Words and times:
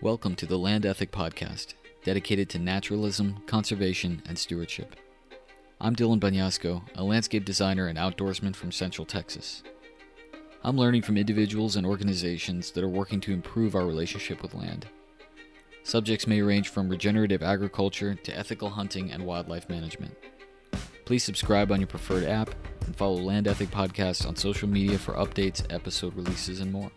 Welcome 0.00 0.36
to 0.36 0.46
the 0.46 0.58
Land 0.58 0.86
Ethic 0.86 1.10
Podcast, 1.10 1.74
dedicated 2.04 2.48
to 2.50 2.58
naturalism, 2.58 3.42
conservation, 3.46 4.22
and 4.26 4.38
stewardship. 4.38 4.94
I'm 5.80 5.96
Dylan 5.96 6.20
Banyasco, 6.20 6.82
a 6.94 7.02
landscape 7.02 7.44
designer 7.44 7.88
and 7.88 7.98
outdoorsman 7.98 8.54
from 8.54 8.70
Central 8.70 9.04
Texas. 9.04 9.62
I'm 10.62 10.76
learning 10.76 11.02
from 11.02 11.16
individuals 11.16 11.76
and 11.76 11.86
organizations 11.86 12.70
that 12.70 12.84
are 12.84 12.88
working 12.88 13.20
to 13.22 13.32
improve 13.32 13.74
our 13.74 13.86
relationship 13.86 14.42
with 14.42 14.54
land. 14.54 14.86
Subjects 15.82 16.26
may 16.26 16.42
range 16.42 16.68
from 16.68 16.88
regenerative 16.88 17.42
agriculture 17.42 18.14
to 18.14 18.38
ethical 18.38 18.70
hunting 18.70 19.10
and 19.10 19.24
wildlife 19.24 19.68
management. 19.68 20.16
Please 21.06 21.24
subscribe 21.24 21.72
on 21.72 21.80
your 21.80 21.86
preferred 21.86 22.24
app 22.24 22.54
and 22.86 22.94
follow 22.94 23.16
Land 23.16 23.48
Ethic 23.48 23.70
Podcast 23.70 24.26
on 24.26 24.36
social 24.36 24.68
media 24.68 24.98
for 24.98 25.14
updates, 25.14 25.64
episode 25.70 26.14
releases, 26.14 26.60
and 26.60 26.70
more. 26.70 26.90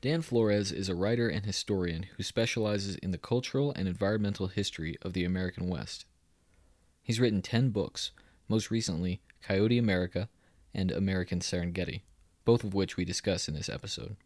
Dan 0.00 0.22
Flores 0.22 0.72
is 0.72 0.88
a 0.88 0.94
writer 0.94 1.28
and 1.28 1.44
historian 1.44 2.06
who 2.16 2.22
specializes 2.22 2.96
in 2.96 3.10
the 3.10 3.18
cultural 3.18 3.70
and 3.76 3.86
environmental 3.86 4.46
history 4.46 4.96
of 5.02 5.12
the 5.12 5.24
American 5.24 5.68
West. 5.68 6.06
He's 7.02 7.20
written 7.20 7.42
10 7.42 7.68
books, 7.68 8.12
most 8.48 8.70
recently 8.70 9.20
Coyote 9.42 9.76
America 9.76 10.30
and 10.72 10.90
American 10.90 11.40
Serengeti, 11.40 12.00
both 12.46 12.64
of 12.64 12.72
which 12.72 12.96
we 12.96 13.04
discuss 13.04 13.46
in 13.46 13.54
this 13.54 13.68
episode. 13.68 14.16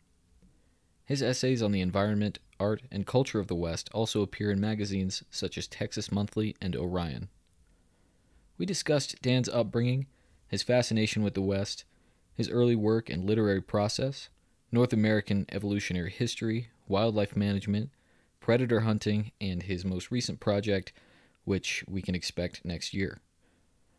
His 1.06 1.22
essays 1.22 1.60
on 1.60 1.72
the 1.72 1.80
environment, 1.80 2.38
art, 2.60 2.82
and 2.92 3.04
culture 3.04 3.40
of 3.40 3.48
the 3.48 3.56
West 3.56 3.90
also 3.92 4.22
appear 4.22 4.52
in 4.52 4.60
magazines 4.60 5.24
such 5.28 5.58
as 5.58 5.66
Texas 5.66 6.12
Monthly 6.12 6.54
and 6.60 6.76
Orion. 6.76 7.28
We 8.58 8.64
discussed 8.64 9.20
Dan's 9.22 9.48
upbringing, 9.48 10.06
his 10.46 10.62
fascination 10.62 11.24
with 11.24 11.34
the 11.34 11.42
West, 11.42 11.84
his 12.32 12.48
early 12.48 12.76
work 12.76 13.10
and 13.10 13.24
literary 13.24 13.60
process, 13.60 14.28
North 14.74 14.92
American 14.92 15.46
evolutionary 15.52 16.10
history, 16.10 16.68
wildlife 16.88 17.36
management, 17.36 17.90
predator 18.40 18.80
hunting, 18.80 19.30
and 19.40 19.62
his 19.62 19.84
most 19.84 20.10
recent 20.10 20.40
project, 20.40 20.92
which 21.44 21.84
we 21.86 22.02
can 22.02 22.16
expect 22.16 22.64
next 22.64 22.92
year. 22.92 23.20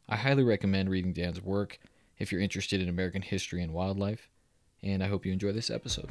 I 0.10 0.18
highly 0.18 0.44
recommend 0.44 0.90
reading 0.90 1.14
Dan's 1.14 1.42
work 1.42 1.80
if 2.18 2.30
you're 2.30 2.42
interested 2.42 2.82
in 2.82 2.90
American 2.90 3.22
history 3.22 3.64
and 3.64 3.72
wildlife, 3.72 4.28
and 4.84 5.02
I 5.02 5.08
hope 5.08 5.26
you 5.26 5.32
enjoy 5.32 5.54
this 5.54 5.70
episode. 5.70 6.10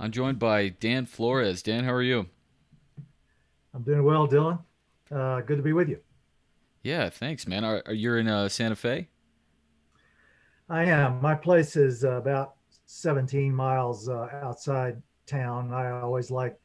I'm 0.00 0.10
joined 0.10 0.40
by 0.40 0.70
Dan 0.70 1.06
Flores. 1.06 1.62
Dan, 1.62 1.84
how 1.84 1.92
are 1.92 2.02
you? 2.02 2.26
I'm 3.72 3.82
doing 3.82 4.02
well, 4.02 4.26
Dylan. 4.26 4.58
Uh, 5.14 5.40
good 5.40 5.56
to 5.56 5.62
be 5.62 5.72
with 5.72 5.88
you. 5.88 5.98
Yeah, 6.82 7.10
thanks, 7.10 7.46
man. 7.46 7.64
Are, 7.64 7.82
are 7.86 7.94
you 7.94 8.14
in 8.14 8.28
uh, 8.28 8.48
Santa 8.48 8.76
Fe? 8.76 9.08
I 10.68 10.84
am. 10.84 11.20
My 11.20 11.34
place 11.34 11.76
is 11.76 12.04
uh, 12.04 12.12
about 12.12 12.54
17 12.86 13.54
miles 13.54 14.08
uh, 14.08 14.28
outside 14.42 15.02
town. 15.26 15.72
I 15.72 15.90
always 15.90 16.30
like 16.30 16.58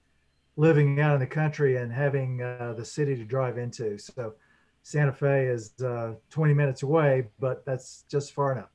living 0.58 1.02
out 1.02 1.16
in 1.16 1.20
the 1.20 1.28
country 1.28 1.78
and 1.78 1.92
having 1.92 2.42
uh, 2.42 2.76
the 2.78 2.86
city 2.86 3.16
to 3.16 3.26
drive 3.26 3.58
into. 3.58 3.98
So 3.98 4.36
Santa 4.84 5.12
Fe 5.12 5.48
is 5.48 5.74
uh, 5.84 6.14
20 6.30 6.54
minutes 6.54 6.84
away, 6.84 7.28
but 7.40 7.66
that's 7.66 8.06
just 8.10 8.32
far 8.32 8.54
enough. 8.54 8.70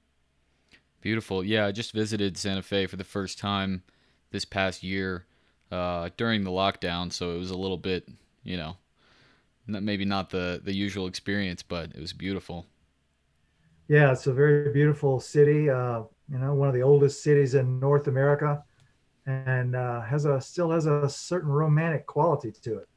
Beautiful. 1.01 1.43
Yeah, 1.43 1.67
I 1.67 1.73
just 1.73 1.93
visited 1.93 2.37
Santa 2.37 2.63
Fe 2.63 2.87
for 2.87 2.97
the 2.97 3.05
first 3.05 3.39
time 3.39 3.85
this 4.31 4.45
past 4.45 4.83
year 4.83 5.25
during 5.71 6.45
the 6.45 6.51
lockdown, 6.51 7.11
so 7.13 7.35
it 7.35 7.39
was 7.39 7.51
a 7.51 7.57
little 7.57 7.79
bit, 7.79 8.07
you 8.43 8.57
know, 8.59 8.77
maybe 9.67 10.05
not 10.05 10.31
the 10.31 10.61
the 10.63 10.75
usual 10.75 11.07
experience, 11.07 11.63
but 11.63 11.93
it 11.95 12.01
was 12.01 12.13
beautiful. 12.13 12.67
Yeah, 13.89 14.13
it's 14.13 14.27
a 14.27 14.33
very 14.33 14.73
beautiful 14.73 15.21
city. 15.21 15.69
Uh, 15.69 16.03
you 16.31 16.39
know, 16.39 16.55
one 16.55 16.69
of 16.69 16.75
the 16.75 16.83
oldest 16.83 17.23
cities 17.23 17.55
in 17.55 17.81
North 17.81 18.07
America, 18.07 18.63
and 19.27 19.77
uh, 19.77 20.03
has 20.03 20.25
a 20.27 20.41
still 20.41 20.71
has 20.71 20.87
a 20.87 21.09
certain 21.09 21.51
romantic 21.51 22.07
quality 22.07 22.53
to 22.63 22.79
it. 22.79 22.89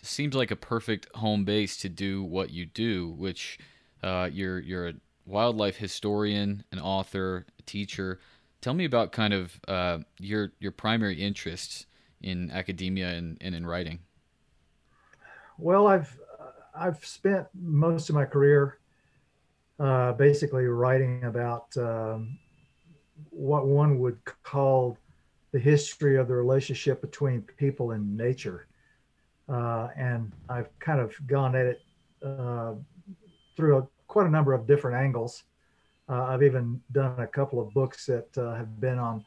it. 0.00 0.06
Seems 0.06 0.34
like 0.34 0.50
a 0.50 0.56
perfect 0.56 1.08
home 1.16 1.44
base 1.44 1.76
to 1.78 1.88
do 1.88 2.22
what 2.22 2.50
you 2.50 2.66
do, 2.66 3.08
which 3.10 3.58
uh, 4.02 4.28
you're 4.32 4.58
you're 4.60 4.88
a 4.88 4.94
wildlife 5.24 5.76
historian, 5.76 6.64
an 6.72 6.78
author, 6.78 7.46
a 7.58 7.62
teacher. 7.62 8.20
Tell 8.60 8.74
me 8.74 8.84
about 8.84 9.12
kind 9.12 9.34
of 9.34 9.60
uh, 9.68 9.98
your 10.18 10.52
your 10.60 10.72
primary 10.72 11.20
interests 11.20 11.86
in 12.22 12.50
academia 12.50 13.08
and, 13.10 13.38
and 13.40 13.54
in 13.54 13.66
writing. 13.66 14.00
Well, 15.58 15.86
I've 15.86 16.18
I've 16.74 17.04
spent 17.04 17.46
most 17.54 18.10
of 18.10 18.14
my 18.14 18.26
career 18.26 18.78
uh, 19.78 20.12
basically 20.12 20.64
writing 20.66 21.24
about 21.24 21.74
um, 21.78 22.38
what 23.30 23.66
one 23.66 23.98
would 23.98 24.18
call 24.42 24.98
the 25.52 25.58
history 25.58 26.16
of 26.16 26.28
the 26.28 26.34
relationship 26.34 27.00
between 27.00 27.40
people 27.56 27.92
and 27.92 28.16
nature, 28.16 28.66
uh, 29.48 29.88
and 29.96 30.30
I've 30.50 30.68
kind 30.78 31.00
of 31.00 31.14
gone 31.26 31.56
at 31.56 31.66
it 31.66 31.80
uh, 32.22 32.74
through 33.56 33.78
a, 33.78 33.88
quite 34.08 34.26
a 34.26 34.30
number 34.30 34.52
of 34.52 34.66
different 34.66 34.98
angles. 34.98 35.44
Uh, 36.08 36.24
I've 36.24 36.42
even 36.42 36.82
done 36.92 37.18
a 37.18 37.26
couple 37.26 37.60
of 37.60 37.72
books 37.72 38.04
that 38.06 38.36
uh, 38.36 38.54
have 38.54 38.78
been 38.80 38.98
on 38.98 39.24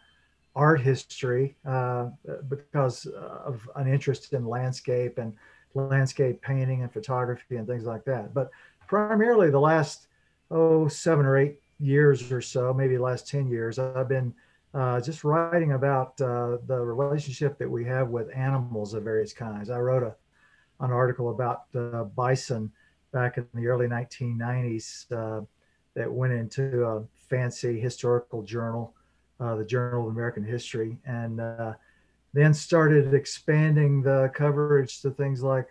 art 0.56 0.82
history 0.82 1.56
uh, 1.66 2.10
because 2.48 3.06
of 3.08 3.68
an 3.76 3.88
interest 3.88 4.34
in 4.34 4.46
landscape 4.46 5.18
and 5.18 5.34
landscape 5.74 6.42
painting 6.42 6.82
and 6.82 6.92
photography 6.92 7.56
and 7.58 7.68
things 7.68 7.86
like 7.86 8.04
that. 8.06 8.34
But 8.34 8.50
primarily 8.88 9.50
the 9.50 9.60
last, 9.60 10.08
oh, 10.52 10.88
seven 10.88 11.26
or 11.26 11.38
eight 11.38 11.60
years 11.80 12.32
or 12.32 12.42
so, 12.42 12.74
maybe 12.74 12.96
the 12.96 13.04
last 13.04 13.28
10 13.28 13.48
years, 13.48 13.80
I've 13.80 14.10
been 14.10 14.34
uh, 14.74 15.00
just 15.02 15.24
writing 15.24 15.74
about 15.74 16.20
uh, 16.22 16.58
the 16.68 16.80
relationship 16.80 17.58
that 17.58 17.70
we 17.70 17.86
have 17.86 18.10
with 18.10 18.36
animals 18.36 18.94
of 18.94 19.04
various 19.04 19.34
kinds. 19.34 19.70
I 19.70 19.80
wrote 19.80 20.04
a, 20.04 20.16
an 20.84 20.92
article 20.92 21.30
about 21.32 21.64
uh, 21.76 22.04
bison 22.04 22.72
back 23.12 23.38
in 23.38 23.48
the 23.54 23.68
early 23.68 23.88
1990s 23.88 25.12
uh, 25.12 25.44
that 25.96 26.12
went 26.12 26.34
into 26.34 26.86
a 26.86 27.04
fancy 27.30 27.80
historical 27.80 28.44
journal, 28.44 28.94
uh, 29.40 29.56
the 29.56 29.66
Journal 29.66 30.08
of 30.08 30.14
American 30.14 30.44
History. 30.44 30.98
And 31.06 31.40
then 32.34 32.54
started 32.54 33.14
expanding 33.14 34.02
the 34.02 34.32
coverage 34.34 35.02
to 35.02 35.12
things 35.12 35.42
like 35.42 35.68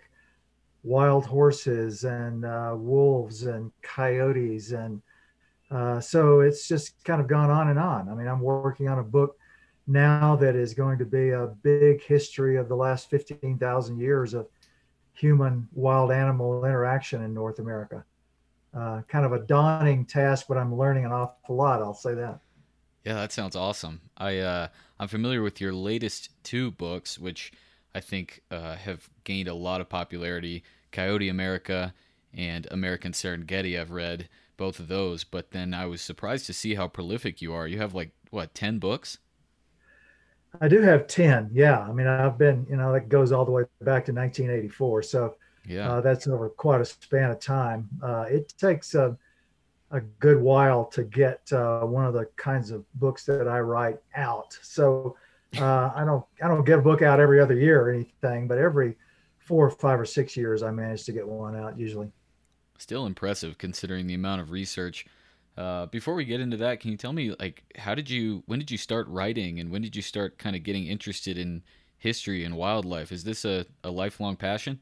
wild 0.82 1.26
horses 1.26 2.04
and 2.04 2.44
uh, 2.44 2.74
wolves 2.76 3.44
and 3.44 3.70
coyotes 3.82 4.72
and 4.72 5.02
uh, 5.70 6.00
so 6.00 6.40
it's 6.40 6.66
just 6.66 7.04
kind 7.04 7.20
of 7.20 7.26
gone 7.26 7.50
on 7.50 7.68
and 7.68 7.78
on. 7.78 8.08
I 8.08 8.14
mean 8.14 8.26
i'm 8.26 8.40
working 8.40 8.88
on 8.88 8.98
a 8.98 9.04
book 9.04 9.36
now 9.86 10.36
that 10.36 10.54
is 10.54 10.74
going 10.74 10.98
to 10.98 11.04
be 11.04 11.30
a 11.30 11.46
big 11.62 12.02
history 12.02 12.56
of 12.56 12.68
the 12.68 12.76
last 12.76 13.10
15000 13.10 13.98
years 13.98 14.34
of 14.34 14.46
human 15.14 15.66
wild 15.72 16.12
animal 16.12 16.64
interaction 16.64 17.22
in 17.22 17.34
north 17.34 17.58
america. 17.58 18.04
Uh, 18.74 19.00
kind 19.08 19.24
of 19.24 19.32
a 19.32 19.40
daunting 19.40 20.04
task 20.04 20.46
but 20.46 20.58
i'm 20.58 20.74
learning 20.76 21.06
an 21.06 21.10
awful 21.10 21.56
lot 21.56 21.80
i'll 21.80 21.94
say 21.94 22.14
that 22.14 22.38
yeah, 23.08 23.14
that 23.14 23.32
sounds 23.32 23.56
awesome. 23.56 24.02
I 24.18 24.36
uh, 24.36 24.68
I'm 25.00 25.08
familiar 25.08 25.40
with 25.40 25.62
your 25.62 25.72
latest 25.72 26.28
two 26.44 26.70
books, 26.70 27.18
which 27.18 27.52
I 27.94 28.00
think 28.00 28.42
uh, 28.50 28.74
have 28.74 29.08
gained 29.24 29.48
a 29.48 29.54
lot 29.54 29.80
of 29.80 29.88
popularity. 29.88 30.62
Coyote 30.92 31.30
America 31.30 31.94
and 32.34 32.66
American 32.70 33.12
Serengeti. 33.12 33.80
I've 33.80 33.92
read 33.92 34.28
both 34.58 34.78
of 34.78 34.88
those, 34.88 35.24
but 35.24 35.52
then 35.52 35.72
I 35.72 35.86
was 35.86 36.02
surprised 36.02 36.44
to 36.46 36.52
see 36.52 36.74
how 36.74 36.86
prolific 36.86 37.40
you 37.40 37.54
are. 37.54 37.66
You 37.66 37.78
have 37.78 37.94
like 37.94 38.10
what 38.28 38.52
ten 38.52 38.78
books? 38.78 39.16
I 40.60 40.68
do 40.68 40.82
have 40.82 41.06
ten. 41.06 41.48
Yeah, 41.50 41.78
I 41.80 41.92
mean 41.92 42.06
I've 42.06 42.36
been 42.36 42.66
you 42.68 42.76
know 42.76 42.92
that 42.92 43.08
goes 43.08 43.32
all 43.32 43.46
the 43.46 43.52
way 43.52 43.62
back 43.80 44.04
to 44.04 44.12
1984. 44.12 45.02
So 45.04 45.36
yeah, 45.66 45.92
uh, 45.92 46.00
that's 46.02 46.28
over 46.28 46.50
quite 46.50 46.82
a 46.82 46.84
span 46.84 47.30
of 47.30 47.40
time. 47.40 47.88
Uh, 48.02 48.26
it 48.28 48.52
takes 48.58 48.94
a 48.94 49.16
a 49.90 50.00
good 50.00 50.40
while 50.40 50.84
to 50.84 51.02
get 51.04 51.50
uh, 51.52 51.80
one 51.80 52.04
of 52.04 52.14
the 52.14 52.26
kinds 52.36 52.70
of 52.70 52.84
books 52.94 53.24
that 53.24 53.48
I 53.48 53.60
write 53.60 53.98
out. 54.14 54.58
So 54.62 55.16
uh, 55.58 55.90
I 55.94 56.04
don't 56.04 56.24
I 56.42 56.48
don't 56.48 56.64
get 56.64 56.78
a 56.78 56.82
book 56.82 57.02
out 57.02 57.20
every 57.20 57.40
other 57.40 57.54
year 57.54 57.82
or 57.82 57.90
anything, 57.90 58.48
but 58.48 58.58
every 58.58 58.96
four 59.38 59.66
or 59.66 59.70
five 59.70 59.98
or 59.98 60.04
six 60.04 60.36
years 60.36 60.62
I 60.62 60.70
manage 60.70 61.04
to 61.04 61.12
get 61.12 61.26
one 61.26 61.56
out 61.56 61.78
usually. 61.78 62.10
Still 62.76 63.06
impressive 63.06 63.58
considering 63.58 64.06
the 64.06 64.14
amount 64.14 64.40
of 64.42 64.50
research. 64.50 65.06
Uh, 65.56 65.86
before 65.86 66.14
we 66.14 66.24
get 66.24 66.40
into 66.40 66.56
that, 66.58 66.80
can 66.80 66.90
you 66.90 66.96
tell 66.96 67.12
me 67.12 67.34
like 67.40 67.64
how 67.76 67.94
did 67.94 68.08
you 68.08 68.42
when 68.46 68.58
did 68.58 68.70
you 68.70 68.78
start 68.78 69.08
writing 69.08 69.58
and 69.58 69.70
when 69.70 69.82
did 69.82 69.96
you 69.96 70.02
start 70.02 70.38
kind 70.38 70.54
of 70.54 70.62
getting 70.62 70.86
interested 70.86 71.38
in 71.38 71.62
history 71.96 72.44
and 72.44 72.56
wildlife? 72.56 73.10
Is 73.10 73.24
this 73.24 73.44
a, 73.44 73.66
a 73.82 73.90
lifelong 73.90 74.36
passion? 74.36 74.78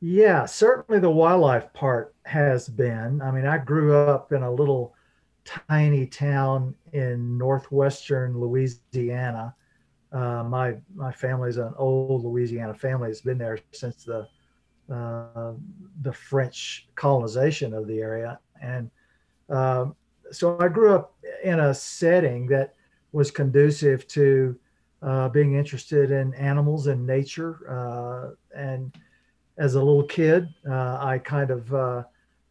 Yeah, 0.00 0.44
certainly 0.46 1.00
the 1.00 1.10
wildlife 1.10 1.72
part 1.72 2.14
has 2.26 2.68
been. 2.68 3.22
I 3.22 3.30
mean, 3.30 3.46
I 3.46 3.58
grew 3.58 3.96
up 3.96 4.32
in 4.32 4.42
a 4.42 4.50
little 4.50 4.94
tiny 5.44 6.06
town 6.06 6.74
in 6.92 7.38
northwestern 7.38 8.38
Louisiana 8.38 9.54
uh, 10.12 10.44
my 10.44 10.76
my 10.96 11.12
family's 11.12 11.58
an 11.58 11.74
old 11.78 12.24
Louisiana 12.24 12.74
family. 12.74 13.10
It's 13.10 13.20
been 13.20 13.38
there 13.38 13.58
since 13.72 14.04
the 14.04 14.28
uh, 14.92 15.52
the 16.02 16.12
French 16.12 16.88
colonization 16.96 17.74
of 17.74 17.86
the 17.88 18.00
area, 18.00 18.40
and 18.62 18.90
um, 19.50 19.96
so 20.32 20.58
I 20.60 20.68
grew 20.68 20.94
up 20.94 21.14
in 21.44 21.60
a 21.60 21.74
setting 21.74 22.46
that 22.48 22.74
was 23.12 23.30
conducive 23.30 24.06
to 24.08 24.56
uh, 25.02 25.28
being 25.30 25.54
interested 25.54 26.10
in 26.10 26.34
animals 26.34 26.86
and 26.88 27.06
nature. 27.06 27.58
Uh, 27.70 28.34
and 28.58 28.94
as 29.58 29.74
a 29.74 29.78
little 29.78 30.04
kid, 30.04 30.48
uh, 30.68 30.98
I 31.00 31.18
kind 31.18 31.50
of 31.50 31.74
uh, 31.74 32.04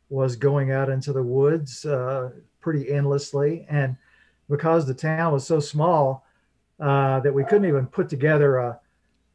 was 0.10 0.36
going 0.36 0.72
out 0.72 0.90
into 0.90 1.13
the 1.13 1.24
woods 1.24 1.86
uh, 1.86 2.31
pretty 2.62 2.92
endlessly. 2.92 3.66
And 3.69 3.96
because 4.50 4.86
the 4.86 4.94
town 4.94 5.34
was 5.34 5.46
so 5.46 5.60
small 5.60 6.25
uh, 6.80 7.19
that 7.22 7.34
we 7.34 7.44
couldn't 7.44 7.68
even 7.68 7.88
put 7.88 8.10
together 8.10 8.57
a, 8.57 8.80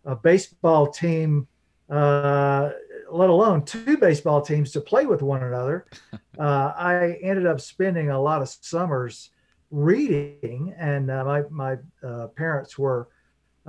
a 0.05 0.17
baseball 0.17 0.89
team, 0.89 1.47
let 1.89 3.29
alone 3.29 3.65
two 3.65 3.97
baseball 3.99 4.41
teams 4.41 4.71
to 4.73 4.81
play 4.81 5.07
with 5.07 5.23
one 5.23 5.43
another, 5.43 5.87
I 6.39 7.19
ended 7.23 7.47
up 7.47 7.61
spending 7.61 8.11
a 8.11 8.21
lot 8.21 8.43
of 8.43 8.49
summers 8.49 9.31
reading, 9.71 10.75
and 10.79 11.11
uh, 11.11 11.25
my 11.25 11.43
my 11.51 11.77
uh, 12.03 12.27
parents 12.29 12.79
were 12.79 13.09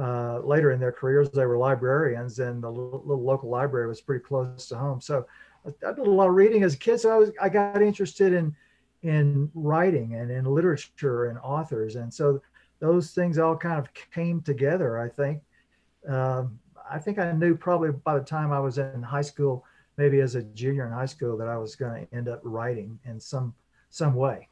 uh, 0.01 0.39
later 0.39 0.71
in 0.71 0.79
their 0.79 0.91
careers 0.91 1.29
they 1.29 1.45
were 1.45 1.57
librarians, 1.57 2.39
and 2.39 2.63
the 2.63 2.69
little, 2.69 3.03
local 3.05 3.49
library 3.49 3.87
was 3.87 4.01
pretty 4.01 4.23
close 4.23 4.67
to 4.69 4.75
home. 4.75 4.99
So 4.99 5.27
I 5.65 5.93
did 5.93 5.99
a 5.99 6.11
lot 6.11 6.27
of 6.27 6.33
reading 6.33 6.63
as 6.63 6.73
a 6.73 6.77
kid. 6.77 6.99
So 6.99 7.11
I 7.11 7.17
was 7.17 7.31
I 7.39 7.49
got 7.49 7.81
interested 7.81 8.33
in 8.33 8.55
in 9.03 9.51
writing 9.53 10.15
and 10.15 10.31
in 10.31 10.45
literature 10.45 11.25
and 11.25 11.37
authors, 11.39 11.95
and 11.97 12.11
so 12.11 12.41
those 12.79 13.11
things 13.11 13.37
all 13.37 13.55
kind 13.55 13.77
of 13.77 13.87
came 14.11 14.41
together. 14.41 14.99
I 14.99 15.09
think. 15.09 15.41
Um, 16.07 16.59
I 16.89 16.97
think 16.97 17.19
I 17.19 17.31
knew 17.31 17.55
probably 17.55 17.91
by 17.91 18.17
the 18.17 18.25
time 18.25 18.51
I 18.51 18.59
was 18.59 18.77
in 18.77 19.01
high 19.03 19.21
school, 19.21 19.63
maybe 19.97 20.19
as 20.19 20.35
a 20.35 20.41
junior 20.41 20.85
in 20.87 20.91
high 20.91 21.05
school, 21.05 21.37
that 21.37 21.47
I 21.47 21.57
was 21.57 21.75
going 21.75 22.05
to 22.05 22.13
end 22.13 22.27
up 22.27 22.41
writing 22.43 22.99
in 23.05 23.19
some 23.19 23.53
some 23.91 24.15
way. 24.15 24.49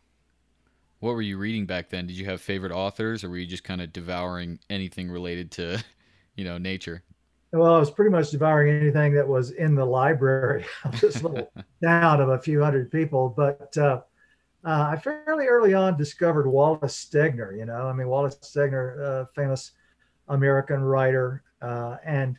What 0.99 1.15
were 1.15 1.21
you 1.21 1.37
reading 1.37 1.65
back 1.65 1.89
then? 1.89 2.07
Did 2.07 2.17
you 2.17 2.25
have 2.25 2.41
favorite 2.41 2.71
authors, 2.73 3.23
or 3.23 3.29
were 3.29 3.37
you 3.37 3.45
just 3.45 3.63
kind 3.63 3.81
of 3.81 3.93
devouring 3.93 4.59
anything 4.69 5.09
related 5.09 5.51
to, 5.51 5.83
you 6.35 6.43
know, 6.43 6.57
nature? 6.57 7.03
Well, 7.51 7.73
I 7.73 7.79
was 7.79 7.89
pretty 7.89 8.11
much 8.11 8.29
devouring 8.29 8.79
anything 8.81 9.13
that 9.15 9.27
was 9.27 9.51
in 9.51 9.73
the 9.75 9.85
library 9.85 10.65
of 10.83 10.99
this 10.99 11.23
little 11.23 11.51
town 11.83 12.21
of 12.21 12.29
a 12.29 12.39
few 12.39 12.61
hundred 12.61 12.91
people. 12.91 13.33
But 13.35 13.75
uh, 13.77 14.01
uh, 14.65 14.91
I 14.91 14.97
fairly 14.97 15.47
early 15.47 15.73
on 15.73 15.97
discovered 15.97 16.47
Wallace 16.47 17.07
Stegner. 17.09 17.57
You 17.57 17.65
know, 17.65 17.87
I 17.87 17.93
mean, 17.93 18.07
Wallace 18.07 18.37
Stegner, 18.41 19.01
uh, 19.01 19.25
famous 19.33 19.71
American 20.27 20.81
writer, 20.81 21.43
uh, 21.61 21.97
and 22.05 22.37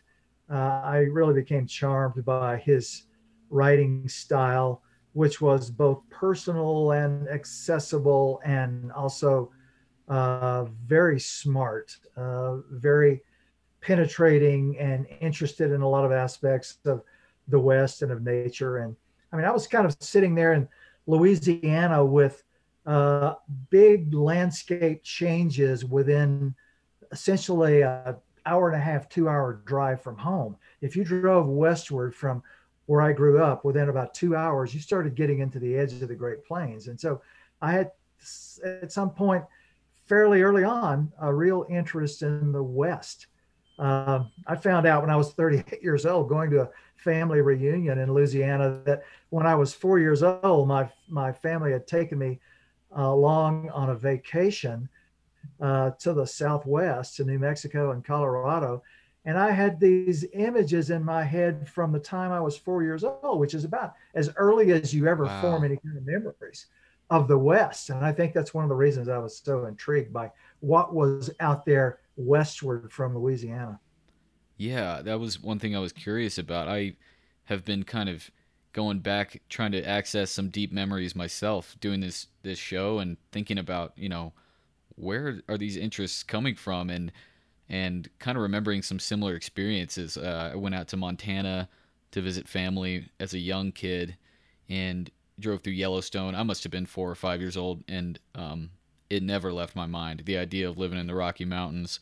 uh, 0.51 0.81
I 0.85 0.99
really 1.11 1.35
became 1.35 1.67
charmed 1.67 2.25
by 2.25 2.59
his 2.59 3.05
writing 3.49 4.09
style 4.09 4.83
which 5.12 5.41
was 5.41 5.71
both 5.71 6.03
personal 6.11 6.93
and 6.93 7.29
accessible 7.29 8.41
and 8.45 8.93
also 8.93 9.51
uh, 10.09 10.65
very 10.87 11.19
smart, 11.19 11.97
uh, 12.17 12.57
very 12.71 13.23
penetrating 13.81 14.79
and 14.79 15.07
interested 15.21 15.73
in 15.73 15.81
a 15.81 15.89
lot 15.89 16.05
of 16.05 16.12
aspects 16.12 16.79
of 16.85 17.03
the 17.49 17.59
West 17.59 18.03
and 18.03 18.12
of 18.12 18.23
nature. 18.23 18.79
And 18.79 18.95
I 19.33 19.37
mean, 19.37 19.45
I 19.45 19.51
was 19.51 19.67
kind 19.67 19.87
of 19.87 19.97
sitting 20.01 20.35
there 20.35 20.53
in 20.53 20.69
Louisiana 21.07 22.05
with 22.05 22.45
uh, 22.87 23.35
big 23.71 24.12
landscape 24.15 25.03
changes 25.03 25.85
within 25.85 26.55
essentially 27.12 27.81
a 27.81 28.17
hour 28.47 28.69
and 28.69 28.77
a 28.77 28.85
half, 28.85 29.09
two 29.09 29.29
hour 29.29 29.61
drive 29.65 30.01
from 30.01 30.17
home. 30.17 30.57
If 30.81 30.97
you 30.97 31.05
drove 31.05 31.47
westward 31.47 32.15
from 32.15 32.43
where 32.91 33.03
I 33.03 33.13
grew 33.13 33.41
up, 33.41 33.65
within 33.65 33.89
about 33.89 34.15
two 34.15 34.35
hours, 34.35 34.75
you 34.75 34.81
started 34.81 35.15
getting 35.15 35.39
into 35.39 35.61
the 35.61 35.77
edge 35.77 35.93
of 35.93 36.09
the 36.09 36.15
Great 36.17 36.45
Plains. 36.45 36.89
And 36.89 37.01
so 37.01 37.23
I 37.63 37.71
had, 37.71 37.93
at 38.65 38.91
some 38.91 39.11
point, 39.11 39.45
fairly 40.07 40.43
early 40.43 40.65
on, 40.65 41.13
a 41.23 41.33
real 41.33 41.67
interest 41.71 42.23
in 42.23 42.51
the 42.51 42.65
West. 42.65 43.29
Um, 43.79 44.33
I 44.45 44.57
found 44.57 44.89
out 44.89 45.03
when 45.03 45.11
I 45.11 45.15
was 45.15 45.31
38 45.35 45.81
years 45.81 46.05
old, 46.05 46.29
going 46.29 46.51
to 46.51 46.63
a 46.63 46.71
family 46.97 47.41
reunion 47.43 48.01
in 48.01 48.13
Louisiana, 48.13 48.83
that 48.87 49.05
when 49.29 49.47
I 49.47 49.55
was 49.55 49.73
four 49.73 50.01
years 50.01 50.25
old, 50.25 50.67
my 50.67 50.91
my 51.09 51.31
family 51.31 51.71
had 51.71 51.87
taken 51.87 52.19
me 52.19 52.41
along 52.91 53.71
on 53.71 53.91
a 53.91 53.95
vacation 53.95 54.89
uh, 55.61 55.91
to 56.01 56.13
the 56.13 56.27
Southwest, 56.27 57.19
to 57.19 57.25
New 57.25 57.39
Mexico 57.39 57.93
and 57.93 58.05
Colorado, 58.05 58.83
and 59.25 59.39
I 59.39 59.51
had 59.51 59.79
these 59.79 60.25
images 60.33 60.91
in 60.91 61.05
my 61.05 61.23
head 61.23 61.69
from 61.69 61.93
the 61.93 61.99
time 61.99 62.33
I 62.33 62.41
was 62.41 62.57
four 62.57 62.83
years 62.83 63.05
old, 63.05 63.39
which 63.39 63.55
is 63.55 63.65
about 63.65 63.95
as 64.15 64.31
early 64.37 64.73
as 64.73 64.95
you 64.95 65.07
ever 65.07 65.25
wow. 65.25 65.43
form 65.43 65.65
any 65.65 65.77
kind 65.77 65.97
of 65.97 66.07
memories 66.07 66.67
of 67.11 67.29
the 67.29 67.39
West. 67.39 67.91
And 67.91 68.05
I 68.05 68.13
think 68.13 68.33
that's 68.33 68.55
one 68.55 68.65
of 68.65 68.71
the 68.71 68.77
reasons 68.77 69.09
I 69.09 69.19
was 69.19 69.37
so 69.37 69.67
intrigued 69.67 70.13
by 70.13 70.31
what 70.61 70.95
was 70.95 71.31
out 71.41 71.67
there 71.67 71.99
westward 72.17 72.93
from 72.93 73.17
Louisiana. 73.17 73.79
Yeah, 74.57 75.03
that 75.03 75.21
was 75.21 75.41
one 75.41 75.59
thing 75.59 75.77
I 75.77 75.81
was 75.81 75.93
curious 75.93 76.39
about. 76.39 76.69
I 76.69 76.95
have 77.45 77.65
been 77.65 77.83
kind 77.83 78.09
of 78.09 78.31
going 78.73 79.01
back 79.01 79.41
trying 79.49 79.73
to 79.73 79.83
access 79.83 80.31
some 80.31 80.49
deep 80.49 80.73
memories 80.73 81.17
myself 81.17 81.77
doing 81.81 82.01
this 82.01 82.29
this 82.43 82.59
show 82.59 83.01
and 83.01 83.17
thinking 83.33 83.59
about, 83.59 83.93
you 83.97 84.09
know, 84.09 84.33
where 84.97 85.41
are 85.49 85.59
these 85.59 85.77
interests 85.77 86.23
coming 86.23 86.55
from 86.55 86.91
and 86.91 87.11
and 87.71 88.11
kind 88.19 88.37
of 88.37 88.43
remembering 88.43 88.83
some 88.83 88.99
similar 88.99 89.37
experiences. 89.37 90.17
Uh, 90.17 90.51
I 90.53 90.57
went 90.57 90.75
out 90.75 90.89
to 90.89 90.97
Montana 90.97 91.69
to 92.11 92.21
visit 92.21 92.49
family 92.49 93.09
as 93.21 93.33
a 93.33 93.39
young 93.39 93.71
kid 93.71 94.17
and 94.69 95.09
drove 95.39 95.63
through 95.63 95.75
Yellowstone. 95.75 96.35
I 96.35 96.43
must 96.43 96.65
have 96.65 96.73
been 96.73 96.85
four 96.85 97.09
or 97.09 97.15
five 97.15 97.41
years 97.41 97.57
old, 97.57 97.85
and 97.87 98.19
um, 98.35 98.71
it 99.09 99.23
never 99.23 99.53
left 99.53 99.77
my 99.77 99.87
mind. 99.87 100.23
The 100.27 100.37
idea 100.37 100.69
of 100.69 100.79
living 100.79 100.99
in 100.99 101.07
the 101.07 101.15
Rocky 101.15 101.45
Mountains. 101.45 102.01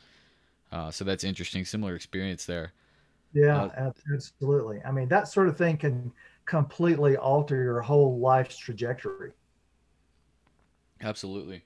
Uh, 0.73 0.91
so 0.91 1.05
that's 1.05 1.23
interesting. 1.23 1.67
Similar 1.67 1.95
experience 1.95 2.47
there. 2.47 2.73
Yeah, 3.35 3.65
uh, 3.65 3.93
absolutely. 4.15 4.81
I 4.87 4.91
mean, 4.91 5.09
that 5.09 5.29
sort 5.29 5.49
of 5.49 5.59
thing 5.59 5.77
can 5.77 6.11
completely 6.47 7.19
alter 7.19 7.63
your 7.63 7.83
whole 7.83 8.19
life's 8.19 8.57
trajectory. 8.57 9.33
Absolutely. 11.03 11.63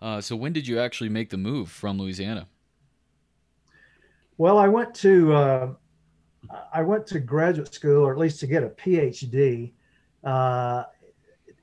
Uh, 0.00 0.22
so 0.22 0.34
when 0.34 0.54
did 0.54 0.66
you 0.66 0.80
actually 0.80 1.10
make 1.10 1.28
the 1.28 1.36
move 1.36 1.70
from 1.70 1.98
Louisiana? 1.98 2.48
Well, 4.38 4.56
I 4.56 4.68
went 4.68 4.94
to 4.96 5.34
uh, 5.34 5.70
I 6.72 6.82
went 6.82 7.08
to 7.08 7.18
graduate 7.18 7.74
school, 7.74 8.04
or 8.04 8.12
at 8.12 8.18
least 8.18 8.38
to 8.40 8.46
get 8.46 8.62
a 8.62 8.68
PhD 8.68 9.72
uh, 10.22 10.84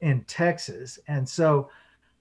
in 0.01 0.25
Texas, 0.25 1.00
and 1.07 1.27
so 1.27 1.69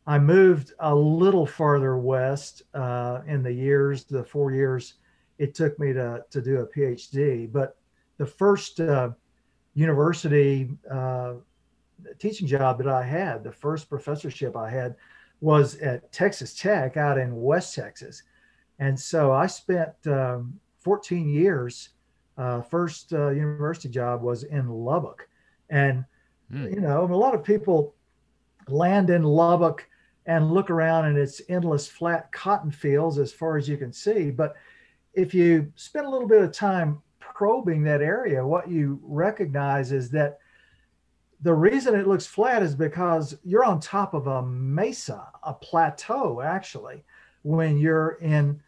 I 0.06 0.20
moved 0.20 0.72
a 0.78 0.94
little 0.94 1.44
farther 1.44 1.96
west 1.96 2.62
uh, 2.72 3.22
in 3.26 3.42
the 3.42 3.52
years, 3.52 4.04
the 4.04 4.22
four 4.22 4.52
years 4.52 4.94
it 5.38 5.56
took 5.56 5.76
me 5.80 5.92
to 5.92 6.24
to 6.30 6.40
do 6.40 6.60
a 6.60 6.66
PhD. 6.68 7.50
But 7.52 7.76
the 8.18 8.26
first 8.26 8.78
uh, 8.78 9.10
university 9.74 10.70
uh, 10.88 11.34
teaching 12.20 12.46
job 12.46 12.78
that 12.78 12.86
I 12.86 13.02
had, 13.02 13.42
the 13.42 13.50
first 13.50 13.88
professorship 13.90 14.56
I 14.56 14.70
had, 14.70 14.94
was 15.40 15.74
at 15.78 16.12
Texas 16.12 16.54
Tech 16.54 16.96
out 16.96 17.18
in 17.18 17.42
West 17.42 17.74
Texas 17.74 18.22
and 18.78 18.98
so 18.98 19.32
I 19.32 19.46
spent 19.46 19.94
um, 20.06 20.58
14 20.80 21.28
years. 21.28 21.90
Uh, 22.36 22.60
first 22.62 23.12
uh, 23.12 23.30
university 23.30 23.88
job 23.88 24.22
was 24.22 24.42
in 24.42 24.68
Lubbock, 24.68 25.28
and 25.70 26.04
mm. 26.52 26.74
you 26.74 26.80
know 26.80 27.04
a 27.04 27.14
lot 27.14 27.34
of 27.34 27.44
people 27.44 27.94
land 28.68 29.10
in 29.10 29.22
Lubbock 29.22 29.86
and 30.26 30.50
look 30.50 30.70
around 30.70 31.04
and 31.04 31.18
it's 31.18 31.42
endless 31.48 31.86
flat 31.86 32.32
cotton 32.32 32.70
fields 32.70 33.18
as 33.18 33.32
far 33.32 33.56
as 33.56 33.68
you 33.68 33.76
can 33.76 33.92
see. 33.92 34.30
But 34.30 34.54
if 35.12 35.34
you 35.34 35.70
spend 35.76 36.06
a 36.06 36.10
little 36.10 36.26
bit 36.26 36.42
of 36.42 36.50
time 36.50 37.02
probing 37.20 37.84
that 37.84 38.00
area, 38.00 38.44
what 38.44 38.68
you 38.68 38.98
recognize 39.02 39.92
is 39.92 40.10
that 40.10 40.38
the 41.42 41.54
reason 41.54 41.94
it 41.94 42.06
looks 42.06 42.26
flat 42.26 42.62
is 42.62 42.74
because 42.74 43.36
you're 43.44 43.64
on 43.64 43.80
top 43.80 44.14
of 44.14 44.26
a 44.26 44.42
mesa, 44.42 45.28
a 45.42 45.52
plateau, 45.52 46.40
actually 46.40 47.04
when 47.44 47.78
you're 47.78 48.18
in 48.20 48.60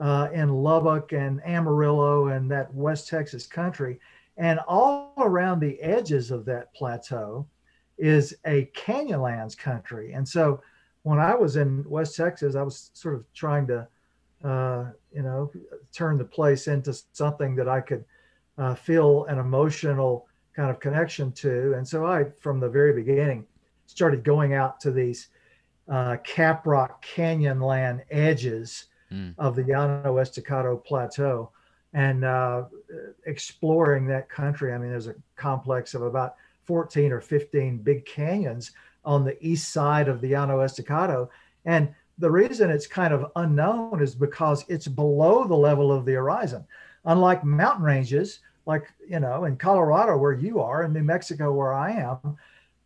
uh, 0.00 0.28
in 0.32 0.48
Lubbock 0.48 1.12
and 1.12 1.40
Amarillo 1.46 2.28
and 2.28 2.50
that 2.50 2.74
West 2.74 3.06
Texas 3.08 3.46
country. 3.46 4.00
And 4.36 4.58
all 4.66 5.14
around 5.18 5.60
the 5.60 5.80
edges 5.80 6.32
of 6.32 6.44
that 6.46 6.74
plateau 6.74 7.46
is 7.98 8.34
a 8.44 8.68
canyonlands 8.74 9.56
country. 9.56 10.12
And 10.12 10.28
so 10.28 10.60
when 11.02 11.20
I 11.20 11.36
was 11.36 11.56
in 11.56 11.84
West 11.88 12.16
Texas, 12.16 12.56
I 12.56 12.62
was 12.62 12.90
sort 12.94 13.14
of 13.14 13.32
trying 13.32 13.66
to, 13.68 13.86
uh, 14.42 14.86
you 15.12 15.22
know, 15.22 15.52
turn 15.92 16.18
the 16.18 16.24
place 16.24 16.66
into 16.66 16.98
something 17.12 17.54
that 17.56 17.68
I 17.68 17.80
could 17.80 18.04
uh, 18.58 18.74
feel 18.74 19.26
an 19.26 19.38
emotional 19.38 20.26
kind 20.56 20.70
of 20.70 20.80
connection 20.80 21.30
to. 21.32 21.74
And 21.74 21.86
so 21.86 22.06
I, 22.06 22.24
from 22.40 22.58
the 22.58 22.68
very 22.68 22.92
beginning, 22.92 23.46
started 23.86 24.24
going 24.24 24.54
out 24.54 24.80
to 24.80 24.90
these 24.90 25.28
uh, 25.88 26.16
Caprock 26.24 27.02
Canyonland 27.02 28.02
edges 28.10 28.86
mm. 29.12 29.34
of 29.38 29.56
the 29.56 29.64
Llano 29.64 30.18
Estacado 30.18 30.76
Plateau 30.76 31.50
and 31.94 32.24
uh, 32.24 32.64
exploring 33.26 34.06
that 34.06 34.28
country. 34.28 34.72
I 34.72 34.78
mean, 34.78 34.90
there's 34.90 35.08
a 35.08 35.14
complex 35.36 35.94
of 35.94 36.02
about 36.02 36.36
14 36.64 37.12
or 37.12 37.20
15 37.20 37.78
big 37.78 38.06
canyons 38.06 38.72
on 39.04 39.24
the 39.24 39.36
east 39.44 39.72
side 39.72 40.08
of 40.08 40.20
the 40.20 40.32
Llano 40.32 40.60
Estacado. 40.60 41.28
And 41.64 41.94
the 42.18 42.30
reason 42.30 42.70
it's 42.70 42.86
kind 42.86 43.12
of 43.12 43.30
unknown 43.36 44.00
is 44.00 44.14
because 44.14 44.64
it's 44.68 44.88
below 44.88 45.46
the 45.46 45.56
level 45.56 45.92
of 45.92 46.04
the 46.04 46.14
horizon. 46.14 46.64
Unlike 47.04 47.44
mountain 47.44 47.84
ranges, 47.84 48.40
like, 48.64 48.84
you 49.08 49.18
know, 49.18 49.44
in 49.44 49.56
Colorado 49.56 50.16
where 50.16 50.32
you 50.32 50.60
are, 50.60 50.84
in 50.84 50.92
New 50.92 51.02
Mexico 51.02 51.52
where 51.52 51.74
I 51.74 51.90
am, 51.90 52.36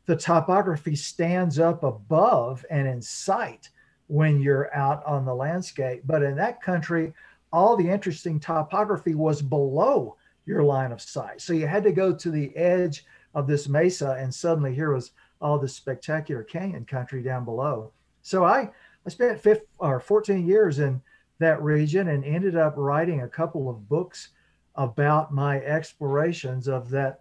the 0.06 0.16
topography 0.16 0.96
stands 0.96 1.58
up 1.58 1.82
above 1.82 2.64
and 2.70 2.86
in 2.86 3.02
sight 3.02 3.68
when 4.06 4.40
you're 4.40 4.74
out 4.74 5.04
on 5.04 5.24
the 5.24 5.34
landscape. 5.34 6.02
But 6.06 6.22
in 6.22 6.36
that 6.36 6.62
country, 6.62 7.12
all 7.52 7.76
the 7.76 7.88
interesting 7.88 8.38
topography 8.38 9.14
was 9.14 9.42
below 9.42 10.16
your 10.46 10.62
line 10.62 10.92
of 10.92 11.02
sight. 11.02 11.40
So 11.40 11.52
you 11.52 11.66
had 11.66 11.82
to 11.82 11.92
go 11.92 12.14
to 12.14 12.30
the 12.30 12.56
edge 12.56 13.04
of 13.34 13.46
this 13.46 13.68
mesa, 13.68 14.16
and 14.18 14.32
suddenly 14.32 14.74
here 14.74 14.92
was 14.92 15.10
all 15.40 15.58
this 15.58 15.74
spectacular 15.74 16.44
canyon 16.44 16.84
country 16.84 17.22
down 17.22 17.44
below. 17.44 17.92
So 18.22 18.44
I, 18.44 18.70
I 19.04 19.10
spent 19.10 19.40
15, 19.40 19.66
or 19.78 20.00
14 20.00 20.46
years 20.46 20.78
in 20.78 21.02
that 21.38 21.62
region 21.62 22.08
and 22.08 22.24
ended 22.24 22.56
up 22.56 22.74
writing 22.76 23.22
a 23.22 23.28
couple 23.28 23.68
of 23.68 23.88
books 23.88 24.30
about 24.76 25.34
my 25.34 25.60
explorations 25.60 26.68
of 26.68 26.90
that 26.90 27.20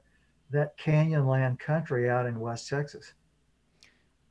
that 0.56 0.78
canyonland 0.78 1.60
country 1.60 2.10
out 2.10 2.26
in 2.26 2.40
West 2.40 2.68
Texas. 2.68 3.14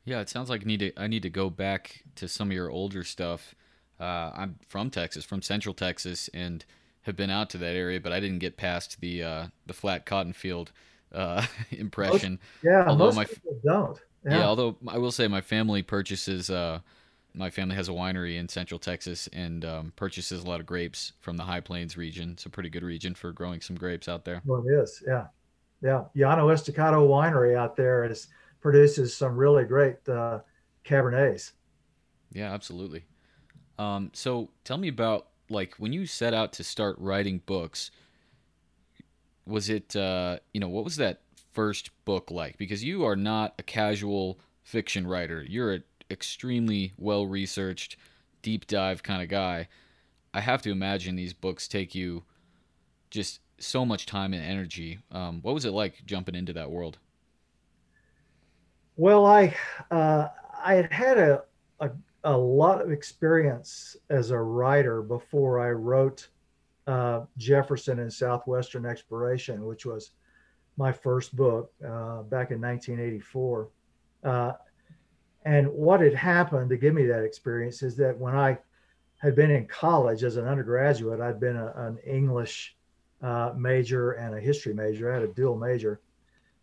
Yeah, 0.04 0.21
it 0.21 0.28
sounds 0.28 0.50
like 0.50 0.62
I 0.62 0.64
need 0.64 0.81
to 0.81 0.93
I 0.97 1.07
need 1.07 1.23
to 1.23 1.31
go 1.31 1.49
back 1.49 2.04
to 2.16 2.28
some 2.28 2.49
of 2.49 2.54
your 2.54 2.71
older 2.71 3.04
stuff. 3.04 3.54
Uh, 3.99 4.33
I'm 4.35 4.59
from 4.69 4.90
Texas, 4.90 5.25
from 5.25 5.40
Central 5.40 5.75
Texas, 5.75 6.28
and 6.35 6.64
have 7.02 7.16
been 7.16 7.31
out 7.31 7.50
to 7.50 7.59
that 7.59 7.76
area, 7.76 8.00
but 8.00 8.12
I 8.12 8.21
didn't 8.21 8.40
get 8.40 8.57
past 8.57 9.00
the 9.00 9.23
uh, 9.23 9.47
the 9.66 9.73
flat 9.73 10.04
cotton 10.04 10.33
field 10.33 10.73
uh, 11.12 11.47
impression. 11.71 12.33
Most, 12.62 12.64
yeah, 12.64 12.85
although 12.87 13.07
most 13.07 13.16
my, 13.16 13.25
people 13.25 13.59
don't. 13.64 13.99
Yeah. 14.25 14.38
yeah. 14.38 14.47
although 14.47 14.76
I 14.88 14.99
will 14.99 15.12
say 15.12 15.28
my 15.28 15.40
family 15.40 15.83
purchases. 15.83 16.50
Uh, 16.50 16.81
my 17.37 17.50
family 17.50 17.75
has 17.75 17.88
a 17.88 17.93
winery 17.93 18.38
in 18.38 18.49
Central 18.49 18.78
Texas 18.78 19.28
and 19.33 19.64
um, 19.64 19.93
purchases 19.97 20.45
a 20.45 20.47
lot 20.47 20.61
of 20.61 20.66
grapes 20.66 21.14
from 21.19 21.37
the 21.37 21.43
High 21.43 21.59
Plains 21.59 21.97
region. 21.97 22.31
It's 22.35 22.47
a 22.47 22.49
pretty 22.49 22.69
good 22.69 22.85
region 22.85 23.16
for 23.16 23.33
growing 23.33 23.61
some 23.61 23.75
grapes 23.75 24.07
out 24.07 24.25
there. 24.25 24.40
Well, 24.45 24.62
it 24.64 24.71
is. 24.71 25.02
Yeah, 25.04 25.26
yeah. 25.85 26.05
Llano 26.14 26.49
Estacado 26.49 27.07
Winery 27.07 27.57
out 27.57 27.76
there 27.76 28.05
is 28.05 28.29
produces 28.61 29.14
some 29.14 29.37
really 29.37 29.64
great 29.64 30.09
uh, 30.09 30.41
Cabernets. 30.85 31.53
Yeah, 32.33 32.53
absolutely. 32.53 33.05
Um, 33.79 34.11
so 34.14 34.49
tell 34.64 34.79
me 34.79 34.88
about 34.88 35.29
like 35.50 35.75
when 35.76 35.93
you 35.93 36.07
set 36.07 36.33
out 36.33 36.55
to 36.55 36.64
start 36.64 36.97
writing 36.99 37.43
books. 37.45 37.91
Was 39.47 39.69
it 39.69 39.95
uh, 39.95 40.38
you 40.55 40.61
know 40.61 40.71
what 40.71 40.85
was 40.85 40.97
that 40.97 41.21
first 41.53 41.91
book 42.07 42.31
like? 42.31 42.57
Because 42.57 42.83
you 42.83 43.05
are 43.05 43.17
not 43.17 43.55
a 43.59 43.62
casual 43.62 44.41
fiction 44.62 45.07
writer. 45.07 45.45
You're 45.47 45.75
an 45.75 45.85
extremely 46.11 46.95
well 46.97 47.26
researched, 47.26 47.99
deep 48.41 48.67
dive 48.67 49.03
kind 49.03 49.23
of 49.23 49.29
guy. 49.29 49.69
I 50.33 50.41
have 50.41 50.62
to 50.62 50.71
imagine 50.71 51.14
these 51.14 51.35
books 51.35 51.69
take 51.69 51.95
you 51.95 52.25
just 53.11 53.41
so 53.59 53.85
much 53.85 54.07
time 54.07 54.35
and 54.35 54.45
energy. 54.45 54.99
Um, 55.11 55.41
what 55.43 55.55
was 55.55 55.65
it 55.65 55.73
like 55.73 56.05
jumping 56.07 56.35
into 56.35 56.53
that 56.55 56.71
world? 56.71 56.99
Well, 58.97 59.27
I 59.27 59.55
uh, 59.91 60.29
I 60.63 60.75
had 60.75 60.93
had 60.93 61.19
a, 61.19 61.43
a, 61.81 61.91
a 62.25 62.37
lot 62.37 62.81
of 62.81 62.91
experience 62.91 63.97
as 64.11 64.31
a 64.31 64.39
writer 64.39 65.03
before 65.03 65.61
I 65.61 65.71
wrote 65.71 66.29
uh, 66.87 67.23
Jefferson 67.37 67.99
and 67.99 68.13
Southwestern 68.13 68.87
Exploration, 68.87 69.65
which 69.65 69.85
was 69.85 70.13
my 70.77 70.93
first 70.93 71.35
book 71.37 71.73
uh, 71.83 72.23
back 72.23 72.51
in 72.51 72.61
1984. 72.61 73.69
Uh, 74.23 74.53
and 75.45 75.69
what 75.69 76.01
had 76.01 76.15
happened 76.15 76.71
to 76.71 76.77
give 76.77 76.95
me 76.95 77.07
that 77.07 77.25
experience 77.25 77.83
is 77.83 77.97
that 77.97 78.19
when 78.19 78.35
I 78.35 78.59
had 79.19 79.35
been 79.35 79.51
in 79.51 79.67
college 79.67 80.25
as 80.25 80.37
an 80.37 80.47
undergraduate, 80.47 81.21
I'd 81.21 81.41
been 81.41 81.57
a, 81.57 81.73
an 81.77 81.99
English 82.07 82.77
uh, 83.25 83.54
major 83.57 84.12
and 84.12 84.35
a 84.35 84.40
history 84.40 84.75
major. 84.75 85.11
I 85.11 85.14
had 85.14 85.23
a 85.23 85.33
dual 85.33 85.57
major. 85.57 86.00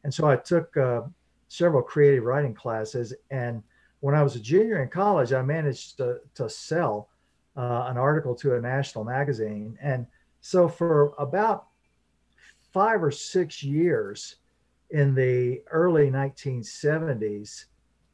And 0.03 0.13
so 0.13 0.27
I 0.27 0.35
took 0.35 0.75
uh, 0.77 1.01
several 1.47 1.81
creative 1.81 2.23
writing 2.23 2.53
classes. 2.53 3.13
And 3.31 3.63
when 4.01 4.13
I 4.13 4.21
was 4.21 4.35
a 4.35 4.39
junior 4.39 4.81
in 4.83 4.89
college, 4.89 5.33
I 5.33 5.41
managed 5.41 5.97
to, 5.97 6.19
to 6.35 6.47
sell 6.47 7.09
uh, 7.57 7.87
an 7.89 7.97
article 7.97 8.35
to 8.35 8.55
a 8.55 8.61
national 8.61 9.03
magazine. 9.03 9.77
And 9.81 10.05
so 10.41 10.67
for 10.67 11.13
about 11.17 11.65
five 12.71 13.03
or 13.03 13.11
six 13.11 13.63
years 13.63 14.35
in 14.91 15.15
the 15.15 15.63
early 15.71 16.11
1970s, 16.11 17.65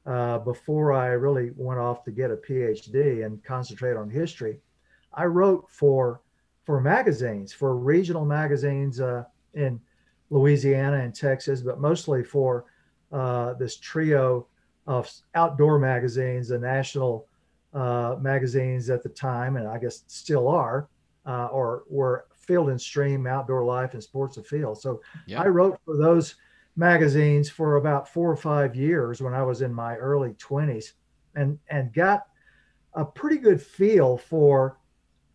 uh, 0.05 0.39
before 0.39 0.93
I 0.93 1.07
really 1.07 1.51
went 1.57 1.81
off 1.81 2.05
to 2.05 2.11
get 2.11 2.31
a 2.31 2.37
PhD 2.37 3.25
and 3.25 3.43
concentrate 3.43 3.97
on 3.97 4.09
history, 4.09 4.61
I 5.13 5.25
wrote 5.25 5.65
for 5.69 6.21
for 6.67 6.81
magazines, 6.81 7.53
for 7.53 7.77
regional 7.77 8.25
magazines 8.25 8.99
uh, 8.99 9.23
in 9.53 9.79
Louisiana 10.29 10.97
and 10.97 11.15
Texas, 11.15 11.61
but 11.61 11.79
mostly 11.79 12.25
for 12.25 12.65
uh, 13.13 13.53
this 13.53 13.77
trio 13.77 14.47
of 14.85 15.09
outdoor 15.33 15.79
magazines, 15.79 16.49
the 16.49 16.59
national 16.59 17.25
uh, 17.73 18.17
magazines 18.19 18.89
at 18.89 19.01
the 19.01 19.07
time, 19.07 19.55
and 19.55 19.65
I 19.65 19.77
guess 19.77 20.03
still 20.07 20.49
are, 20.49 20.89
uh, 21.25 21.45
or 21.45 21.83
were 21.87 22.25
Field 22.33 22.69
and 22.69 22.81
Stream, 22.81 23.27
Outdoor 23.27 23.63
Life, 23.63 23.93
and 23.93 24.03
Sports 24.03 24.35
Afield. 24.35 24.81
So 24.81 24.99
yeah. 25.25 25.41
I 25.41 25.47
wrote 25.47 25.79
for 25.85 25.95
those 25.95 26.35
magazines 26.75 27.49
for 27.49 27.77
about 27.77 28.09
four 28.09 28.29
or 28.29 28.35
five 28.35 28.75
years 28.75 29.21
when 29.21 29.33
I 29.33 29.43
was 29.43 29.61
in 29.61 29.73
my 29.73 29.95
early 29.95 30.33
20s, 30.33 30.91
and 31.33 31.59
and 31.69 31.93
got 31.93 32.23
a 32.93 33.05
pretty 33.05 33.37
good 33.37 33.61
feel 33.61 34.17
for 34.17 34.79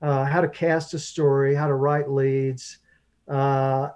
uh, 0.03 0.25
how 0.25 0.41
to 0.41 0.49
cast 0.49 0.95
a 0.95 0.99
story, 0.99 1.55
how 1.55 1.69
to 1.69 1.75
write 1.75 2.11
leads, 2.11 2.79
uh, 3.29 3.91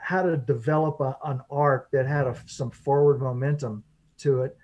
how 0.00 0.22
to 0.22 0.36
develop 0.36 1.00
a, 1.00 1.16
an 1.24 1.40
arc 1.50 1.90
that 1.92 2.06
had 2.06 2.26
a, 2.26 2.36
some 2.46 2.70
forward 2.70 3.20
momentum 3.20 3.82
to 4.18 4.42
it. 4.42 4.56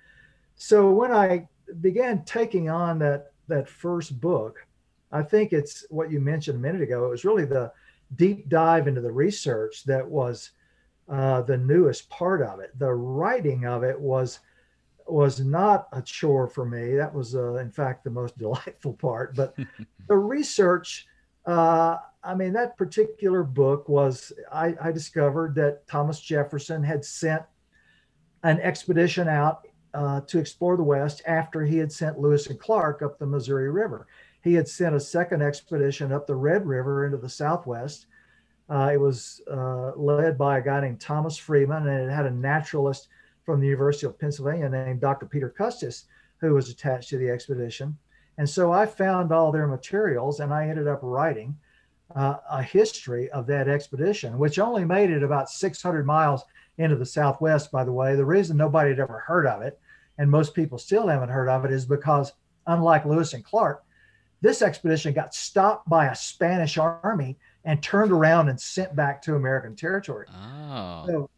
So 0.56 0.90
when 0.90 1.12
I 1.12 1.48
began 1.80 2.24
taking 2.24 2.68
on 2.68 2.98
that 2.98 3.32
that 3.46 3.68
first 3.68 4.20
book, 4.20 4.66
I 5.10 5.22
think 5.22 5.52
it's 5.52 5.86
what 5.88 6.10
you 6.10 6.20
mentioned 6.20 6.58
a 6.58 6.60
minute 6.60 6.82
ago. 6.82 7.06
It 7.06 7.10
was 7.10 7.24
really 7.24 7.46
the 7.46 7.72
deep 8.16 8.48
dive 8.48 8.88
into 8.88 9.00
the 9.00 9.10
research 9.10 9.84
that 9.84 10.06
was 10.06 10.50
uh, 11.08 11.42
the 11.42 11.56
newest 11.56 12.10
part 12.10 12.42
of 12.42 12.60
it. 12.60 12.78
The 12.78 12.92
writing 12.92 13.64
of 13.64 13.84
it 13.84 13.98
was 13.98 14.40
was 15.12 15.40
not 15.40 15.88
a 15.92 16.02
chore 16.02 16.48
for 16.48 16.64
me. 16.64 16.94
That 16.94 17.14
was, 17.14 17.34
uh, 17.34 17.54
in 17.54 17.70
fact, 17.70 18.04
the 18.04 18.10
most 18.10 18.38
delightful 18.38 18.94
part. 18.94 19.34
But 19.34 19.54
the 20.06 20.16
research 20.16 21.06
uh, 21.48 21.96
I 22.22 22.34
mean, 22.34 22.52
that 22.52 22.76
particular 22.76 23.42
book 23.42 23.88
was, 23.88 24.32
I, 24.52 24.74
I, 24.82 24.92
discovered 24.92 25.54
that 25.54 25.86
Thomas 25.88 26.20
Jefferson 26.20 26.82
had 26.82 27.02
sent 27.02 27.42
an 28.42 28.60
expedition 28.60 29.28
out 29.28 29.66
uh, 29.94 30.20
to 30.22 30.38
explore 30.38 30.76
the 30.76 30.82
West 30.82 31.22
after 31.26 31.64
he 31.64 31.78
had 31.78 31.90
sent 31.90 32.20
Lewis 32.20 32.48
and 32.48 32.60
Clark 32.60 33.00
up 33.00 33.18
the 33.18 33.26
Missouri 33.26 33.70
River. 33.70 34.06
He 34.42 34.52
had 34.52 34.68
sent 34.68 34.94
a 34.94 35.00
second 35.00 35.42
expedition 35.42 36.12
up 36.12 36.26
the 36.26 36.34
Red 36.34 36.66
River 36.66 37.06
into 37.06 37.16
the 37.16 37.30
Southwest. 37.30 38.06
Uh, 38.68 38.90
it 38.92 39.00
was 39.00 39.40
uh, 39.50 39.92
led 39.96 40.36
by 40.36 40.58
a 40.58 40.62
guy 40.62 40.82
named 40.82 41.00
Thomas 41.00 41.38
Freeman, 41.38 41.88
and 41.88 42.10
it 42.10 42.14
had 42.14 42.26
a 42.26 42.30
naturalist 42.30 43.08
from 43.48 43.60
the 43.60 43.66
University 43.66 44.04
of 44.04 44.18
Pennsylvania 44.18 44.68
named 44.68 45.00
Dr. 45.00 45.24
Peter 45.24 45.48
Custis, 45.48 46.04
who 46.36 46.52
was 46.52 46.68
attached 46.68 47.08
to 47.08 47.16
the 47.16 47.30
expedition. 47.30 47.96
And 48.36 48.46
so 48.46 48.72
I 48.72 48.84
found 48.84 49.32
all 49.32 49.50
their 49.50 49.66
materials 49.66 50.40
and 50.40 50.52
I 50.52 50.68
ended 50.68 50.86
up 50.86 50.98
writing 51.00 51.56
uh, 52.14 52.36
a 52.50 52.62
history 52.62 53.30
of 53.30 53.46
that 53.46 53.66
expedition, 53.66 54.38
which 54.38 54.58
only 54.58 54.84
made 54.84 55.08
it 55.08 55.22
about 55.22 55.48
600 55.48 56.04
miles 56.04 56.44
into 56.76 56.94
the 56.94 57.06
Southwest, 57.06 57.72
by 57.72 57.84
the 57.84 57.92
way. 57.92 58.14
The 58.16 58.24
reason 58.26 58.58
nobody 58.58 58.90
had 58.90 59.00
ever 59.00 59.20
heard 59.20 59.46
of 59.46 59.62
it, 59.62 59.80
and 60.18 60.30
most 60.30 60.54
people 60.54 60.76
still 60.76 61.08
haven't 61.08 61.30
heard 61.30 61.48
of 61.48 61.64
it, 61.64 61.72
is 61.72 61.86
because 61.86 62.34
unlike 62.66 63.06
Lewis 63.06 63.32
and 63.32 63.42
Clark, 63.42 63.82
this 64.42 64.60
expedition 64.60 65.14
got 65.14 65.32
stopped 65.32 65.88
by 65.88 66.08
a 66.08 66.14
Spanish 66.14 66.76
army 66.76 67.38
and 67.64 67.82
turned 67.82 68.12
around 68.12 68.50
and 68.50 68.60
sent 68.60 68.94
back 68.94 69.22
to 69.22 69.36
American 69.36 69.74
territory. 69.74 70.26
Oh. 70.30 71.04
So 71.06 71.30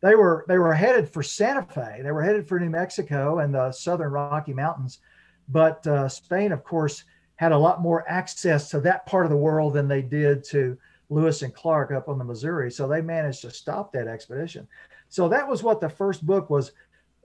they 0.00 0.14
were 0.14 0.44
they 0.48 0.58
were 0.58 0.74
headed 0.74 1.08
for 1.08 1.22
Santa 1.22 1.62
Fe. 1.62 2.00
They 2.02 2.12
were 2.12 2.22
headed 2.22 2.48
for 2.48 2.58
New 2.60 2.70
Mexico 2.70 3.38
and 3.38 3.54
the 3.54 3.72
southern 3.72 4.12
Rocky 4.12 4.54
Mountains 4.54 5.00
but 5.48 5.86
uh, 5.86 6.08
Spain, 6.08 6.52
of 6.52 6.62
course, 6.62 7.04
had 7.36 7.52
a 7.52 7.58
lot 7.58 7.80
more 7.80 8.08
access 8.08 8.68
to 8.70 8.80
that 8.80 9.06
part 9.06 9.24
of 9.24 9.30
the 9.30 9.36
world 9.36 9.74
than 9.74 9.88
they 9.88 10.02
did 10.02 10.44
to 10.44 10.76
Lewis 11.08 11.42
and 11.42 11.54
Clark 11.54 11.90
up 11.90 12.08
on 12.08 12.18
the 12.18 12.24
Missouri. 12.24 12.70
So 12.70 12.86
they 12.86 13.00
managed 13.00 13.42
to 13.42 13.50
stop 13.50 13.92
that 13.92 14.08
expedition. 14.08 14.68
So 15.08 15.28
that 15.28 15.48
was 15.48 15.62
what 15.62 15.80
the 15.80 15.88
first 15.88 16.26
book 16.26 16.50
was 16.50 16.72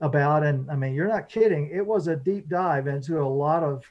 about. 0.00 0.42
And 0.42 0.70
I 0.70 0.76
mean, 0.76 0.94
you're 0.94 1.08
not 1.08 1.28
kidding. 1.28 1.70
It 1.72 1.84
was 1.86 2.08
a 2.08 2.16
deep 2.16 2.48
dive 2.48 2.86
into 2.86 3.20
a 3.20 3.26
lot 3.26 3.62
of 3.62 3.84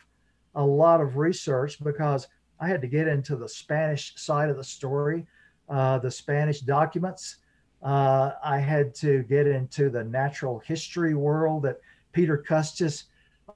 a 0.56 0.63
lot 0.63 1.02
of 1.02 1.18
research 1.18 1.84
because 1.84 2.28
I 2.60 2.68
had 2.68 2.82
to 2.82 2.88
get 2.88 3.08
into 3.08 3.36
the 3.36 3.50
Spanish 3.50 4.13
side 4.16 4.50
of 4.50 4.58
the 4.58 4.63
story, 4.63 5.25
uh, 5.68 5.98
the 5.98 6.12
Spanish 6.12 6.62
documents. 6.62 7.38
Uh, 7.84 8.32
I 8.44 8.60
had 8.60 8.96
to 8.96 9.24
get 9.24 9.46
into 9.46 9.90
the 9.90 10.04
natural 10.04 10.60
history 10.60 11.16
world 11.16 11.63
that 11.63 11.82
Peter 12.13 12.38
Custis 12.38 13.06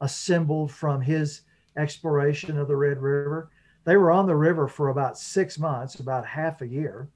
assembled 0.01 0.71
from 0.71 1.01
his 1.01 1.41
exploration 1.77 2.57
of 2.57 2.67
the 2.67 2.75
Red 2.75 2.97
River. 2.97 3.49
They 3.85 3.95
were 3.95 4.11
on 4.11 4.25
the 4.25 4.35
river 4.35 4.67
for 4.67 4.89
about 4.89 5.17
six 5.17 5.57
months, 5.57 5.95
about 5.95 6.25
half 6.25 6.61
a 6.61 6.67
year. 6.67 7.07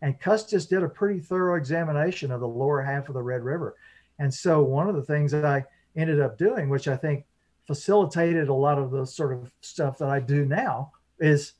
And 0.00 0.20
Custis 0.20 0.66
did 0.66 0.82
a 0.82 0.88
pretty 0.88 1.18
thorough 1.18 1.56
examination 1.56 2.30
of 2.30 2.40
the 2.40 2.48
lower 2.48 2.82
half 2.82 3.08
of 3.08 3.14
the 3.14 3.22
Red 3.22 3.42
River. 3.42 3.74
And 4.18 4.32
so, 4.32 4.62
one 4.62 4.88
of 4.88 4.94
the 4.94 5.02
things 5.02 5.32
that 5.32 5.44
I 5.44 5.64
ended 5.96 6.20
up 6.20 6.38
doing, 6.38 6.68
which 6.68 6.86
I 6.86 6.96
think 6.96 7.24
facilitated 7.66 8.48
a 8.48 8.54
lot 8.54 8.78
of 8.78 8.90
the 8.90 9.06
sort 9.06 9.32
of 9.32 9.50
stuff 9.60 9.98
that 9.98 10.08
I 10.08 10.20
do 10.20 10.44
now, 10.44 10.92
is 11.18 11.54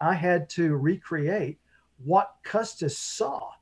I 0.00 0.14
had 0.14 0.50
to 0.50 0.76
recreate 0.76 1.58
what 2.04 2.34
Custis 2.42 2.98
saw. 2.98 3.52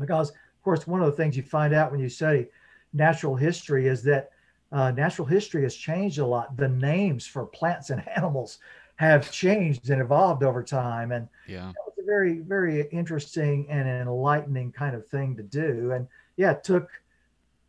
Because, 0.00 0.30
of 0.30 0.62
course, 0.64 0.86
one 0.86 1.00
of 1.00 1.06
the 1.06 1.16
things 1.16 1.36
you 1.36 1.42
find 1.42 1.72
out 1.72 1.92
when 1.92 2.00
you 2.00 2.08
study 2.08 2.48
natural 2.92 3.36
history 3.36 3.86
is 3.86 4.02
that 4.02 4.30
uh, 4.72 4.90
natural 4.92 5.26
history 5.26 5.62
has 5.62 5.74
changed 5.74 6.18
a 6.18 6.26
lot. 6.26 6.56
The 6.56 6.68
names 6.68 7.26
for 7.26 7.46
plants 7.46 7.90
and 7.90 8.06
animals 8.16 8.58
have 8.96 9.30
changed 9.30 9.88
and 9.90 10.00
evolved 10.00 10.42
over 10.42 10.62
time. 10.62 11.12
And 11.12 11.28
yeah, 11.46 11.72
it's 11.86 11.98
a 11.98 12.04
very, 12.04 12.40
very 12.40 12.86
interesting 12.90 13.66
and 13.70 13.88
enlightening 13.88 14.72
kind 14.72 14.94
of 14.94 15.06
thing 15.06 15.36
to 15.36 15.42
do. 15.42 15.92
And 15.92 16.06
yeah, 16.36 16.52
it 16.52 16.64
took 16.64 16.90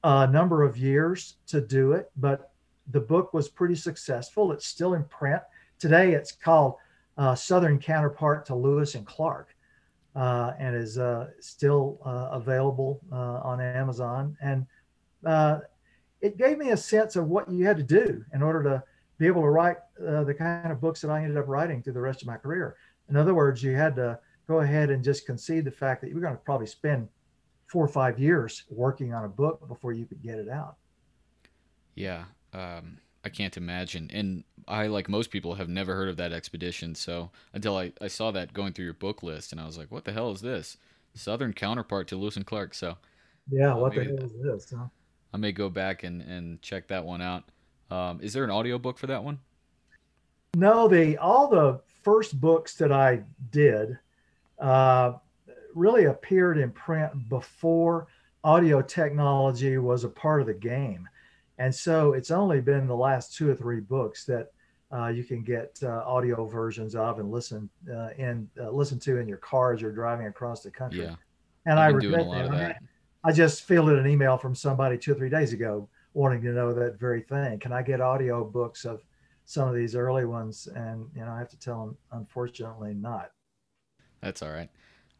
a 0.03 0.27
number 0.27 0.63
of 0.63 0.77
years 0.77 1.35
to 1.47 1.61
do 1.61 1.93
it, 1.93 2.11
but 2.17 2.51
the 2.91 2.99
book 2.99 3.33
was 3.33 3.47
pretty 3.47 3.75
successful. 3.75 4.51
It's 4.51 4.65
still 4.65 4.95
in 4.95 5.03
print. 5.05 5.41
Today 5.79 6.13
it's 6.13 6.31
called 6.31 6.75
uh, 7.17 7.35
Southern 7.35 7.79
Counterpart 7.79 8.45
to 8.47 8.55
Lewis 8.55 8.95
and 8.95 9.05
Clark 9.05 9.55
uh, 10.15 10.53
and 10.59 10.75
is 10.75 10.97
uh, 10.97 11.27
still 11.39 11.99
uh, 12.05 12.29
available 12.31 12.99
uh, 13.11 13.39
on 13.43 13.61
Amazon. 13.61 14.35
And 14.41 14.65
uh, 15.25 15.59
it 16.21 16.37
gave 16.37 16.57
me 16.57 16.69
a 16.69 16.77
sense 16.77 17.15
of 17.15 17.27
what 17.27 17.49
you 17.49 17.65
had 17.65 17.77
to 17.77 17.83
do 17.83 18.23
in 18.33 18.41
order 18.41 18.63
to 18.63 18.83
be 19.17 19.27
able 19.27 19.41
to 19.41 19.49
write 19.49 19.77
the 19.97 20.35
kind 20.37 20.71
of 20.71 20.81
books 20.81 21.01
that 21.01 21.11
I 21.11 21.21
ended 21.21 21.37
up 21.37 21.47
writing 21.47 21.81
through 21.81 21.93
the 21.93 22.01
rest 22.01 22.21
of 22.21 22.27
my 22.27 22.37
career. 22.37 22.75
In 23.09 23.15
other 23.15 23.33
words, 23.33 23.61
you 23.61 23.75
had 23.75 23.95
to 23.97 24.19
go 24.47 24.61
ahead 24.61 24.89
and 24.89 25.03
just 25.03 25.25
concede 25.25 25.65
the 25.65 25.71
fact 25.71 26.01
that 26.01 26.09
you 26.09 26.15
were 26.15 26.21
going 26.21 26.33
to 26.33 26.39
probably 26.39 26.67
spend 26.67 27.07
four 27.67 27.85
or 27.85 27.87
five 27.87 28.19
years 28.19 28.63
working 28.69 29.13
on 29.13 29.23
a 29.23 29.29
book 29.29 29.65
before 29.67 29.93
you 29.93 30.05
could 30.05 30.21
get 30.21 30.37
it 30.37 30.49
out. 30.49 30.75
Yeah, 31.95 32.25
um, 32.53 32.97
I 33.23 33.29
can't 33.29 33.57
imagine. 33.57 34.09
And 34.13 34.43
I, 34.67 34.87
like 34.87 35.09
most 35.09 35.31
people, 35.31 35.55
have 35.55 35.69
never 35.69 35.95
heard 35.95 36.09
of 36.09 36.17
that 36.17 36.33
expedition. 36.33 36.95
So 36.95 37.29
until 37.53 37.77
I, 37.77 37.93
I 38.01 38.07
saw 38.07 38.31
that 38.31 38.53
going 38.53 38.73
through 38.73 38.85
your 38.85 38.93
book 38.93 39.23
list, 39.23 39.51
and 39.51 39.61
I 39.61 39.65
was 39.65 39.77
like, 39.77 39.91
what 39.91 40.05
the 40.05 40.11
hell 40.11 40.31
is 40.31 40.41
this? 40.41 40.77
Southern 41.13 41.53
counterpart 41.53 42.07
to 42.09 42.15
Lewis 42.15 42.37
and 42.37 42.45
Clark. 42.45 42.73
So 42.73 42.97
yeah, 43.49 43.73
what 43.73 43.93
the 43.93 44.03
hell 44.03 44.23
is 44.23 44.31
this? 44.41 44.73
Huh? 44.75 44.85
I 45.33 45.37
may 45.37 45.51
go 45.51 45.69
back 45.69 46.03
and, 46.03 46.21
and 46.21 46.61
check 46.61 46.87
that 46.87 47.05
one 47.05 47.21
out. 47.21 47.43
Um, 47.89 48.19
is 48.21 48.33
there 48.33 48.43
an 48.43 48.51
audiobook 48.51 48.97
for 48.97 49.07
that 49.07 49.23
one? 49.23 49.39
No, 50.55 50.87
the 50.87 51.17
all 51.17 51.47
the 51.47 51.79
first 52.03 52.39
books 52.39 52.75
that 52.75 52.91
I 52.91 53.23
did 53.51 53.97
uh, 54.59 55.13
really 55.75 56.05
appeared 56.05 56.57
in 56.57 56.71
print 56.71 57.29
before 57.29 58.07
audio 58.43 58.81
technology 58.81 59.77
was 59.77 60.03
a 60.03 60.09
part 60.09 60.41
of 60.41 60.47
the 60.47 60.53
game. 60.53 61.07
And 61.61 61.73
so 61.73 62.13
it's 62.13 62.31
only 62.31 62.59
been 62.59 62.87
the 62.87 62.95
last 62.95 63.35
two 63.35 63.47
or 63.47 63.53
three 63.53 63.81
books 63.81 64.25
that 64.25 64.47
uh, 64.91 65.09
you 65.09 65.23
can 65.23 65.43
get 65.43 65.77
uh, 65.83 66.01
audio 66.07 66.47
versions 66.47 66.95
of 66.95 67.19
and 67.19 67.29
listen 67.29 67.69
uh, 67.87 68.09
in 68.17 68.49
uh, 68.59 68.71
listen 68.71 68.97
to 69.01 69.17
in 69.19 69.27
your 69.27 69.37
car 69.37 69.71
as 69.71 69.79
you're 69.79 69.91
driving 69.91 70.25
across 70.25 70.63
the 70.63 70.71
country. 70.71 71.03
Yeah, 71.03 71.15
and 71.67 71.79
I've 71.79 71.93
regret 71.93 72.25
that. 72.31 72.51
that. 72.51 72.81
I, 73.23 73.29
I 73.29 73.31
just 73.31 73.61
fielded 73.61 73.99
an 73.99 74.07
email 74.07 74.39
from 74.39 74.55
somebody 74.55 74.97
two 74.97 75.11
or 75.11 75.15
three 75.15 75.29
days 75.29 75.53
ago 75.53 75.87
wanting 76.15 76.41
to 76.41 76.49
know 76.49 76.73
that 76.73 76.99
very 76.99 77.21
thing. 77.21 77.59
Can 77.59 77.71
I 77.71 77.83
get 77.83 78.01
audio 78.01 78.43
books 78.43 78.83
of 78.83 79.05
some 79.45 79.69
of 79.69 79.75
these 79.75 79.95
early 79.95 80.25
ones? 80.25 80.67
And 80.75 81.05
you 81.15 81.21
know, 81.21 81.31
I 81.31 81.37
have 81.37 81.49
to 81.49 81.59
tell 81.59 81.85
them, 81.85 81.97
unfortunately, 82.11 82.95
not. 82.95 83.29
That's 84.19 84.41
all 84.41 84.51
right. 84.51 84.69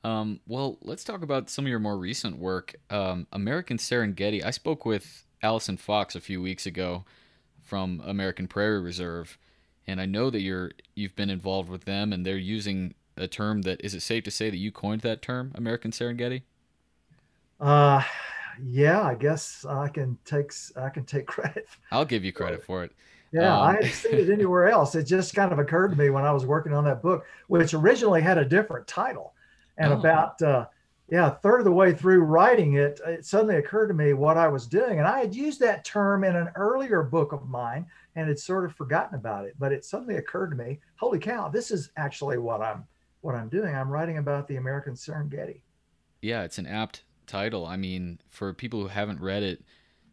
Um, 0.04 0.39
well, 0.47 0.80
let's 0.82 1.04
talk 1.04 1.21
about 1.21 1.51
some 1.51 1.65
of 1.65 1.69
your 1.69 1.77
more 1.77 1.99
recent 1.99 2.39
work. 2.39 2.73
Um, 2.89 3.27
American 3.32 3.77
Serengeti. 3.77 4.43
I 4.43 4.49
spoke 4.49 4.88
with 4.88 5.23
Alison 5.43 5.77
Fox 5.77 6.15
a 6.15 6.21
few 6.21 6.41
weeks 6.41 6.65
ago 6.65 7.04
from 7.62 8.01
American 8.06 8.47
Prairie 8.47 8.82
Reserve, 8.82 9.38
and 9.88 9.99
I 10.01 10.06
know 10.06 10.30
that 10.30 10.41
you're 10.41 10.71
you've 10.95 11.15
been 11.15 11.30
involved 11.30 11.69
with 11.69 11.86
them, 11.86 12.13
and 12.13 12.25
they're 12.25 12.38
using 12.38 12.93
a 13.17 13.27
term 13.27 13.62
that 13.63 13.82
is 13.84 13.93
it 13.93 14.01
safe 14.01 14.23
to 14.25 14.32
say 14.32 14.49
that 14.49 14.58
you 14.58 14.71
coined 14.71 15.01
that 15.01 15.21
term, 15.21 15.51
American 15.56 15.91
Serengeti? 15.91 16.43
Uh, 17.60 18.01
yeah, 18.63 19.01
I 19.01 19.15
guess 19.15 19.65
I 19.67 19.88
can 19.88 20.17
take 20.25 20.51
I 20.75 20.89
can 20.89 21.06
take 21.06 21.25
credit. 21.27 21.67
I'll 21.91 22.06
give 22.06 22.23
you 22.23 22.32
credit 22.32 22.63
for 22.63 22.84
it. 22.84 22.91
Yeah, 23.32 23.56
um, 23.56 23.62
I 23.62 23.71
hadn't 23.73 23.91
seen 23.91 24.15
it 24.15 24.30
anywhere 24.34 24.67
else. 24.67 24.95
It 24.95 25.04
just 25.04 25.34
kind 25.34 25.51
of 25.51 25.60
occurred 25.60 25.91
to 25.91 25.97
me 25.97 26.10
when 26.10 26.25
I 26.25 26.32
was 26.32 26.45
working 26.45 26.73
on 26.73 26.84
that 26.86 27.01
book, 27.01 27.25
which 27.47 27.73
originally 27.73 28.21
had 28.21 28.38
a 28.38 28.45
different 28.45 28.88
title, 28.88 29.34
and 29.77 29.93
oh. 29.93 29.99
about. 29.99 30.41
Uh, 30.41 30.65
yeah, 31.12 31.28
a 31.28 31.32
third 31.32 31.60
of 31.60 31.65
the 31.65 31.71
way 31.74 31.93
through 31.93 32.21
writing 32.21 32.76
it, 32.76 33.02
it 33.06 33.26
suddenly 33.26 33.58
occurred 33.58 33.89
to 33.89 33.93
me 33.93 34.13
what 34.13 34.38
I 34.38 34.47
was 34.47 34.65
doing. 34.65 34.97
And 34.97 35.08
I 35.08 35.19
had 35.19 35.36
used 35.36 35.60
that 35.60 35.84
term 35.84 36.24
in 36.24 36.38
an 36.38 36.50
earlier 36.56 37.04
book 37.04 37.34
of 37.34 37.50
mine 37.50 37.86
and 38.15 38.30
had 38.30 38.39
sort 38.39 38.63
of 38.63 38.74
forgotten 38.74 39.15
about 39.15 39.45
it. 39.45 39.56
But 39.60 39.74
it 39.74 39.84
suddenly 39.84 40.15
occurred 40.15 40.52
to 40.52 40.56
me, 40.56 40.80
holy 40.95 41.19
cow, 41.19 41.50
this 41.50 41.69
is 41.69 41.91
actually 41.97 42.38
what 42.38 42.62
I'm 42.62 42.86
what 43.19 43.36
I'm 43.36 43.50
doing. 43.50 43.76
I'm 43.76 43.89
writing 43.89 44.19
about 44.19 44.47
the 44.47 44.56
American 44.56 44.93
Serengeti. 44.93 45.60
Yeah, 46.21 46.43
it's 46.43 46.58
an 46.58 46.65
apt 46.65 47.04
title. 47.28 47.65
I 47.65 47.76
mean, 47.76 48.19
for 48.30 48.54
people 48.54 48.80
who 48.80 48.88
haven't 48.88 49.19
read 49.19 49.43
it, 49.43 49.63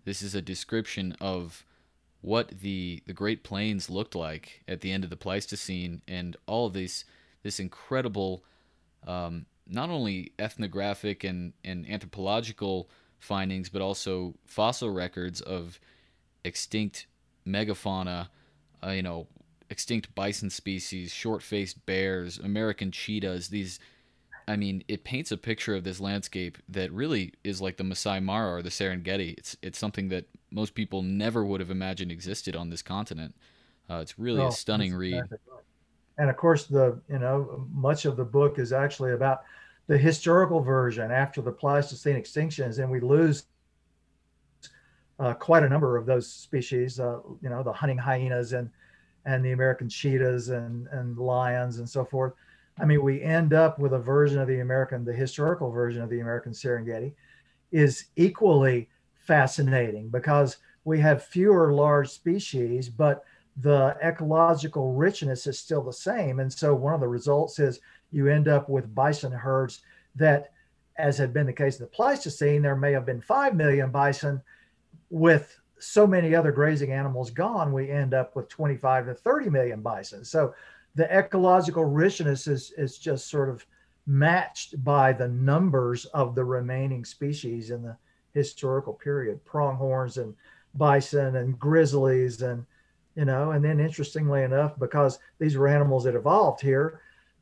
this 0.04 0.20
is 0.20 0.34
a 0.34 0.42
description 0.42 1.14
of 1.20 1.64
what 2.22 2.48
the 2.60 3.04
the 3.06 3.12
Great 3.12 3.44
Plains 3.44 3.88
looked 3.88 4.16
like 4.16 4.64
at 4.66 4.80
the 4.80 4.90
end 4.90 5.04
of 5.04 5.10
the 5.10 5.16
Pleistocene 5.16 6.02
and 6.08 6.36
all 6.46 6.68
this 6.68 7.04
this 7.44 7.60
incredible 7.60 8.42
um, 9.06 9.46
not 9.68 9.90
only 9.90 10.32
ethnographic 10.38 11.24
and, 11.24 11.52
and 11.64 11.88
anthropological 11.88 12.88
findings, 13.18 13.68
but 13.68 13.82
also 13.82 14.34
fossil 14.44 14.90
records 14.90 15.40
of 15.40 15.78
extinct 16.44 17.06
megafauna, 17.46 18.28
uh, 18.84 18.90
you 18.90 19.02
know, 19.02 19.26
extinct 19.70 20.14
bison 20.14 20.50
species, 20.50 21.12
short-faced 21.12 21.84
bears, 21.84 22.38
American 22.38 22.90
cheetahs. 22.90 23.48
These, 23.48 23.78
I 24.46 24.56
mean, 24.56 24.82
it 24.88 25.04
paints 25.04 25.30
a 25.30 25.36
picture 25.36 25.74
of 25.74 25.84
this 25.84 26.00
landscape 26.00 26.58
that 26.68 26.90
really 26.92 27.34
is 27.44 27.60
like 27.60 27.76
the 27.76 27.84
Masai 27.84 28.20
Mara 28.20 28.54
or 28.54 28.62
the 28.62 28.70
Serengeti. 28.70 29.36
It's 29.36 29.56
it's 29.62 29.78
something 29.78 30.08
that 30.08 30.26
most 30.50 30.74
people 30.74 31.02
never 31.02 31.44
would 31.44 31.60
have 31.60 31.70
imagined 31.70 32.10
existed 32.10 32.56
on 32.56 32.70
this 32.70 32.82
continent. 32.82 33.34
Uh, 33.90 33.96
it's 33.96 34.18
really 34.18 34.40
oh, 34.40 34.48
a 34.48 34.52
stunning 34.52 34.94
read. 34.94 35.24
And 36.18 36.28
of 36.28 36.36
course, 36.36 36.64
the 36.64 37.00
you 37.08 37.18
know 37.18 37.66
much 37.72 38.04
of 38.04 38.16
the 38.16 38.24
book 38.24 38.58
is 38.58 38.72
actually 38.72 39.12
about 39.12 39.42
the 39.86 39.96
historical 39.96 40.60
version 40.60 41.10
after 41.10 41.40
the 41.40 41.52
Pleistocene 41.52 42.16
extinctions, 42.16 42.78
and 42.78 42.90
we 42.90 43.00
lose 43.00 43.44
uh, 45.18 45.34
quite 45.34 45.62
a 45.62 45.68
number 45.68 45.96
of 45.96 46.06
those 46.06 46.30
species. 46.30 47.00
Uh, 47.00 47.20
you 47.40 47.48
know, 47.48 47.62
the 47.62 47.72
hunting 47.72 47.98
hyenas 47.98 48.52
and 48.52 48.68
and 49.24 49.44
the 49.44 49.52
American 49.52 49.88
cheetahs 49.88 50.48
and 50.48 50.88
and 50.88 51.16
lions 51.16 51.78
and 51.78 51.88
so 51.88 52.04
forth. 52.04 52.34
I 52.80 52.84
mean, 52.84 53.02
we 53.02 53.22
end 53.22 53.54
up 53.54 53.78
with 53.78 53.92
a 53.92 53.98
version 53.98 54.38
of 54.40 54.48
the 54.48 54.60
American, 54.60 55.04
the 55.04 55.12
historical 55.12 55.70
version 55.70 56.02
of 56.02 56.10
the 56.10 56.20
American 56.20 56.52
Serengeti, 56.52 57.12
is 57.72 58.06
equally 58.16 58.88
fascinating 59.14 60.08
because 60.08 60.58
we 60.84 60.98
have 61.00 61.24
fewer 61.24 61.72
large 61.72 62.08
species, 62.08 62.88
but 62.88 63.24
the 63.60 63.96
ecological 64.02 64.92
richness 64.92 65.46
is 65.46 65.58
still 65.58 65.82
the 65.82 65.92
same. 65.92 66.40
And 66.40 66.52
so 66.52 66.74
one 66.74 66.94
of 66.94 67.00
the 67.00 67.08
results 67.08 67.58
is 67.58 67.80
you 68.12 68.28
end 68.28 68.48
up 68.48 68.68
with 68.68 68.94
bison 68.94 69.32
herds 69.32 69.80
that, 70.14 70.52
as 70.96 71.18
had 71.18 71.32
been 71.32 71.46
the 71.46 71.52
case 71.52 71.78
in 71.78 71.84
the 71.84 71.90
Pleistocene, 71.90 72.62
there 72.62 72.76
may 72.76 72.92
have 72.92 73.06
been 73.06 73.20
5 73.20 73.54
million 73.54 73.90
bison. 73.90 74.40
With 75.10 75.58
so 75.78 76.06
many 76.06 76.34
other 76.34 76.52
grazing 76.52 76.92
animals 76.92 77.30
gone, 77.30 77.72
we 77.72 77.90
end 77.90 78.14
up 78.14 78.36
with 78.36 78.48
25 78.48 79.06
to 79.06 79.14
30 79.14 79.50
million 79.50 79.80
bison. 79.80 80.24
So 80.24 80.54
the 80.94 81.10
ecological 81.16 81.84
richness 81.84 82.46
is, 82.46 82.72
is 82.76 82.98
just 82.98 83.28
sort 83.28 83.48
of 83.48 83.64
matched 84.06 84.82
by 84.84 85.12
the 85.12 85.28
numbers 85.28 86.04
of 86.06 86.34
the 86.34 86.44
remaining 86.44 87.04
species 87.04 87.70
in 87.70 87.82
the 87.82 87.96
historical 88.34 88.92
period 88.92 89.44
pronghorns 89.44 90.16
and 90.16 90.34
bison 90.74 91.36
and 91.36 91.58
grizzlies 91.58 92.42
and 92.42 92.64
you 93.18 93.24
know 93.24 93.50
and 93.50 93.64
then 93.64 93.80
interestingly 93.80 94.42
enough 94.42 94.78
because 94.78 95.18
these 95.38 95.56
were 95.56 95.68
animals 95.68 96.04
that 96.04 96.14
evolved 96.14 96.60
here 96.60 97.00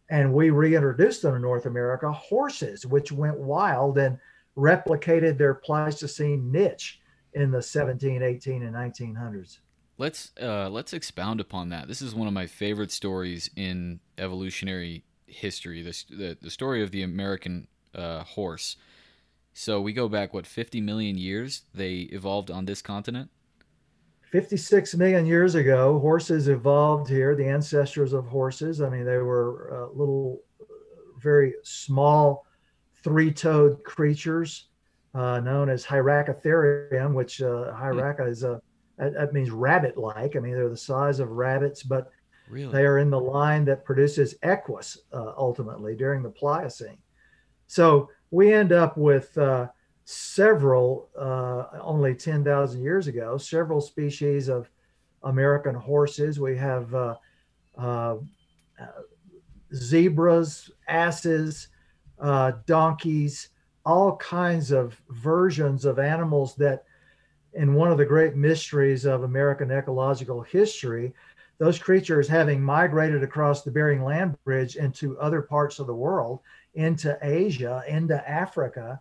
and 0.08 0.32
we 0.32 0.50
reintroduced 0.50 1.22
them 1.22 1.34
to 1.34 1.40
North 1.40 1.66
America, 1.66 2.10
horses, 2.12 2.86
which 2.86 3.10
went 3.10 3.38
wild 3.38 3.98
and 3.98 4.18
replicated 4.56 5.36
their 5.36 5.54
Pleistocene 5.54 6.50
niche 6.50 7.00
in 7.34 7.50
the 7.50 7.60
17, 7.60 8.22
18, 8.22 8.62
and 8.62 8.74
1900s. 8.74 9.58
let's 9.98 10.32
uh, 10.40 10.68
let's 10.68 10.92
expound 10.92 11.40
upon 11.40 11.70
that. 11.70 11.88
This 11.88 12.00
is 12.00 12.14
one 12.14 12.28
of 12.28 12.34
my 12.34 12.46
favorite 12.46 12.92
stories 12.92 13.50
in 13.56 14.00
evolutionary 14.18 15.04
history. 15.26 15.82
This 15.82 16.04
the, 16.04 16.38
the 16.40 16.50
story 16.50 16.82
of 16.82 16.90
the 16.90 17.02
American 17.02 17.66
uh, 17.94 18.22
horse. 18.22 18.76
So 19.52 19.80
we 19.80 19.94
go 19.94 20.06
back 20.06 20.34
what 20.34 20.46
50 20.46 20.82
million 20.82 21.16
years 21.16 21.62
they 21.74 22.00
evolved 22.12 22.50
on 22.50 22.66
this 22.66 22.82
continent. 22.82 23.30
56 24.30 24.94
million 24.96 25.26
years 25.26 25.54
ago, 25.54 25.98
horses 25.98 26.48
evolved 26.48 27.08
here. 27.08 27.34
The 27.34 27.46
ancestors 27.46 28.12
of 28.12 28.26
horses. 28.26 28.80
I 28.80 28.88
mean, 28.88 29.04
they 29.04 29.18
were 29.18 29.72
uh, 29.72 29.96
little, 29.96 30.40
very 31.20 31.54
small, 31.62 32.44
three-toed 33.02 33.82
creatures 33.84 34.68
uh, 35.14 35.40
known 35.40 35.68
as 35.68 35.84
Hyracotherium, 35.84 37.14
which 37.14 37.40
uh, 37.40 37.72
Hyraca 37.74 38.28
is 38.28 38.42
a 38.42 38.60
that 38.98 39.32
means 39.32 39.50
rabbit-like. 39.50 40.36
I 40.36 40.38
mean, 40.38 40.54
they're 40.54 40.70
the 40.70 40.76
size 40.76 41.20
of 41.20 41.30
rabbits, 41.30 41.82
but 41.82 42.10
really? 42.48 42.72
they 42.72 42.86
are 42.86 42.98
in 42.98 43.10
the 43.10 43.20
line 43.20 43.64
that 43.66 43.84
produces 43.84 44.36
equus 44.42 44.98
uh, 45.12 45.32
ultimately 45.36 45.94
during 45.94 46.22
the 46.22 46.30
Pliocene. 46.30 46.98
So 47.66 48.08
we 48.30 48.54
end 48.54 48.72
up 48.72 48.96
with 48.96 49.36
uh, 49.36 49.68
several, 50.06 51.08
uh, 51.18 51.64
only 51.82 52.14
10,000 52.14 52.80
years 52.80 53.08
ago, 53.08 53.36
several 53.36 53.80
species 53.80 54.48
of 54.48 54.70
American 55.24 55.74
horses. 55.74 56.38
We 56.38 56.56
have 56.56 56.94
uh, 56.94 57.16
uh, 57.76 58.16
zebras, 59.74 60.70
asses, 60.86 61.68
uh, 62.20 62.52
donkeys, 62.66 63.48
all 63.84 64.16
kinds 64.18 64.70
of 64.70 64.96
versions 65.10 65.84
of 65.84 65.98
animals 65.98 66.54
that, 66.54 66.84
in 67.54 67.74
one 67.74 67.90
of 67.90 67.98
the 67.98 68.04
great 68.04 68.36
mysteries 68.36 69.06
of 69.06 69.24
American 69.24 69.72
ecological 69.72 70.40
history, 70.40 71.12
those 71.58 71.80
creatures 71.80 72.28
having 72.28 72.62
migrated 72.62 73.24
across 73.24 73.62
the 73.62 73.72
Bering 73.72 74.04
Land 74.04 74.36
Bridge 74.44 74.76
into 74.76 75.18
other 75.18 75.42
parts 75.42 75.80
of 75.80 75.88
the 75.88 75.94
world, 75.94 76.38
into 76.74 77.18
Asia, 77.22 77.82
into 77.88 78.28
Africa, 78.28 79.00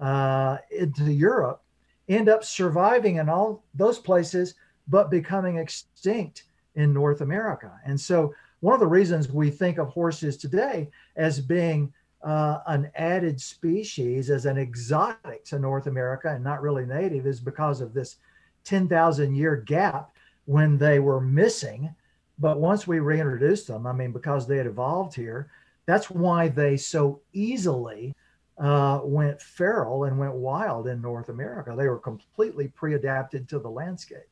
uh, 0.00 0.58
into 0.70 1.12
Europe, 1.12 1.62
end 2.08 2.28
up 2.28 2.44
surviving 2.44 3.16
in 3.16 3.28
all 3.28 3.64
those 3.74 3.98
places, 3.98 4.54
but 4.88 5.10
becoming 5.10 5.56
extinct 5.56 6.44
in 6.74 6.92
North 6.92 7.20
America. 7.20 7.72
And 7.84 8.00
so, 8.00 8.34
one 8.60 8.74
of 8.74 8.80
the 8.80 8.86
reasons 8.86 9.30
we 9.30 9.50
think 9.50 9.78
of 9.78 9.88
horses 9.88 10.36
today 10.36 10.88
as 11.16 11.38
being 11.38 11.92
uh, 12.22 12.60
an 12.66 12.90
added 12.94 13.38
species, 13.38 14.30
as 14.30 14.46
an 14.46 14.56
exotic 14.56 15.44
to 15.44 15.58
North 15.58 15.86
America 15.86 16.30
and 16.30 16.42
not 16.42 16.62
really 16.62 16.86
native, 16.86 17.26
is 17.26 17.40
because 17.40 17.82
of 17.82 17.92
this 17.92 18.16
10,000 18.64 19.34
year 19.34 19.56
gap 19.56 20.16
when 20.46 20.78
they 20.78 20.98
were 20.98 21.20
missing. 21.20 21.94
But 22.38 22.58
once 22.58 22.86
we 22.86 22.98
reintroduced 22.98 23.68
them, 23.68 23.86
I 23.86 23.92
mean, 23.92 24.12
because 24.12 24.46
they 24.46 24.56
had 24.56 24.66
evolved 24.66 25.14
here, 25.14 25.50
that's 25.86 26.10
why 26.10 26.48
they 26.48 26.78
so 26.78 27.20
easily 27.34 28.14
uh, 28.58 29.00
went 29.02 29.40
feral 29.40 30.04
and 30.04 30.18
went 30.18 30.34
wild 30.34 30.86
in 30.86 31.00
North 31.00 31.28
America. 31.28 31.74
They 31.76 31.88
were 31.88 31.98
completely 31.98 32.68
pre-adapted 32.68 33.48
to 33.48 33.58
the 33.58 33.70
landscape. 33.70 34.28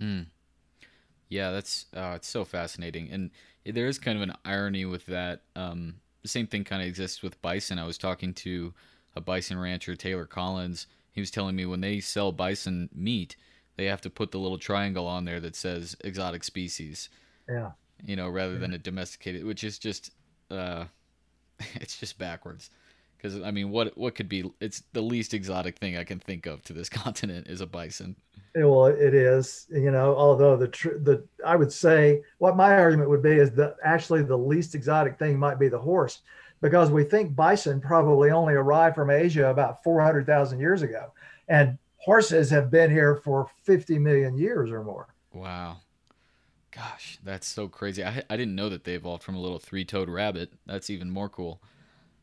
Mm. 0.00 0.26
Yeah, 1.28 1.52
that's 1.52 1.86
uh, 1.94 2.14
it's 2.16 2.28
so 2.28 2.44
fascinating, 2.44 3.10
and 3.10 3.30
there 3.64 3.86
is 3.86 3.98
kind 3.98 4.16
of 4.16 4.22
an 4.22 4.34
irony 4.44 4.84
with 4.84 5.06
that. 5.06 5.42
Um, 5.54 5.96
the 6.22 6.28
same 6.28 6.48
thing 6.48 6.64
kind 6.64 6.82
of 6.82 6.88
exists 6.88 7.22
with 7.22 7.40
bison. 7.40 7.78
I 7.78 7.86
was 7.86 7.98
talking 7.98 8.34
to 8.34 8.74
a 9.14 9.20
bison 9.20 9.58
rancher, 9.58 9.94
Taylor 9.94 10.26
Collins. 10.26 10.88
He 11.12 11.20
was 11.20 11.30
telling 11.30 11.54
me 11.54 11.66
when 11.66 11.80
they 11.80 12.00
sell 12.00 12.32
bison 12.32 12.88
meat, 12.92 13.36
they 13.76 13.84
have 13.86 14.00
to 14.02 14.10
put 14.10 14.32
the 14.32 14.38
little 14.38 14.58
triangle 14.58 15.06
on 15.06 15.24
there 15.24 15.40
that 15.40 15.54
says 15.54 15.96
exotic 16.02 16.42
species. 16.42 17.08
Yeah. 17.48 17.72
You 18.04 18.16
know, 18.16 18.28
rather 18.28 18.54
yeah. 18.54 18.60
than 18.60 18.74
a 18.74 18.78
domesticated, 18.78 19.44
which 19.44 19.62
is 19.62 19.78
just, 19.78 20.10
uh, 20.50 20.86
it's 21.74 21.98
just 21.98 22.18
backwards 22.18 22.70
because 23.20 23.40
I 23.42 23.50
mean, 23.50 23.70
what 23.70 23.96
what 23.96 24.14
could 24.14 24.28
be? 24.28 24.50
It's 24.60 24.82
the 24.92 25.02
least 25.02 25.34
exotic 25.34 25.78
thing 25.78 25.96
I 25.96 26.04
can 26.04 26.18
think 26.18 26.46
of 26.46 26.62
to 26.64 26.72
this 26.72 26.88
continent 26.88 27.48
is 27.48 27.60
a 27.60 27.66
bison. 27.66 28.16
Well, 28.54 28.86
it 28.86 29.14
is. 29.14 29.66
You 29.70 29.90
know, 29.90 30.14
although 30.16 30.56
the 30.56 30.68
tr- 30.68 30.98
the 30.98 31.24
I 31.44 31.56
would 31.56 31.72
say 31.72 32.22
what 32.38 32.56
my 32.56 32.74
argument 32.74 33.10
would 33.10 33.22
be 33.22 33.32
is 33.32 33.52
that 33.52 33.76
actually 33.84 34.22
the 34.22 34.36
least 34.36 34.74
exotic 34.74 35.18
thing 35.18 35.38
might 35.38 35.58
be 35.58 35.68
the 35.68 35.78
horse, 35.78 36.22
because 36.60 36.90
we 36.90 37.04
think 37.04 37.36
bison 37.36 37.80
probably 37.80 38.30
only 38.30 38.54
arrived 38.54 38.94
from 38.94 39.10
Asia 39.10 39.50
about 39.50 39.82
four 39.82 40.00
hundred 40.00 40.26
thousand 40.26 40.60
years 40.60 40.82
ago, 40.82 41.12
and 41.48 41.78
horses 41.98 42.50
have 42.50 42.70
been 42.70 42.90
here 42.90 43.16
for 43.16 43.48
fifty 43.62 43.98
million 43.98 44.36
years 44.36 44.70
or 44.70 44.82
more. 44.82 45.14
Wow. 45.32 45.78
Gosh, 46.72 47.18
that's 47.24 47.48
so 47.48 47.66
crazy. 47.66 48.04
I, 48.04 48.22
I 48.30 48.36
didn't 48.36 48.54
know 48.54 48.68
that 48.68 48.84
they 48.84 48.94
evolved 48.94 49.24
from 49.24 49.34
a 49.34 49.40
little 49.40 49.58
three 49.58 49.84
toed 49.84 50.08
rabbit. 50.08 50.52
That's 50.66 50.88
even 50.88 51.10
more 51.10 51.28
cool. 51.28 51.60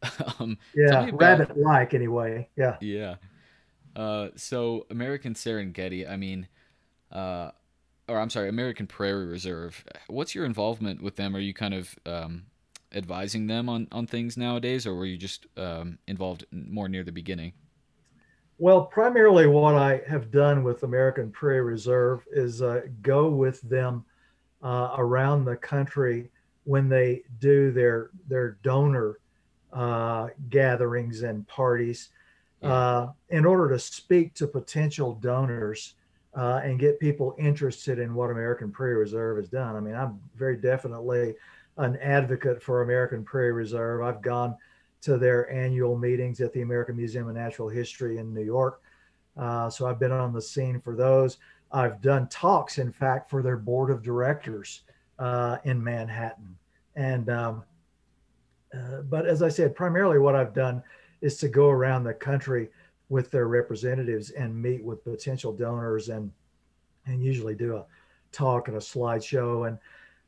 um, 0.40 0.58
yeah, 0.76 1.10
rabbit 1.14 1.58
like 1.58 1.94
anyway. 1.94 2.50
Yeah. 2.56 2.78
Yeah. 2.82 3.16
Uh, 3.96 4.30
so 4.36 4.86
American 4.90 5.34
Serengeti, 5.34 6.10
I 6.10 6.18
mean, 6.18 6.48
uh, 7.12 7.52
or 8.08 8.20
I'm 8.20 8.30
sorry, 8.30 8.50
American 8.50 8.88
Prairie 8.88 9.26
Reserve. 9.26 9.84
What's 10.08 10.36
your 10.36 10.46
involvement 10.46 11.02
with 11.02 11.16
them? 11.16 11.36
Are 11.36 11.40
you 11.40 11.54
kind 11.54 11.74
of 11.74 11.96
um, 12.06 12.44
advising 12.94 13.48
them 13.48 13.70
on, 13.70 13.88
on 13.92 14.08
things 14.08 14.38
nowadays, 14.38 14.86
or 14.86 14.96
were 14.96 15.06
you 15.06 15.18
just 15.18 15.48
um, 15.58 15.98
involved 16.08 16.46
more 16.52 16.88
near 16.88 17.04
the 17.04 17.12
beginning? 17.12 17.54
Well, 18.60 18.86
primarily 18.86 19.46
what 19.48 19.76
I 19.76 20.02
have 20.08 20.32
done 20.32 20.64
with 20.64 20.84
American 20.84 21.32
Prairie 21.32 21.62
Reserve 21.62 22.26
is 22.32 22.62
uh, 22.62 22.82
go 23.02 23.30
with 23.30 23.62
them 23.62 24.06
uh, 24.64 24.96
around 24.98 25.46
the 25.46 25.56
country 25.56 26.32
when 26.64 26.90
they 26.90 27.24
do 27.40 27.72
their 27.72 28.10
their 28.28 28.58
donor 28.64 29.20
uh, 29.74 30.28
gatherings 30.50 31.24
and 31.24 31.48
parties 31.48 32.10
uh, 32.64 33.08
in 33.30 33.46
order 33.46 33.70
to 33.70 33.80
speak 33.80 34.34
to 34.34 34.48
potential 34.48 35.14
donors 35.16 35.94
uh, 36.36 36.62
and 36.64 36.80
get 36.80 37.00
people 37.00 37.36
interested 37.38 38.00
in 38.00 38.14
what 38.14 38.30
American 38.30 38.72
Prairie 38.72 38.96
Reserve 38.96 39.38
has 39.38 39.50
done. 39.50 39.76
I 39.76 39.80
mean, 39.80 39.96
I'm 39.96 40.20
very 40.36 40.58
definitely 40.58 41.36
an 41.78 41.98
advocate 41.98 42.62
for 42.62 42.82
American 42.82 43.24
Prairie 43.24 43.52
Reserve. 43.52 44.02
I've 44.02 44.22
gone 44.22 44.56
to 45.02 45.18
their 45.18 45.52
annual 45.52 45.98
meetings 45.98 46.42
at 46.42 46.52
the 46.54 46.62
American 46.62 46.98
Museum 46.98 47.28
of 47.28 47.36
Natural 47.36 47.70
History 47.70 48.18
in 48.18 48.34
New 48.34 48.44
York. 48.44 48.82
Uh, 49.36 49.70
so 49.70 49.86
I've 49.86 50.00
been 50.00 50.12
on 50.12 50.34
the 50.34 50.42
scene 50.42 50.82
for 50.82 50.96
those. 50.96 51.38
I've 51.72 52.02
done 52.02 52.28
talks, 52.30 52.78
in 52.80 52.92
fact, 52.92 53.30
for 53.30 53.44
their 53.44 53.58
board 53.58 53.92
of 53.92 54.02
directors 54.02 54.82
uh, 55.20 55.58
in 55.64 55.84
Manhattan. 55.84 56.58
And 56.96 57.30
um, 57.30 57.64
uh, 58.74 59.02
but 59.02 59.26
as 59.26 59.42
I 59.42 59.50
said, 59.50 59.76
primarily 59.76 60.20
what 60.20 60.36
I've 60.36 60.54
done 60.54 60.84
is 61.22 61.38
to 61.38 61.48
go 61.48 61.70
around 61.70 62.04
the 62.04 62.14
country 62.14 62.70
with 63.10 63.32
their 63.32 63.48
representatives 63.48 64.32
and 64.32 64.62
meet 64.62 64.84
with 64.84 65.04
potential 65.04 65.54
donors 65.54 66.10
and 66.10 66.32
and 67.06 67.24
usually 67.24 67.56
do 67.56 67.78
a 67.78 67.86
talk 68.32 68.68
and 68.68 68.76
a 68.76 68.82
slideshow 68.82 69.68
and 69.68 69.78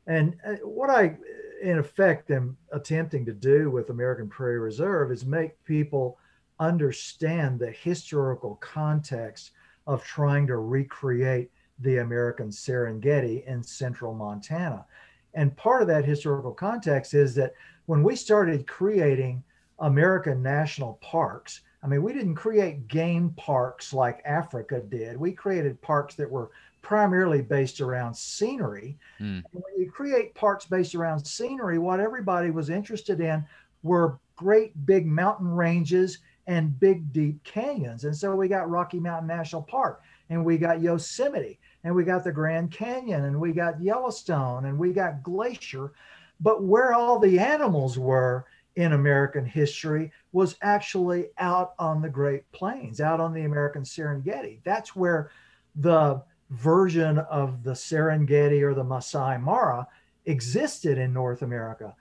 and 0.06 0.36
uh, 0.46 0.54
what 0.66 0.88
I 0.90 1.16
in 1.62 1.78
effect 1.78 2.30
am 2.30 2.56
attempting 2.72 3.26
to 3.26 3.32
do 3.34 3.70
with 3.70 3.90
American 3.90 4.28
Prairie 4.28 4.58
Reserve 4.58 5.12
is 5.12 5.26
make 5.26 5.62
people 5.64 6.18
understand 6.58 7.58
the 7.58 7.70
historical 7.70 8.56
context 8.56 9.52
of 9.86 10.02
trying 10.04 10.46
to 10.46 10.56
recreate 10.56 11.50
the 11.80 11.98
American 11.98 12.48
Serengeti 12.48 13.44
in 13.46 13.62
central 13.62 14.14
Montana. 14.14 14.84
And 15.34 15.56
part 15.56 15.82
of 15.82 15.88
that 15.88 16.04
historical 16.04 16.52
context 16.52 17.14
is 17.14 17.34
that 17.36 17.54
when 17.86 18.02
we 18.02 18.16
started 18.16 18.66
creating 18.66 19.42
American 19.78 20.42
national 20.42 20.94
parks, 21.02 21.60
I 21.82 21.86
mean, 21.86 22.02
we 22.02 22.12
didn't 22.12 22.34
create 22.34 22.88
game 22.88 23.30
parks 23.36 23.92
like 23.92 24.20
Africa 24.24 24.82
did. 24.88 25.16
We 25.16 25.32
created 25.32 25.80
parks 25.80 26.14
that 26.16 26.30
were 26.30 26.50
primarily 26.82 27.42
based 27.42 27.80
around 27.80 28.14
scenery. 28.14 28.98
Mm. 29.20 29.42
when 29.52 29.78
you 29.78 29.90
create 29.90 30.34
parks 30.34 30.66
based 30.66 30.94
around 30.94 31.24
scenery, 31.24 31.78
what 31.78 32.00
everybody 32.00 32.50
was 32.50 32.70
interested 32.70 33.20
in 33.20 33.44
were 33.82 34.18
great 34.36 34.86
big 34.86 35.06
mountain 35.06 35.48
ranges 35.48 36.18
and 36.46 36.78
big 36.80 37.12
deep 37.12 37.42
canyons. 37.44 38.04
And 38.04 38.16
so 38.16 38.34
we 38.34 38.48
got 38.48 38.70
Rocky 38.70 38.98
Mountain 38.98 39.28
National 39.28 39.62
Park 39.62 40.02
and 40.30 40.44
we 40.44 40.58
got 40.58 40.80
Yosemite 40.80 41.58
and 41.84 41.94
we 41.94 42.04
got 42.04 42.24
the 42.24 42.32
Grand 42.32 42.70
Canyon 42.70 43.24
and 43.24 43.40
we 43.40 43.52
got 43.52 43.80
Yellowstone 43.80 44.66
and 44.66 44.78
we 44.78 44.92
got 44.92 45.22
Glacier. 45.22 45.92
But 46.40 46.62
where 46.62 46.92
all 46.94 47.18
the 47.18 47.38
animals 47.38 47.98
were 47.98 48.46
in 48.76 48.92
American 48.92 49.44
history 49.44 50.12
was 50.32 50.56
actually 50.62 51.28
out 51.38 51.74
on 51.78 52.00
the 52.00 52.08
Great 52.08 52.50
Plains, 52.52 53.00
out 53.00 53.20
on 53.20 53.34
the 53.34 53.42
American 53.42 53.82
Serengeti. 53.82 54.60
That's 54.64 54.94
where 54.94 55.30
the 55.76 56.22
version 56.50 57.18
of 57.18 57.62
the 57.62 57.72
Serengeti 57.72 58.62
or 58.62 58.74
the 58.74 58.84
Masai 58.84 59.38
Mara 59.38 59.86
existed 60.26 60.98
in 60.98 61.12
North 61.12 61.42
America. 61.42 61.94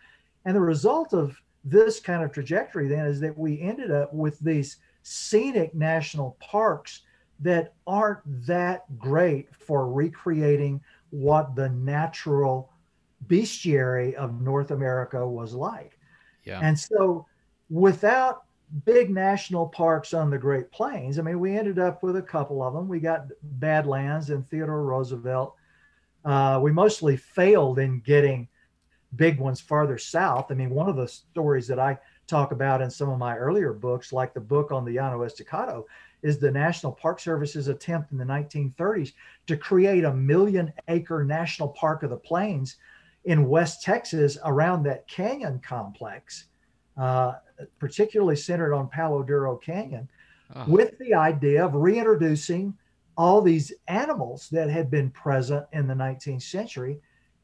And 0.45 0.55
the 0.55 0.61
result 0.61 1.13
of 1.13 1.37
this 1.63 1.99
kind 1.99 2.23
of 2.23 2.31
trajectory 2.31 2.87
then 2.87 3.05
is 3.05 3.19
that 3.19 3.37
we 3.37 3.59
ended 3.59 3.91
up 3.91 4.13
with 4.13 4.39
these 4.39 4.77
scenic 5.03 5.73
national 5.75 6.37
parks 6.39 7.01
that 7.39 7.73
aren't 7.87 8.19
that 8.45 8.83
great 8.97 9.47
for 9.55 9.91
recreating 9.91 10.81
what 11.11 11.55
the 11.55 11.69
natural 11.69 12.71
bestiary 13.27 14.13
of 14.15 14.41
North 14.41 14.71
America 14.71 15.25
was 15.25 15.53
like. 15.53 15.97
Yeah. 16.43 16.59
And 16.61 16.77
so 16.77 17.25
without 17.69 18.43
big 18.85 19.09
national 19.09 19.67
parks 19.67 20.13
on 20.13 20.29
the 20.29 20.37
Great 20.37 20.71
Plains, 20.71 21.19
I 21.19 21.21
mean, 21.21 21.39
we 21.39 21.57
ended 21.57 21.79
up 21.79 22.03
with 22.03 22.17
a 22.17 22.21
couple 22.21 22.61
of 22.61 22.73
them. 22.73 22.87
We 22.87 22.99
got 22.99 23.27
Badlands 23.41 24.29
and 24.29 24.47
Theodore 24.47 24.83
Roosevelt. 24.83 25.55
Uh, 26.25 26.59
we 26.61 26.71
mostly 26.71 27.17
failed 27.17 27.79
in 27.79 27.99
getting 28.01 28.47
big 29.15 29.39
ones 29.39 29.59
farther 29.59 29.97
south. 29.97 30.51
I 30.51 30.53
mean, 30.53 30.69
one 30.69 30.89
of 30.89 30.95
the 30.95 31.07
stories 31.07 31.67
that 31.67 31.79
I 31.79 31.97
talk 32.27 32.51
about 32.51 32.81
in 32.81 32.91
some 32.91 33.09
of 33.09 33.17
my 33.17 33.35
earlier 33.35 33.73
books, 33.73 34.13
like 34.13 34.33
the 34.33 34.39
book 34.39 34.71
on 34.71 34.85
the 34.85 34.95
Llano 34.95 35.23
Estacado, 35.23 35.87
is 36.21 36.37
the 36.37 36.51
National 36.51 36.91
Park 36.91 37.19
Service's 37.19 37.67
attempt 37.67 38.11
in 38.11 38.17
the 38.17 38.25
1930s 38.25 39.13
to 39.47 39.57
create 39.57 40.03
a 40.03 40.13
million 40.13 40.71
acre 40.87 41.23
national 41.23 41.69
park 41.69 42.03
of 42.03 42.09
the 42.09 42.17
plains 42.17 42.77
in 43.25 43.47
West 43.47 43.81
Texas 43.81 44.37
around 44.45 44.83
that 44.83 45.07
canyon 45.07 45.59
complex, 45.59 46.45
uh, 46.97 47.33
particularly 47.79 48.35
centered 48.35 48.73
on 48.73 48.89
Palo 48.89 49.23
Duro 49.23 49.57
Canyon, 49.57 50.09
oh. 50.55 50.65
with 50.67 50.97
the 50.99 51.13
idea 51.13 51.65
of 51.65 51.75
reintroducing 51.75 52.73
all 53.17 53.41
these 53.41 53.73
animals 53.87 54.47
that 54.49 54.69
had 54.69 54.89
been 54.89 55.09
present 55.09 55.65
in 55.73 55.87
the 55.87 55.93
19th 55.93 56.41
century. 56.41 56.99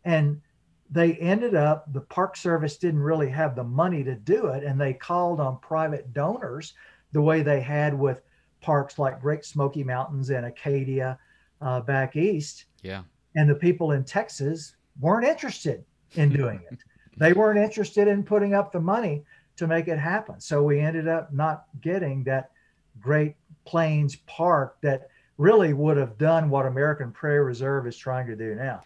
And 0.05 0.41
they 0.89 1.13
ended 1.15 1.55
up, 1.55 1.91
the 1.91 2.01
Park 2.01 2.37
Service 2.37 2.77
didn't 2.77 3.01
really 3.01 3.29
have 3.29 3.55
the 3.55 3.63
money 3.63 4.03
to 4.03 4.15
do 4.15 4.47
it, 4.47 4.63
and 4.63 4.79
they 4.79 4.93
called 4.93 5.39
on 5.39 5.59
private 5.59 6.13
donors 6.13 6.73
the 7.11 7.21
way 7.21 7.41
they 7.41 7.59
had 7.59 7.97
with 7.97 8.21
parks 8.65 8.97
like 8.97 9.21
Great 9.21 9.45
Smoky 9.45 9.83
Mountains 9.83 10.31
and 10.31 10.47
Acadia 10.47 11.19
uh, 11.61 11.81
back 11.81 12.15
east. 12.15 12.65
Yeah. 12.81 13.03
And 13.35 13.47
the 13.47 13.55
people 13.55 13.91
in 13.91 14.03
Texas 14.03 14.75
weren't 14.99 15.25
interested 15.25 15.85
in 16.15 16.29
doing 16.29 16.59
it. 16.71 16.79
They 17.17 17.31
weren't 17.31 17.57
interested 17.57 18.09
in 18.09 18.23
putting 18.23 18.53
up 18.53 18.73
the 18.73 18.81
money 18.81 19.23
to 19.55 19.67
make 19.67 19.87
it 19.87 19.97
happen. 19.97 20.41
So 20.41 20.61
we 20.61 20.81
ended 20.81 21.07
up 21.07 21.31
not 21.31 21.63
getting 21.79 22.25
that 22.25 22.51
Great 22.99 23.37
Plains 23.63 24.17
Park 24.27 24.75
that 24.81 25.07
really 25.37 25.71
would 25.71 25.95
have 25.95 26.17
done 26.17 26.49
what 26.49 26.65
American 26.65 27.13
Prairie 27.13 27.45
Reserve 27.45 27.87
is 27.87 27.95
trying 27.95 28.27
to 28.27 28.35
do 28.35 28.53
now. 28.53 28.81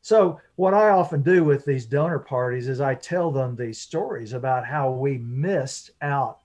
So, 0.00 0.40
what 0.56 0.72
I 0.72 0.88
often 0.88 1.20
do 1.20 1.44
with 1.44 1.66
these 1.66 1.84
donor 1.84 2.18
parties 2.18 2.68
is 2.68 2.80
I 2.80 2.94
tell 2.94 3.30
them 3.30 3.54
these 3.54 3.78
stories 3.78 4.32
about 4.32 4.66
how 4.66 4.90
we 4.90 5.18
missed 5.18 5.90
out 6.00 6.38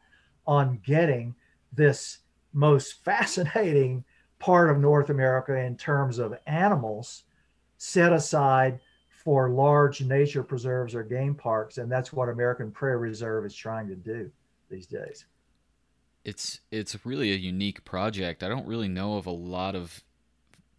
on 0.45 0.81
getting 0.85 1.33
this 1.71 2.17
most 2.53 3.03
fascinating 3.03 4.03
part 4.39 4.69
of 4.69 4.77
North 4.79 5.09
America 5.09 5.55
in 5.55 5.75
terms 5.75 6.17
of 6.17 6.37
animals 6.47 7.23
set 7.77 8.13
aside 8.13 8.79
for 9.23 9.49
large 9.49 10.01
nature 10.01 10.43
preserves 10.43 10.95
or 10.95 11.03
game 11.03 11.35
parks. 11.35 11.77
And 11.77 11.91
that's 11.91 12.13
what 12.13 12.29
American 12.29 12.71
Prairie 12.71 12.97
Reserve 12.97 13.45
is 13.45 13.53
trying 13.53 13.87
to 13.87 13.95
do 13.95 14.31
these 14.69 14.87
days. 14.87 15.25
It's 16.25 16.61
it's 16.71 17.05
really 17.05 17.31
a 17.31 17.35
unique 17.35 17.83
project. 17.85 18.43
I 18.43 18.49
don't 18.49 18.67
really 18.67 18.87
know 18.87 19.17
of 19.17 19.25
a 19.25 19.31
lot 19.31 19.75
of 19.75 20.03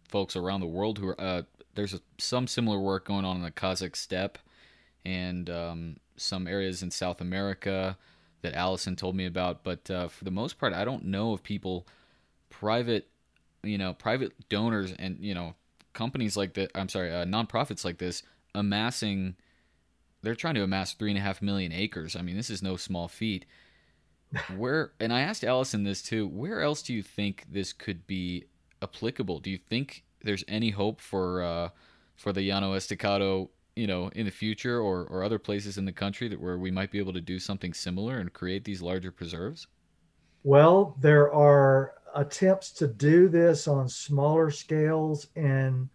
folks 0.07 0.35
around 0.35 0.61
the 0.61 0.67
world 0.67 0.99
who 0.99 1.09
are. 1.09 1.21
Uh, 1.21 1.41
there's 1.73 1.93
a, 1.93 2.01
some 2.17 2.47
similar 2.47 2.79
work 2.79 3.05
going 3.05 3.25
on 3.25 3.37
in 3.37 3.43
the 3.43 3.51
Kazakh 3.51 3.95
steppe 3.95 4.37
and 5.05 5.49
um, 5.49 5.97
some 6.17 6.47
areas 6.47 6.83
in 6.83 6.91
South 6.91 7.21
America 7.21 7.97
that 8.41 8.53
Alison 8.53 8.95
told 8.95 9.15
me 9.15 9.25
about. 9.25 9.63
But 9.63 9.89
uh, 9.89 10.07
for 10.07 10.23
the 10.23 10.31
most 10.31 10.57
part, 10.57 10.73
I 10.73 10.85
don't 10.85 11.05
know 11.05 11.33
of 11.33 11.43
people, 11.43 11.87
private, 12.49 13.07
you 13.63 13.77
know, 13.77 13.93
private 13.93 14.33
donors 14.49 14.93
and 14.97 15.17
you 15.19 15.33
know 15.33 15.55
companies 15.93 16.37
like 16.37 16.53
that. 16.55 16.71
I'm 16.75 16.89
sorry, 16.89 17.11
uh, 17.11 17.25
nonprofits 17.25 17.85
like 17.85 17.97
this 17.97 18.23
amassing. 18.53 19.35
They're 20.21 20.35
trying 20.35 20.55
to 20.55 20.63
amass 20.63 20.93
three 20.93 21.09
and 21.09 21.17
a 21.17 21.21
half 21.21 21.41
million 21.41 21.71
acres. 21.71 22.15
I 22.15 22.21
mean, 22.21 22.37
this 22.37 22.49
is 22.49 22.61
no 22.61 22.77
small 22.77 23.07
feat. 23.07 23.45
Where 24.55 24.91
and 24.99 25.11
I 25.11 25.21
asked 25.21 25.43
Alison 25.43 25.83
this 25.83 26.01
too. 26.01 26.27
Where 26.27 26.61
else 26.61 26.81
do 26.81 26.93
you 26.93 27.03
think 27.03 27.45
this 27.49 27.73
could 27.73 28.07
be 28.07 28.45
applicable? 28.81 29.39
Do 29.39 29.49
you 29.49 29.57
think 29.57 30.03
there's 30.23 30.43
any 30.47 30.69
hope 30.69 31.01
for 31.01 31.43
uh, 31.43 31.69
for 32.15 32.31
the 32.31 32.41
Llano 32.41 32.73
Estacado 32.73 33.49
you 33.75 33.87
know 33.87 34.09
in 34.09 34.25
the 34.25 34.31
future 34.31 34.79
or, 34.79 35.05
or 35.05 35.23
other 35.23 35.39
places 35.39 35.77
in 35.77 35.85
the 35.85 35.91
country 35.91 36.27
that 36.27 36.39
where 36.39 36.57
we 36.57 36.71
might 36.71 36.91
be 36.91 36.99
able 36.99 37.13
to 37.13 37.21
do 37.21 37.39
something 37.39 37.73
similar 37.73 38.19
and 38.19 38.33
create 38.33 38.63
these 38.63 38.81
larger 38.81 39.11
preserves? 39.11 39.67
Well 40.43 40.95
there 40.99 41.33
are 41.33 41.93
attempts 42.15 42.71
to 42.73 42.87
do 42.87 43.29
this 43.29 43.67
on 43.67 43.87
smaller 43.87 44.51
scales 44.51 45.27
in 45.35 45.89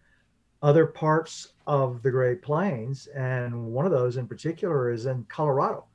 other 0.63 0.87
parts 0.87 1.53
of 1.67 2.01
the 2.01 2.09
great 2.09 2.41
plains 2.41 3.07
and 3.07 3.67
one 3.67 3.85
of 3.85 3.91
those 3.91 4.17
in 4.17 4.27
particular 4.27 4.91
is 4.91 5.05
in 5.05 5.23
colorado. 5.25 5.85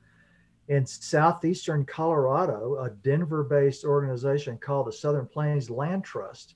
In 0.69 0.85
southeastern 0.85 1.85
colorado 1.85 2.77
a 2.79 2.89
denver 2.89 3.43
based 3.43 3.83
organization 3.83 4.57
called 4.57 4.87
the 4.87 4.93
southern 4.93 5.27
plains 5.27 5.69
land 5.69 6.05
trust 6.05 6.55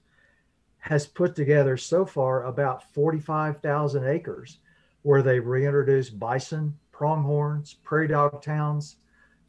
has 0.77 1.05
put 1.05 1.35
together 1.35 1.75
so 1.75 2.05
far 2.05 2.45
about 2.45 2.93
45,000 2.93 4.07
acres 4.07 4.59
where 5.03 5.21
they've 5.21 5.45
reintroduced 5.45 6.19
bison, 6.19 6.77
pronghorns, 6.91 7.73
prairie 7.73 8.07
dog 8.07 8.41
towns, 8.41 8.97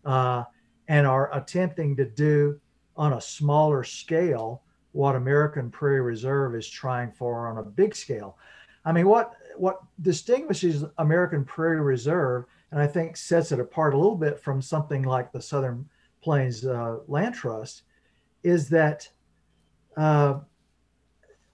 uh, 0.04 0.44
and 0.88 1.06
are 1.06 1.34
attempting 1.36 1.96
to 1.96 2.04
do 2.04 2.60
on 2.96 3.14
a 3.14 3.20
smaller 3.20 3.84
scale 3.84 4.62
what 4.92 5.16
American 5.16 5.70
Prairie 5.70 6.00
Reserve 6.00 6.54
is 6.54 6.68
trying 6.68 7.12
for 7.12 7.46
on 7.48 7.58
a 7.58 7.62
big 7.62 7.94
scale. 7.94 8.36
I 8.84 8.92
mean, 8.92 9.06
what 9.06 9.34
what 9.56 9.80
distinguishes 10.02 10.84
American 10.98 11.44
Prairie 11.44 11.80
Reserve, 11.80 12.44
and 12.70 12.80
I 12.80 12.86
think 12.86 13.16
sets 13.16 13.52
it 13.52 13.60
apart 13.60 13.94
a 13.94 13.96
little 13.96 14.16
bit 14.16 14.40
from 14.40 14.62
something 14.62 15.02
like 15.02 15.32
the 15.32 15.42
Southern 15.42 15.88
Plains 16.22 16.64
uh, 16.64 16.98
Land 17.06 17.34
Trust, 17.34 17.82
is 18.44 18.68
that 18.70 19.08
uh, 19.96 20.38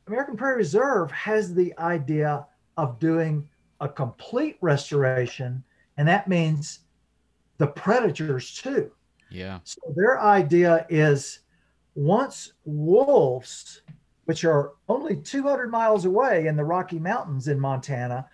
American 0.06 0.36
Prairie 0.36 0.58
Reserve 0.58 1.10
has 1.12 1.54
the 1.54 1.76
idea 1.78 2.46
of 2.76 2.98
doing 2.98 3.48
a 3.80 3.88
complete 3.88 4.56
restoration, 4.60 5.62
and 5.96 6.08
that 6.08 6.28
means 6.28 6.80
the 7.58 7.66
predators 7.66 8.54
too. 8.54 8.90
Yeah. 9.30 9.60
So 9.64 9.80
their 9.96 10.20
idea 10.20 10.86
is 10.88 11.40
once 11.94 12.52
wolves, 12.64 13.82
which 14.24 14.44
are 14.44 14.72
only 14.88 15.16
200 15.16 15.70
miles 15.70 16.04
away 16.04 16.46
in 16.46 16.56
the 16.56 16.64
Rocky 16.64 16.98
Mountains 16.98 17.48
in 17.48 17.58
Montana, 17.58 18.28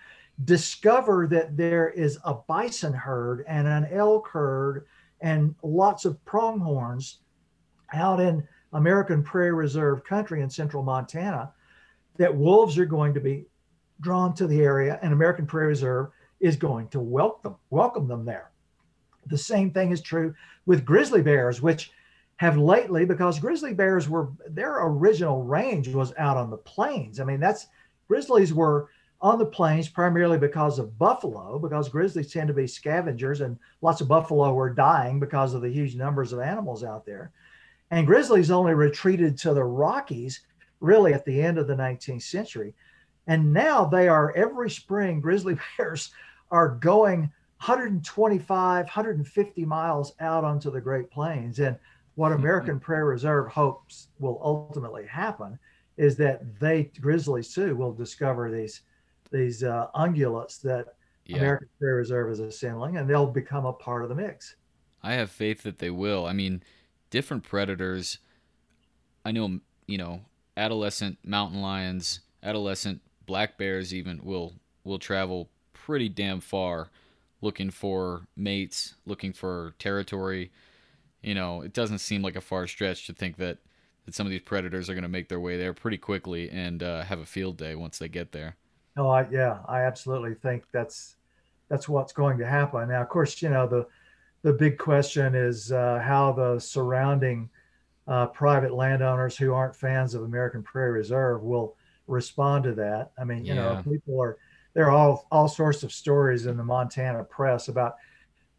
discover 0.44 1.26
that 1.28 1.56
there 1.56 1.90
is 1.90 2.18
a 2.24 2.34
bison 2.34 2.92
herd 2.92 3.44
and 3.46 3.66
an 3.66 3.88
elk 3.92 4.28
herd 4.28 4.86
and 5.20 5.54
lots 5.62 6.04
of 6.04 6.22
pronghorns 6.24 7.20
out 7.92 8.20
in 8.20 8.46
American 8.72 9.22
Prairie 9.22 9.52
Reserve 9.52 10.04
country 10.04 10.42
in 10.42 10.48
central 10.48 10.82
Montana, 10.82 11.52
that 12.16 12.34
wolves 12.34 12.78
are 12.78 12.86
going 12.86 13.12
to 13.14 13.20
be 13.20 13.46
drawn 14.00 14.34
to 14.34 14.46
the 14.46 14.60
area, 14.60 14.98
and 15.02 15.12
American 15.12 15.46
Prairie 15.46 15.68
Reserve 15.68 16.08
is 16.40 16.56
going 16.56 16.88
to 16.88 17.00
welcome 17.00 17.56
welcome 17.70 18.08
them 18.08 18.24
there. 18.24 18.50
The 19.26 19.38
same 19.38 19.70
thing 19.70 19.90
is 19.90 20.00
true 20.00 20.34
with 20.66 20.84
grizzly 20.84 21.22
bears, 21.22 21.60
which 21.60 21.92
have 22.36 22.56
lately, 22.56 23.04
because 23.04 23.38
grizzly 23.38 23.74
bears 23.74 24.08
were 24.08 24.30
their 24.48 24.86
original 24.86 25.42
range 25.42 25.88
was 25.88 26.14
out 26.16 26.38
on 26.38 26.50
the 26.50 26.56
plains. 26.56 27.20
I 27.20 27.24
mean, 27.24 27.40
that's 27.40 27.66
grizzlies 28.08 28.54
were 28.54 28.88
on 29.20 29.38
the 29.38 29.44
plains 29.44 29.88
primarily 29.88 30.38
because 30.38 30.78
of 30.78 30.98
buffalo, 30.98 31.58
because 31.58 31.90
grizzlies 31.90 32.32
tend 32.32 32.48
to 32.48 32.54
be 32.54 32.66
scavengers, 32.66 33.42
and 33.42 33.58
lots 33.82 34.00
of 34.00 34.08
buffalo 34.08 34.54
were 34.54 34.70
dying 34.70 35.20
because 35.20 35.52
of 35.52 35.60
the 35.60 35.68
huge 35.68 35.94
numbers 35.94 36.32
of 36.32 36.40
animals 36.40 36.82
out 36.82 37.04
there. 37.04 37.30
And 37.90 38.06
grizzlies 38.06 38.50
only 38.50 38.72
retreated 38.72 39.36
to 39.38 39.52
the 39.52 39.64
Rockies 39.64 40.40
really 40.80 41.12
at 41.12 41.26
the 41.26 41.42
end 41.42 41.58
of 41.58 41.66
the 41.66 41.74
19th 41.74 42.22
century. 42.22 42.74
And 43.30 43.52
now 43.52 43.84
they 43.84 44.08
are 44.08 44.36
every 44.36 44.68
spring, 44.68 45.20
grizzly 45.20 45.56
bears 45.78 46.10
are 46.50 46.68
going 46.68 47.20
125, 47.64 48.84
150 48.84 49.64
miles 49.64 50.12
out 50.18 50.42
onto 50.42 50.68
the 50.68 50.80
Great 50.80 51.12
Plains. 51.12 51.60
And 51.60 51.78
what 52.16 52.32
mm-hmm. 52.32 52.40
American 52.40 52.80
Prairie 52.80 53.04
Reserve 53.04 53.46
hopes 53.46 54.08
will 54.18 54.40
ultimately 54.42 55.06
happen 55.06 55.56
is 55.96 56.16
that 56.16 56.58
they 56.58 56.90
grizzlies 57.00 57.54
too 57.54 57.76
will 57.76 57.92
discover 57.92 58.50
these 58.50 58.80
these 59.30 59.62
uh, 59.62 59.86
ungulates 59.94 60.60
that 60.62 60.86
yeah. 61.26 61.36
American 61.36 61.68
Prairie 61.78 61.98
Reserve 61.98 62.32
is 62.32 62.40
assembling, 62.40 62.96
and 62.96 63.08
they'll 63.08 63.26
become 63.26 63.64
a 63.64 63.72
part 63.72 64.02
of 64.02 64.08
the 64.08 64.14
mix. 64.16 64.56
I 65.04 65.12
have 65.12 65.30
faith 65.30 65.62
that 65.62 65.78
they 65.78 65.90
will. 65.90 66.26
I 66.26 66.32
mean, 66.32 66.64
different 67.10 67.44
predators. 67.44 68.18
I 69.24 69.30
know, 69.30 69.60
you 69.86 69.98
know, 69.98 70.22
adolescent 70.56 71.18
mountain 71.24 71.62
lions, 71.62 72.20
adolescent 72.42 73.02
black 73.30 73.56
bears 73.56 73.94
even 73.94 74.20
will 74.24 74.52
will 74.82 74.98
travel 74.98 75.48
pretty 75.72 76.08
damn 76.08 76.40
far 76.40 76.88
looking 77.42 77.70
for 77.70 78.26
mates, 78.36 78.96
looking 79.06 79.32
for 79.32 79.72
territory. 79.78 80.50
You 81.22 81.36
know, 81.36 81.62
it 81.62 81.72
doesn't 81.72 81.98
seem 81.98 82.22
like 82.22 82.34
a 82.34 82.40
far 82.40 82.66
stretch 82.66 83.06
to 83.06 83.12
think 83.12 83.36
that 83.36 83.58
that 84.04 84.16
some 84.16 84.26
of 84.26 84.32
these 84.32 84.40
predators 84.40 84.90
are 84.90 84.94
going 84.94 85.04
to 85.04 85.08
make 85.08 85.28
their 85.28 85.38
way 85.38 85.56
there 85.56 85.72
pretty 85.72 85.96
quickly 85.96 86.50
and 86.50 86.82
uh, 86.82 87.04
have 87.04 87.20
a 87.20 87.24
field 87.24 87.56
day 87.56 87.76
once 87.76 87.98
they 87.98 88.08
get 88.08 88.32
there. 88.32 88.56
Oh, 88.96 89.08
I, 89.08 89.28
yeah, 89.30 89.60
I 89.68 89.82
absolutely 89.82 90.34
think 90.34 90.64
that's 90.72 91.14
that's 91.68 91.88
what's 91.88 92.12
going 92.12 92.36
to 92.38 92.46
happen. 92.46 92.88
Now, 92.88 93.00
of 93.00 93.08
course, 93.08 93.40
you 93.40 93.48
know 93.48 93.68
the 93.68 93.86
the 94.42 94.54
big 94.54 94.76
question 94.76 95.36
is 95.36 95.70
uh, 95.70 96.00
how 96.04 96.32
the 96.32 96.58
surrounding 96.58 97.48
uh, 98.08 98.26
private 98.26 98.74
landowners 98.74 99.36
who 99.36 99.54
aren't 99.54 99.76
fans 99.76 100.14
of 100.14 100.24
American 100.24 100.64
Prairie 100.64 100.90
Reserve 100.90 101.44
will 101.44 101.76
respond 102.10 102.64
to 102.64 102.74
that. 102.74 103.12
I 103.18 103.24
mean, 103.24 103.44
you 103.44 103.54
yeah. 103.54 103.62
know, 103.62 103.82
people 103.88 104.20
are 104.20 104.38
there 104.74 104.86
are 104.86 104.90
all 104.90 105.26
all 105.30 105.48
sorts 105.48 105.82
of 105.82 105.92
stories 105.92 106.46
in 106.46 106.56
the 106.56 106.64
Montana 106.64 107.24
press 107.24 107.68
about 107.68 107.96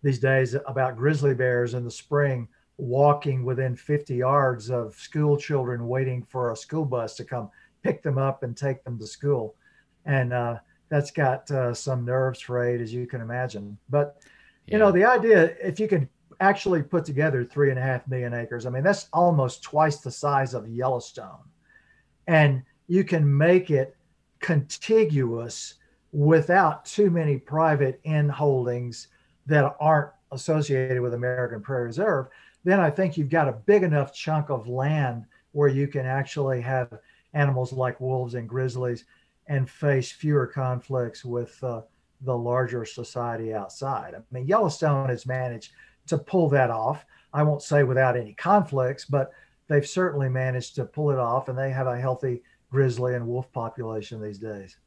these 0.04 0.20
days 0.20 0.56
about 0.68 0.98
grizzly 0.98 1.34
bears 1.34 1.74
in 1.74 1.84
the 1.84 1.92
spring 1.92 2.48
walking 2.78 3.46
within 3.46 3.76
50 3.76 4.16
yards 4.16 4.72
of 4.72 4.96
school 4.96 5.38
children 5.38 5.88
waiting 5.88 6.24
for 6.24 6.52
a 6.52 6.56
school 6.56 6.84
bus 6.84 7.16
to 7.16 7.24
come 7.24 7.50
pick 7.84 8.02
them 8.02 8.18
up 8.18 8.44
and 8.44 8.58
take 8.58 8.84
them 8.84 8.98
to 9.00 9.08
school. 9.08 9.56
And 10.06 10.34
uh, 10.34 10.58
that's 10.90 11.12
got 11.12 11.50
uh, 11.52 11.74
some 11.74 12.06
nerves 12.06 12.42
frayed, 12.42 12.82
as 12.82 12.94
you 12.94 13.06
can 13.06 13.22
imagine. 13.22 13.78
But, 13.90 14.18
yeah. 14.66 14.74
you 14.74 14.80
know, 14.80 14.92
the 14.92 15.06
idea, 15.06 15.56
if 15.62 15.80
you 15.80 15.88
can 15.88 16.10
actually 16.40 16.82
put 16.82 17.06
together 17.06 17.44
three 17.44 17.70
and 17.70 17.78
a 17.78 17.84
half 17.84 18.08
million 18.08 18.34
acres, 18.34 18.66
I 18.66 18.72
mean, 18.72 18.84
that's 18.84 19.08
almost 19.14 19.62
twice 19.62 19.98
the 19.98 20.12
size 20.12 20.54
of 20.54 20.68
Yellowstone. 20.68 21.46
And 22.28 22.64
you 22.92 23.06
can 23.06 23.38
make 23.38 23.72
it 23.72 23.96
contiguous 24.40 25.76
without 26.12 26.84
too 26.84 27.10
many 27.10 27.38
private 27.38 28.02
in 28.04 28.28
holdings 28.28 29.08
that 29.46 29.76
aren't 29.80 30.12
associated 30.34 31.00
with 31.02 31.14
American 31.14 31.62
Prairie 31.62 31.86
Reserve 31.86 32.28
then 32.64 32.80
I 32.80 32.90
think 32.90 33.18
you've 33.18 33.30
got 33.30 33.48
a 33.48 33.54
big 33.54 33.84
enough 33.84 34.14
chunk 34.14 34.50
of 34.50 34.68
land 34.68 35.26
where 35.54 35.70
you 35.70 35.88
can 35.88 36.06
actually 36.06 36.62
have 36.62 37.00
animals 37.34 37.74
like 37.74 38.02
wolves 38.02 38.36
and 38.36 38.48
grizzlies 38.48 39.06
and 39.48 39.70
face 39.70 40.12
fewer 40.12 40.46
conflicts 40.46 41.26
with 41.26 41.62
uh, 41.64 41.82
the 42.22 42.38
larger 42.38 42.86
society 42.86 43.54
outside. 43.54 44.16
I 44.16 44.20
mean, 44.32 44.46
Yellowstone 44.46 45.10
has 45.10 45.26
managed 45.26 45.72
to 46.08 46.18
pull 46.18 46.50
that 46.50 46.70
off. 46.70 47.06
I 47.34 47.44
won't 47.44 47.64
say 47.64 47.84
without 47.84 48.18
any 48.18 48.34
conflicts, 48.34 49.06
but 49.06 49.32
they've 49.68 49.88
certainly 49.88 50.30
managed 50.30 50.76
to 50.76 50.86
pull 50.86 51.12
it 51.12 51.18
off, 51.18 51.48
and 51.48 51.58
they 51.58 51.72
have 51.72 51.88
a 51.88 52.00
healthy 52.00 52.44
grizzly 52.72 53.16
and 53.16 53.28
wolf 53.28 53.52
population 53.52 54.22
these 54.22 54.40
days. 54.40 54.78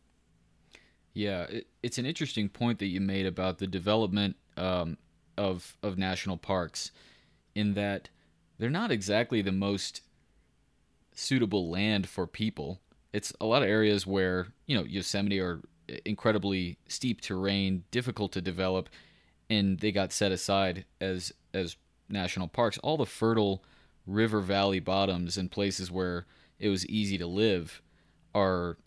Yeah, 1.12 1.42
it, 1.44 1.66
it's 1.82 1.98
an 1.98 2.06
interesting 2.06 2.48
point 2.48 2.78
that 2.80 2.86
you 2.86 3.00
made 3.00 3.26
about 3.26 3.58
the 3.58 3.66
development 3.66 4.36
um, 4.56 4.96
of 5.36 5.76
of 5.82 5.98
national 5.98 6.36
parks 6.36 6.90
in 7.54 7.74
that 7.74 8.08
they're 8.58 8.70
not 8.70 8.90
exactly 8.90 9.42
the 9.42 9.52
most 9.52 10.00
suitable 11.12 11.70
land 11.70 12.08
for 12.08 12.26
people. 12.26 12.80
It's 13.12 13.32
a 13.40 13.46
lot 13.46 13.62
of 13.62 13.68
areas 13.68 14.06
where, 14.06 14.48
you 14.66 14.76
know, 14.76 14.84
Yosemite 14.84 15.38
are 15.38 15.60
incredibly 16.04 16.78
steep 16.88 17.20
terrain, 17.20 17.84
difficult 17.90 18.32
to 18.32 18.40
develop, 18.40 18.88
and 19.48 19.78
they 19.78 19.92
got 19.92 20.12
set 20.12 20.32
aside 20.32 20.84
as 21.00 21.32
as 21.52 21.76
national 22.08 22.48
parks. 22.48 22.78
All 22.78 22.96
the 22.96 23.06
fertile 23.06 23.62
river 24.06 24.40
valley 24.40 24.80
bottoms 24.80 25.38
and 25.38 25.50
places 25.50 25.90
where 25.90 26.26
it 26.58 26.68
was 26.68 26.86
easy 26.86 27.18
to 27.18 27.26
live 27.26 27.82
are 28.34 28.78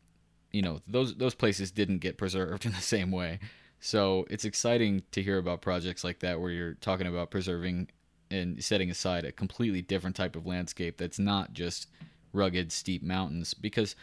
you 0.52 0.62
know, 0.62 0.82
those 0.88 1.16
those 1.16 1.36
places 1.36 1.72
didn't 1.72 2.00
get 2.00 2.18
preserved 2.18 2.66
in 2.68 2.72
the 2.72 2.82
same 2.82 3.12
way. 3.12 3.40
So 3.80 4.26
it's 4.30 4.46
exciting 4.46 5.04
to 5.12 5.22
hear 5.22 5.38
about 5.38 5.62
projects 5.62 6.04
like 6.04 6.20
that 6.20 6.40
where 6.40 6.52
you're 6.52 6.74
talking 6.76 7.08
about 7.08 7.30
preserving 7.30 7.90
and 8.32 8.62
setting 8.64 8.90
aside 8.90 9.24
a 9.24 9.32
completely 9.32 9.82
different 9.82 10.16
type 10.16 10.36
of 10.36 10.48
landscape 10.48 10.98
that's 10.98 11.20
not 11.20 11.54
just 11.54 11.88
rugged, 12.34 12.72
steep 12.72 13.04
mountains. 13.04 13.54
Because, 13.54 13.96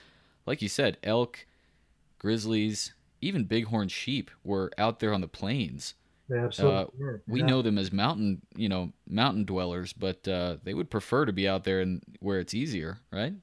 like 0.47 0.63
you 0.63 0.69
said, 0.69 0.97
elk, 1.03 1.45
grizzlies, 2.19 2.95
even 3.21 3.45
bighorn 3.45 3.89
sheep 3.89 4.31
were 4.45 4.71
out 4.79 5.01
there 5.01 5.13
on 5.13 5.21
the 5.21 5.29
plains. 5.29 5.95
They 6.29 6.39
absolutely 6.39 6.81
uh, 6.81 6.87
We 7.27 7.43
know 7.43 7.61
them 7.63 7.77
as 7.77 7.93
mountain, 7.93 8.43
you 8.57 8.69
know, 8.69 8.93
mountain 9.09 9.45
dwellers, 9.45 9.93
but 9.93 10.27
uh, 10.29 10.57
they 10.63 10.73
would 10.73 10.89
prefer 10.89 11.27
to 11.27 11.33
be 11.33 11.49
out 11.49 11.65
there 11.65 11.81
and 11.81 12.03
where 12.21 12.39
it's 12.39 12.55
easier, 12.55 12.99
right? 13.11 13.35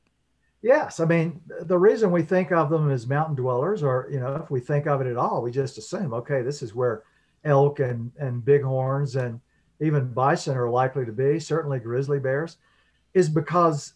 Yes, 0.61 0.99
I 0.99 1.05
mean 1.05 1.41
the 1.61 1.77
reason 1.77 2.11
we 2.11 2.21
think 2.21 2.51
of 2.51 2.69
them 2.69 2.91
as 2.91 3.07
mountain 3.07 3.35
dwellers, 3.35 3.81
or 3.81 4.07
you 4.11 4.19
know, 4.19 4.35
if 4.35 4.51
we 4.51 4.59
think 4.59 4.85
of 4.85 5.01
it 5.01 5.07
at 5.07 5.17
all, 5.17 5.41
we 5.41 5.51
just 5.51 5.77
assume, 5.77 6.13
okay, 6.13 6.41
this 6.43 6.61
is 6.61 6.75
where 6.75 7.03
elk 7.43 7.79
and 7.79 8.11
and 8.19 8.45
bighorns 8.45 9.15
and 9.15 9.39
even 9.79 10.13
bison 10.13 10.55
are 10.55 10.69
likely 10.69 11.05
to 11.05 11.11
be, 11.11 11.39
certainly 11.39 11.79
grizzly 11.79 12.19
bears, 12.19 12.57
is 13.15 13.27
because 13.27 13.93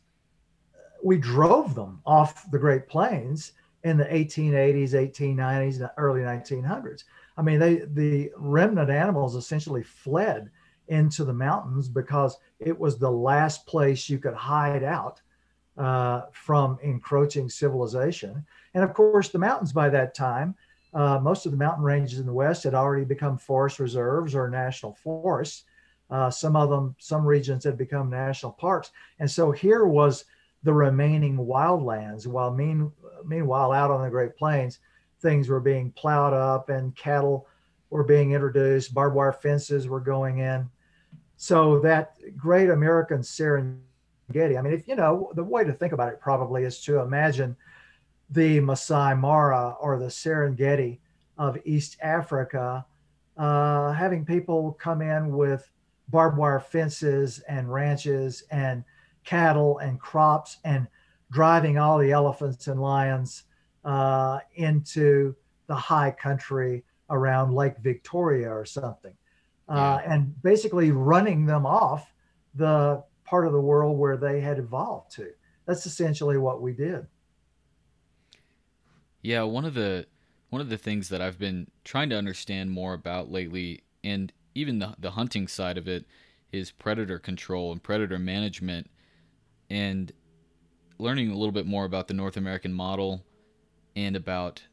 uh, 0.74 0.80
we 1.04 1.18
drove 1.18 1.76
them 1.76 2.02
off 2.06 2.50
the 2.50 2.58
Great 2.58 2.88
Plains 2.88 3.54
in 3.84 3.98
the 3.98 4.06
1880s, 4.06 4.94
1890s, 4.94 5.88
early 5.98 6.22
1900s. 6.22 7.04
I 7.38 7.44
mean, 7.44 7.60
they 7.60 7.84
the 7.94 8.32
remnant 8.38 8.90
animals 8.90 9.36
essentially 9.36 9.84
fled 9.84 10.50
into 10.88 11.26
the 11.26 11.34
mountains 11.34 11.88
because 11.88 12.38
it 12.60 12.78
was 12.80 12.98
the 12.98 13.12
last 13.12 13.68
place 13.68 14.10
you 14.10 14.18
could 14.18 14.34
hide 14.34 14.84
out 14.84 15.22
uh, 15.78 16.24
from 16.32 16.80
encroaching 16.82 17.50
civilization. 17.50 18.46
And 18.74 18.84
of 18.84 18.94
course, 18.94 19.30
the 19.30 19.40
mountains 19.40 19.74
by 19.74 19.90
that 19.90 20.14
time, 20.14 20.56
uh, 20.94 21.20
most 21.20 21.46
of 21.46 21.52
the 21.52 21.58
mountain 21.58 21.84
ranges 21.84 22.20
in 22.20 22.26
the 22.26 22.34
West 22.34 22.64
had 22.64 22.74
already 22.74 23.06
become 23.06 23.38
forest 23.38 23.80
reserves 23.80 24.34
or 24.34 24.50
national 24.50 24.94
forests. 24.94 25.66
Uh, 26.10 26.30
some 26.30 26.56
of 26.56 26.70
them, 26.70 26.96
some 27.00 27.26
regions 27.26 27.64
had 27.64 27.78
become 27.78 28.10
national 28.10 28.54
parks. 28.54 28.92
And 29.20 29.30
so 29.30 29.52
here 29.52 29.86
was 29.86 30.26
the 30.64 30.74
remaining 30.74 31.38
wildlands. 31.38 32.28
While 32.28 32.54
mean, 32.54 32.92
meanwhile, 33.26 33.72
out 33.72 33.92
on 33.92 34.04
the 34.04 34.10
Great 34.10 34.38
Plains, 34.38 34.80
things 35.20 35.50
were 35.50 35.60
being 35.60 35.92
plowed 35.92 36.34
up 36.34 36.70
and 36.70 36.96
cattle 36.96 37.48
were 37.90 38.04
being 38.04 38.32
introduced, 38.32 38.94
barbed 38.94 39.16
wire 39.16 39.34
fences 39.34 39.88
were 39.88 40.00
going 40.00 40.40
in. 40.40 40.70
So 41.38 41.80
that 41.80 42.16
great 42.38 42.70
American 42.70 43.24
Serengeti, 44.32 44.58
I 44.58 44.62
mean, 44.62 44.74
if 44.74 44.88
you 44.88 44.96
know, 44.96 45.32
the 45.36 45.44
way 45.44 45.64
to 45.64 45.74
think 45.74 45.94
about 45.94 46.14
it 46.14 46.20
probably 46.20 46.64
is 46.64 46.80
to 46.82 47.00
imagine 47.00 47.56
the 48.30 48.60
Masai 48.60 49.16
Mara 49.16 49.76
or 49.80 50.00
the 50.00 50.06
Serengeti 50.06 51.00
of 51.38 51.58
East 51.66 51.98
Africa, 52.02 52.86
uh, 53.38 53.92
having 53.92 54.26
people 54.26 54.74
come 54.74 55.02
in 55.02 55.32
with 55.36 55.70
barbed 56.10 56.38
wire 56.38 56.60
fences 56.60 57.40
and 57.48 57.72
ranches 57.72 58.44
and 58.52 58.84
cattle 59.24 59.80
and 59.80 60.00
crops 60.00 60.58
and 60.64 60.88
driving 61.32 61.78
all 61.78 61.98
the 61.98 62.12
elephants 62.12 62.68
and 62.68 62.80
lions 62.80 63.44
uh, 63.84 64.40
into 64.56 65.36
the 65.68 65.76
high 65.76 66.12
country 66.12 66.84
around 67.10 67.54
Lake 67.54 67.78
Victoria 67.80 68.50
or 68.50 68.66
something, 68.66 69.14
uh, 69.68 70.00
and 70.06 70.42
basically 70.42 70.92
running 70.92 71.46
them 71.46 71.66
off 71.66 72.14
the 72.56 73.04
part 73.26 73.46
of 73.46 73.54
the 73.54 73.62
world 73.62 73.98
where 73.98 74.18
they 74.18 74.40
had 74.40 74.60
evolved 74.60 75.12
to. 75.16 75.32
That's 75.66 75.86
essentially 75.86 76.38
what 76.38 76.62
we 76.62 76.74
did. 76.74 77.08
Yeah, 79.22 79.44
one 79.44 79.66
of 79.66 79.74
the 79.74 80.06
one 80.50 80.62
of 80.62 80.70
the 80.70 80.78
things 80.78 81.10
that 81.10 81.22
I've 81.22 81.40
been 81.40 81.70
trying 81.84 82.10
to 82.12 82.18
understand 82.18 82.72
more 82.72 82.94
about 82.94 83.32
lately, 83.32 83.84
and 84.04 84.32
even 84.54 84.80
the 84.80 84.96
the 85.00 85.12
hunting 85.12 85.48
side 85.48 85.78
of 85.78 85.88
it 85.88 86.06
is 86.52 86.72
predator 86.72 87.20
control 87.20 87.72
and 87.72 87.82
predator 87.82 88.20
management 88.20 88.90
and 89.70 90.12
learning 91.00 91.30
a 91.30 91.36
little 91.36 91.52
bit 91.52 91.66
more 91.66 91.86
about 91.86 92.08
the 92.08 92.14
North 92.14 92.38
American 92.38 92.72
model 92.72 93.26
and 93.96 94.16
about 94.16 94.64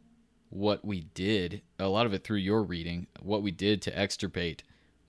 what 0.50 0.84
we 0.84 1.00
did, 1.14 1.62
a 1.78 1.88
lot 1.88 2.04
of 2.04 2.12
it 2.12 2.22
through 2.22 2.36
your 2.36 2.62
reading, 2.62 3.06
what 3.20 3.42
we 3.42 3.50
did 3.50 3.80
to 3.82 3.98
extirpate 3.98 4.62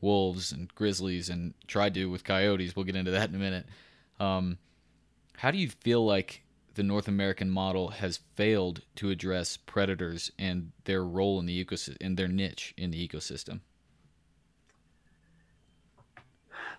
wolves 0.03 0.51
and 0.51 0.73
grizzlies 0.75 1.29
and 1.29 1.53
tried 1.65 1.95
to 1.95 2.05
with 2.05 2.23
coyotes. 2.23 2.75
We'll 2.75 2.85
get 2.85 2.95
into 2.95 3.11
that 3.11 3.29
in 3.29 3.35
a 3.35 3.39
minute. 3.39 3.65
Um, 4.19 4.59
how 5.37 5.49
do 5.49 5.57
you 5.57 5.69
feel 5.69 6.05
like 6.05 6.43
the 6.75 6.83
North 6.83 7.07
American 7.07 7.49
model 7.49 7.89
has 7.89 8.19
failed 8.35 8.81
to 8.95 9.09
address 9.09 9.57
predators 9.57 10.31
and 10.37 10.71
their 10.83 11.03
role 11.03 11.39
in 11.39 11.45
the 11.45 11.65
ecosystem, 11.65 11.97
in 12.01 12.15
their 12.15 12.27
niche 12.27 12.73
in 12.77 12.91
the 12.91 13.07
ecosystem? 13.07 13.61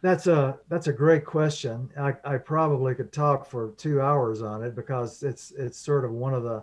That's 0.03 0.27
a 0.27 0.59
that's 0.68 0.89
a 0.89 0.93
great 0.93 1.25
question. 1.25 1.89
I, 1.99 2.14
I 2.25 2.37
probably 2.37 2.95
could 2.95 3.11
talk 3.11 3.47
for 3.47 3.70
two 3.79 4.03
hours 4.03 4.43
on 4.43 4.62
it 4.62 4.75
because 4.75 5.22
it's 5.22 5.51
it's 5.53 5.79
sort 5.79 6.05
of 6.05 6.12
one 6.12 6.35
of 6.35 6.43
the 6.43 6.62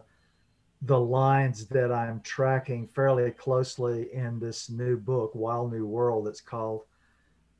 the 0.82 0.99
lines 0.99 1.67
that 1.67 1.91
I'm 1.91 2.21
tracking 2.21 2.88
fairly 2.88 3.29
closely 3.32 4.13
in 4.13 4.39
this 4.39 4.69
new 4.69 4.97
book, 4.97 5.32
Wild 5.36 5.71
New 5.71 5.86
World. 5.86 6.27
It's 6.27 6.41
called. 6.41 6.82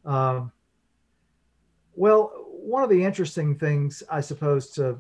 Um, 0.06 0.52
well, 1.94 2.32
one 2.48 2.84
of 2.84 2.90
the 2.90 3.04
interesting 3.04 3.58
things, 3.58 4.02
I 4.10 4.22
suppose, 4.22 4.72
to 4.72 4.98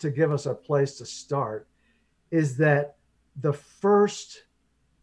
to 0.00 0.10
give 0.10 0.32
us 0.32 0.46
a 0.46 0.54
place 0.54 0.98
to 0.98 1.06
start, 1.06 1.68
is 2.32 2.56
that 2.56 2.96
the 3.40 3.52
first 3.52 4.44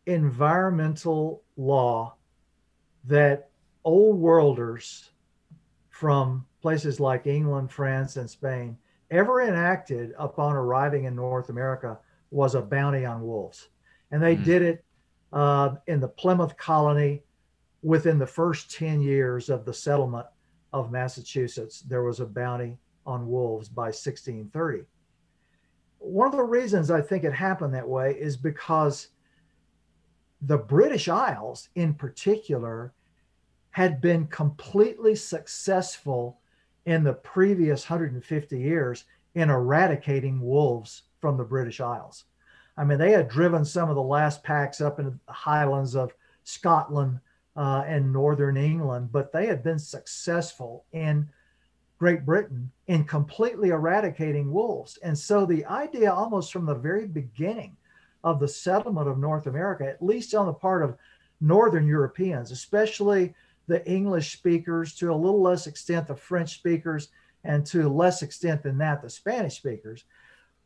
environmental 0.06 1.44
law 1.56 2.16
that 3.06 3.50
old 3.86 4.20
worlders 4.20 5.12
from 5.90 6.46
places 6.62 7.00
like 7.00 7.28
England, 7.28 7.72
France, 7.72 8.18
and 8.18 8.30
Spain 8.30 8.78
ever 9.10 9.42
enacted 9.42 10.14
upon 10.18 10.56
arriving 10.56 11.06
in 11.06 11.16
North 11.16 11.50
America 11.50 11.98
was 12.32 12.56
a 12.56 12.62
bounty 12.62 13.06
on 13.06 13.26
wolves. 13.26 13.70
And 14.12 14.22
they 14.22 14.36
mm. 14.36 14.44
did 14.44 14.62
it 14.62 14.86
uh, 15.34 15.76
in 15.88 16.00
the 16.00 16.08
Plymouth 16.08 16.58
colony 16.58 17.24
within 17.82 18.18
the 18.18 18.28
first 18.28 18.72
10 18.72 19.02
years 19.02 19.50
of 19.50 19.66
the 19.66 19.74
settlement 19.74 20.26
of 20.74 20.92
Massachusetts. 20.92 21.82
There 21.82 22.04
was 22.04 22.20
a 22.20 22.26
bounty 22.26 22.78
on 23.06 23.28
wolves 23.28 23.70
by 23.70 23.88
1630. 23.88 24.84
One 26.00 26.28
of 26.28 26.36
the 26.36 26.44
reasons 26.44 26.92
I 26.92 27.02
think 27.02 27.24
it 27.24 27.34
happened 27.34 27.74
that 27.74 27.88
way 27.88 28.14
is 28.14 28.38
because 28.38 29.10
the 30.42 30.58
British 30.58 31.08
Isles, 31.08 31.70
in 31.76 31.94
particular, 31.94 32.94
had 33.72 34.02
been 34.02 34.28
completely 34.28 35.16
successful 35.16 36.40
in 36.86 37.04
the 37.04 37.14
previous 37.14 37.90
150 37.90 38.60
years 38.60 39.06
in 39.36 39.50
eradicating 39.50 40.40
wolves 40.42 41.04
from 41.20 41.38
the 41.38 41.44
British 41.44 41.80
Isles. 41.80 42.26
I 42.78 42.84
mean, 42.84 43.00
they 43.00 43.12
had 43.12 43.30
driven 43.30 43.66
some 43.66 43.90
of 43.90 43.96
the 43.96 44.02
last 44.02 44.44
packs 44.44 44.82
up 44.82 45.00
into 45.00 45.12
the 45.12 45.34
highlands 45.34 45.96
of 45.96 46.14
Scotland 46.44 47.20
uh, 47.56 47.84
and 47.88 48.14
northern 48.14 48.56
England, 48.56 49.12
but 49.12 49.32
they 49.32 49.48
had 49.48 49.64
been 49.64 49.80
successful 49.80 50.86
in 50.94 51.28
Great 51.98 52.24
Britain 52.24 52.72
in 52.86 53.04
completely 53.04 53.70
eradicating 53.70 54.52
wolves. 54.52 54.98
And 54.98 55.18
so 55.18 55.46
the 55.46 55.66
idea, 55.66 56.14
almost 56.14 56.54
from 56.54 56.68
the 56.68 56.76
very 56.76 57.08
beginning 57.08 57.76
of 58.24 58.40
the 58.40 58.48
settlement 58.48 59.08
of 59.08 59.18
North 59.18 59.48
America, 59.48 59.88
at 59.88 60.02
least 60.02 60.36
on 60.36 60.46
the 60.46 60.54
part 60.54 60.84
of 60.84 60.96
Northern 61.42 61.88
Europeans, 61.88 62.52
especially 62.52 63.34
the 63.68 63.86
English 63.90 64.34
speakers, 64.34 64.94
to 64.96 65.12
a 65.12 65.16
little 65.16 65.42
less 65.42 65.66
extent 65.66 66.08
the 66.08 66.16
French 66.16 66.54
speakers, 66.54 67.10
and 67.44 67.66
to 67.66 67.90
less 67.90 68.22
extent 68.22 68.64
than 68.64 68.78
that 68.78 69.02
the 69.02 69.10
Spanish 69.10 69.58
speakers, 69.58 70.04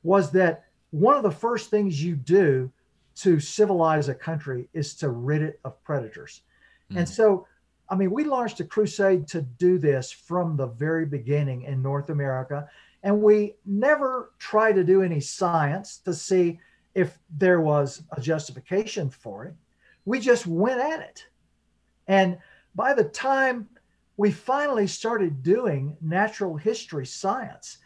was 0.04 0.32
that 0.32 0.66
one 0.92 1.16
of 1.16 1.24
the 1.24 1.32
first 1.32 1.70
things 1.70 2.04
you 2.04 2.16
do 2.16 2.72
to 3.16 3.40
civilize 3.40 4.10
a 4.10 4.16
country 4.16 4.68
is 4.74 4.96
to 4.96 5.10
rid 5.10 5.42
it 5.42 5.60
of 5.64 5.82
predators. 5.84 6.42
Mm. 6.92 7.00
And 7.00 7.10
so, 7.10 7.48
I 7.90 7.96
mean, 7.96 8.12
we 8.12 8.24
launched 8.24 8.60
a 8.60 8.66
crusade 8.66 9.28
to 9.30 9.42
do 9.42 9.78
this 9.78 10.12
from 10.12 10.56
the 10.56 10.68
very 10.68 11.06
beginning 11.06 11.64
in 11.64 11.82
North 11.82 12.10
America. 12.10 12.70
And 13.04 13.22
we 13.22 13.56
never 13.66 14.32
try 14.40 14.72
to 14.72 14.84
do 14.84 15.02
any 15.02 15.20
science 15.20 15.98
to 16.06 16.14
see 16.14 16.60
if 16.94 17.20
there 17.38 17.62
was 17.62 18.04
a 18.16 18.22
justification 18.22 19.10
for 19.10 19.46
it. 19.46 19.56
We 20.06 20.20
just 20.20 20.48
went 20.48 20.82
at 20.82 21.00
it. 21.00 21.26
And 22.08 22.38
by 22.76 22.94
the 22.94 23.04
time 23.04 23.70
we 24.18 24.32
finally 24.32 24.88
started 24.88 25.44
doing 25.44 25.96
natural 26.02 26.56
history 26.56 27.06
science, 27.06 27.78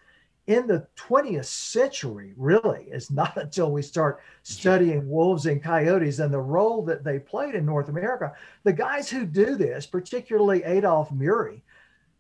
in 0.48 0.68
the 0.68 0.86
20th 0.96 1.46
century, 1.46 2.34
really, 2.38 2.86
is 2.92 3.10
not 3.10 3.36
until 3.38 3.72
we 3.72 3.82
start 3.82 4.22
studying 4.44 5.10
wolves 5.10 5.46
and 5.46 5.64
coyotes 5.64 6.20
and 6.20 6.34
the 6.34 6.40
role 6.40 6.84
that 6.86 7.04
they 7.04 7.20
played 7.20 7.56
in 7.56 7.66
North 7.66 7.90
America. 7.90 8.34
The 8.64 8.74
guys 8.74 9.10
who 9.10 9.26
do 9.26 9.56
this, 9.56 9.86
particularly 9.86 10.64
Adolph 10.64 11.12
Murie, 11.12 11.64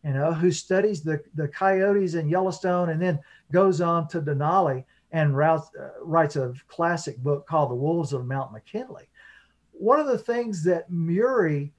you 0.04 0.14
know, 0.14 0.34
who 0.34 0.52
studies 0.52 1.02
the, 1.02 1.22
the 1.34 1.48
coyotes 1.48 2.14
in 2.14 2.30
Yellowstone 2.30 2.90
and 2.90 3.02
then 3.02 3.20
goes 3.52 3.82
on 3.82 4.08
to 4.10 4.22
Denali 4.22 4.86
and 5.12 5.36
writes, 5.36 5.70
uh, 5.80 5.90
writes 6.02 6.36
a 6.36 6.54
classic 6.68 7.18
book 7.18 7.48
called 7.48 7.72
The 7.72 7.76
Wolves 7.76 8.14
of 8.14 8.26
Mount 8.26 8.52
McKinley. 8.52 9.10
One 9.72 10.00
of 10.00 10.08
the 10.08 10.18
things 10.18 10.64
that 10.66 10.92
Murie 10.92 11.74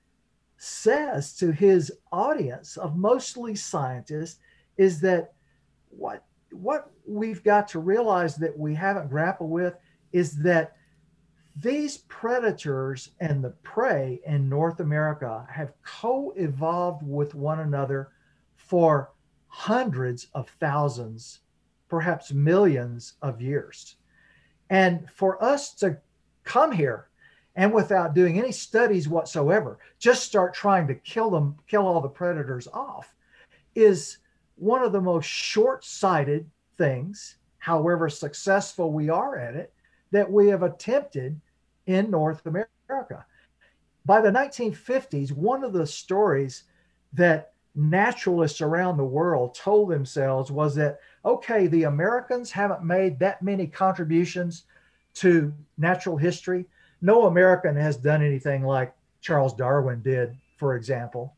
says 0.58 1.34
to 1.34 1.52
his 1.52 1.92
audience 2.10 2.76
of 2.76 2.96
mostly 2.96 3.54
scientists 3.54 4.40
is 4.76 5.00
that 5.00 5.34
what 5.90 6.25
what 6.50 6.90
we've 7.06 7.42
got 7.42 7.68
to 7.68 7.78
realize 7.78 8.36
that 8.36 8.58
we 8.58 8.74
haven't 8.74 9.10
grappled 9.10 9.50
with 9.50 9.74
is 10.12 10.38
that 10.42 10.76
these 11.56 11.98
predators 12.08 13.10
and 13.20 13.42
the 13.42 13.50
prey 13.62 14.20
in 14.26 14.48
North 14.48 14.80
America 14.80 15.46
have 15.50 15.72
co 15.82 16.32
evolved 16.36 17.02
with 17.02 17.34
one 17.34 17.60
another 17.60 18.10
for 18.56 19.12
hundreds 19.48 20.26
of 20.34 20.50
thousands, 20.60 21.40
perhaps 21.88 22.32
millions 22.32 23.14
of 23.22 23.40
years. 23.40 23.96
And 24.68 25.08
for 25.10 25.42
us 25.42 25.72
to 25.76 25.98
come 26.44 26.72
here 26.72 27.08
and 27.54 27.72
without 27.72 28.14
doing 28.14 28.38
any 28.38 28.52
studies 28.52 29.08
whatsoever, 29.08 29.78
just 29.98 30.24
start 30.24 30.52
trying 30.52 30.86
to 30.88 30.94
kill 30.94 31.30
them, 31.30 31.56
kill 31.66 31.86
all 31.86 32.02
the 32.02 32.08
predators 32.08 32.68
off, 32.68 33.14
is 33.74 34.18
one 34.56 34.82
of 34.82 34.92
the 34.92 35.00
most 35.00 35.26
short 35.26 35.84
sighted 35.84 36.50
things, 36.76 37.36
however 37.58 38.08
successful 38.08 38.92
we 38.92 39.08
are 39.08 39.38
at 39.38 39.54
it, 39.54 39.72
that 40.10 40.30
we 40.30 40.48
have 40.48 40.62
attempted 40.62 41.40
in 41.86 42.10
North 42.10 42.44
America. 42.46 43.24
By 44.04 44.20
the 44.20 44.30
1950s, 44.30 45.32
one 45.32 45.64
of 45.64 45.72
the 45.72 45.86
stories 45.86 46.64
that 47.12 47.52
naturalists 47.74 48.60
around 48.60 48.96
the 48.96 49.04
world 49.04 49.54
told 49.54 49.90
themselves 49.90 50.50
was 50.50 50.74
that, 50.76 51.00
okay, 51.24 51.66
the 51.66 51.84
Americans 51.84 52.50
haven't 52.50 52.82
made 52.82 53.18
that 53.18 53.42
many 53.42 53.66
contributions 53.66 54.64
to 55.14 55.52
natural 55.76 56.16
history. 56.16 56.66
No 57.02 57.26
American 57.26 57.76
has 57.76 57.96
done 57.96 58.22
anything 58.22 58.64
like 58.64 58.94
Charles 59.20 59.54
Darwin 59.54 60.02
did, 60.02 60.36
for 60.56 60.76
example. 60.76 61.34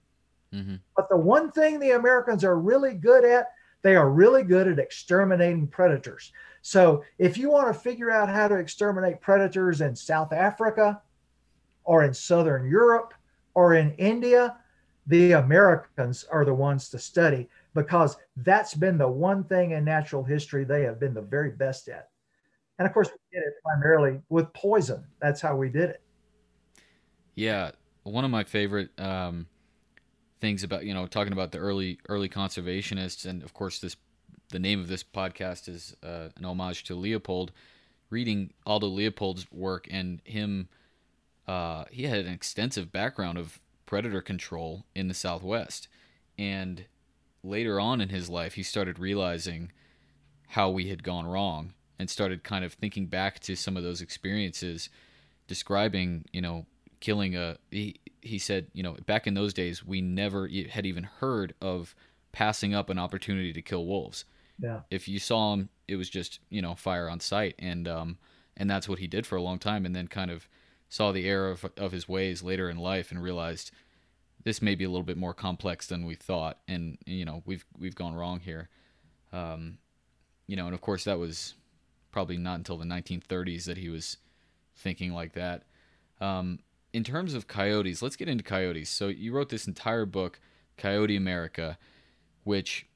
Mm-hmm. 0.55 0.77
But 0.97 1.09
the 1.09 1.17
one 1.17 1.51
thing 1.51 1.79
the 1.79 1.93
Americans 1.93 2.45
are 2.45 2.59
really 2.59 2.95
good 2.95 3.25
at, 3.25 3.49
they 3.83 3.97
are 3.97 4.11
really 4.11 4.43
good 4.43 4.69
at 4.69 4.79
exterminating 4.79 5.67
predators. 5.67 6.33
So 6.63 7.05
if 7.19 7.39
you 7.39 7.51
want 7.51 7.73
to 7.73 7.79
figure 7.79 8.11
out 8.11 8.29
how 8.29 8.49
to 8.49 8.57
exterminate 8.57 9.21
predators 9.21 9.81
in 9.81 9.95
South 9.95 10.33
Africa 10.33 11.01
or 11.85 12.05
in 12.05 12.13
Southern 12.13 12.69
Europe 12.69 13.15
or 13.55 13.75
in 13.75 13.93
India, 13.95 14.57
the 15.07 15.33
Americans 15.33 16.25
are 16.31 16.45
the 16.45 16.55
ones 16.55 16.89
to 16.91 16.99
study 16.99 17.49
because 17.75 18.17
that's 18.37 18.75
been 18.75 18.99
the 18.99 19.09
one 19.09 19.45
thing 19.45 19.71
in 19.71 19.85
natural 19.85 20.23
history 20.23 20.65
they 20.65 20.83
have 20.83 21.01
been 21.01 21.15
the 21.15 21.23
very 21.23 21.51
best 21.51 21.89
at. 21.89 22.11
And 22.79 22.87
of 22.87 22.93
course, 22.93 23.09
we 23.09 23.39
did 23.39 23.47
it 23.47 23.55
primarily 23.65 24.21
with 24.29 24.53
poison. 24.53 25.05
That's 25.21 25.41
how 25.41 25.57
we 25.57 25.69
did 25.69 25.91
it. 25.91 26.03
Yeah. 27.35 27.71
One 28.03 28.25
of 28.25 28.31
my 28.31 28.45
favorite 28.45 28.91
um, 28.99 29.47
things 30.41 30.63
about 30.63 30.85
you 30.85 30.95
know 30.95 31.07
talking 31.07 31.33
about 31.33 31.53
the 31.53 31.59
early 31.59 31.99
early 32.09 32.29
conservationists, 32.29 33.27
and 33.27 33.43
of 33.43 33.55
course 33.55 33.79
this 33.79 33.97
the 34.51 34.59
name 34.59 34.81
of 34.81 34.89
this 34.89 35.05
podcast 35.05 35.69
is 35.69 35.95
uh, 36.03 36.29
an 36.37 36.45
homage 36.45 36.85
to 36.85 36.95
Leopold. 36.95 37.53
Reading 38.11 38.55
Aldo 38.65 38.87
Leopold's 38.87 39.47
work 39.53 39.87
and 39.91 40.23
him, 40.25 40.69
uh, 41.47 41.85
he 41.91 42.05
had 42.05 42.21
an 42.21 42.33
extensive 42.33 42.91
background 42.91 43.37
of 43.37 43.61
predator 43.85 44.23
control 44.23 44.87
in 44.95 45.09
the 45.09 45.15
Southwest, 45.15 45.89
and 46.39 46.87
later 47.43 47.79
on 47.79 48.01
in 48.01 48.09
his 48.09 48.31
life, 48.31 48.55
he 48.55 48.63
started 48.63 48.99
realizing 48.99 49.73
how 50.49 50.71
we 50.71 50.89
had 50.89 51.03
gone 51.03 51.27
wrong 51.27 51.75
and 51.99 52.09
started 52.09 52.43
kind 52.43 52.65
of 52.65 52.73
thinking 52.73 53.07
back 53.07 53.41
to 53.41 53.55
some 53.55 53.77
of 53.77 53.83
those 53.83 54.01
experiences, 54.01 54.89
describing 55.47 56.25
you 56.33 56.41
know 56.41 56.65
killing 57.01 57.37
a 57.37 57.57
he, 57.71 57.97
he 58.21 58.39
said 58.39 58.67
you 58.73 58.83
know 58.83 58.97
back 59.07 59.27
in 59.27 59.35
those 59.35 59.55
days 59.55 59.85
we 59.85 60.01
never 60.01 60.49
had 60.71 60.87
even 60.87 61.05
heard 61.05 61.55
of 61.61 61.95
passing 62.33 62.75
up 62.75 62.91
an 62.91 62.99
opportunity 62.99 63.53
to 63.53 63.63
kill 63.63 63.87
wolves. 63.87 64.25
Yeah. 64.61 64.81
If 64.91 65.09
you 65.09 65.19
saw 65.19 65.55
him 65.55 65.69
it 65.87 65.97
was 65.97 66.11
just 66.11 66.41
you 66.51 66.63
know 66.63 66.75
fire 66.75 67.09
on 67.09 67.21
sight. 67.21 67.55
And 67.59 67.89
um 67.89 68.19
and 68.57 68.71
that's 68.71 68.89
what 68.89 68.99
he 68.99 69.07
did 69.07 69.27
for 69.27 69.37
a 69.37 69.43
long 69.43 69.59
time 69.59 69.87
and 69.87 69.95
then 69.95 70.09
kind 70.09 70.31
of 70.31 70.49
saw 70.89 71.13
the 71.13 71.29
error 71.29 71.51
of, 71.51 71.67
of 71.77 71.93
his 71.93 72.09
ways 72.09 72.43
later 72.43 72.69
in 72.69 72.77
life 72.77 73.11
and 73.11 73.23
realized 73.23 73.71
this 74.45 74.63
may 74.63 74.75
be 74.75 74.85
a 74.85 74.89
little 74.89 75.05
bit 75.05 75.17
more 75.17 75.35
complex 75.35 75.87
than 75.87 76.07
we 76.07 76.15
thought. 76.15 76.59
And 76.69 76.99
you 77.07 77.25
know 77.25 77.43
we've 77.47 77.65
we've 77.79 77.95
gone 77.95 78.15
wrong 78.15 78.41
here. 78.41 78.69
Um 79.33 79.79
you 80.47 80.57
know 80.57 80.67
and 80.67 80.75
of 80.75 80.81
course 80.81 81.05
that 81.05 81.19
was 81.19 81.55
probably 82.11 82.37
not 82.37 82.57
until 82.57 82.79
the 82.79 82.87
1930s 82.87 83.65
that 83.65 83.79
he 83.79 83.89
was 83.89 84.19
thinking 84.77 85.13
like 85.13 85.33
that. 85.33 85.65
Um 86.21 86.61
in 86.93 87.05
terms 87.05 87.35
of 87.35 87.47
coyotes, 87.47 88.03
let's 88.03 88.17
get 88.17 88.29
into 88.29 88.45
coyotes. 88.45 88.89
So 88.89 89.09
you 89.09 89.33
wrote 89.33 89.49
this 89.51 89.67
entire 89.67 90.07
book, 90.07 90.41
Coyote 90.77 91.17
America, 91.17 91.79
which 92.45 92.87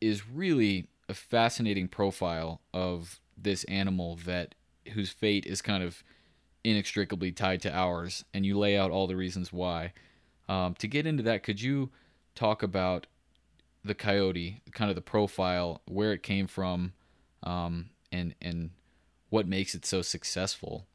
is 0.00 0.28
really 0.28 0.88
a 1.08 1.14
fascinating 1.14 1.88
profile 1.88 2.60
of 2.74 3.20
this 3.36 3.64
animal 3.64 4.16
that 4.26 4.54
whose 4.92 5.10
fate 5.10 5.46
is 5.46 5.62
kind 5.62 5.82
of 5.82 6.02
inextricably 6.64 7.32
tied 7.32 7.62
to 7.62 7.72
ours, 7.72 8.24
and 8.34 8.44
you 8.44 8.58
lay 8.58 8.76
out 8.76 8.90
all 8.90 9.06
the 9.06 9.16
reasons 9.16 9.52
why. 9.52 9.92
Um, 10.48 10.74
to 10.74 10.88
get 10.88 11.06
into 11.06 11.22
that, 11.22 11.42
could 11.42 11.60
you 11.60 11.90
talk 12.34 12.62
about 12.62 13.06
the 13.84 13.94
coyote, 13.94 14.62
kind 14.72 14.90
of 14.90 14.96
the 14.96 15.02
profile, 15.02 15.80
where 15.86 16.12
it 16.12 16.22
came 16.22 16.46
from, 16.46 16.92
um, 17.42 17.90
and 18.10 18.34
and 18.42 18.70
what 19.30 19.46
makes 19.46 19.74
it 19.74 19.84
so 19.84 20.02
successful 20.02 20.86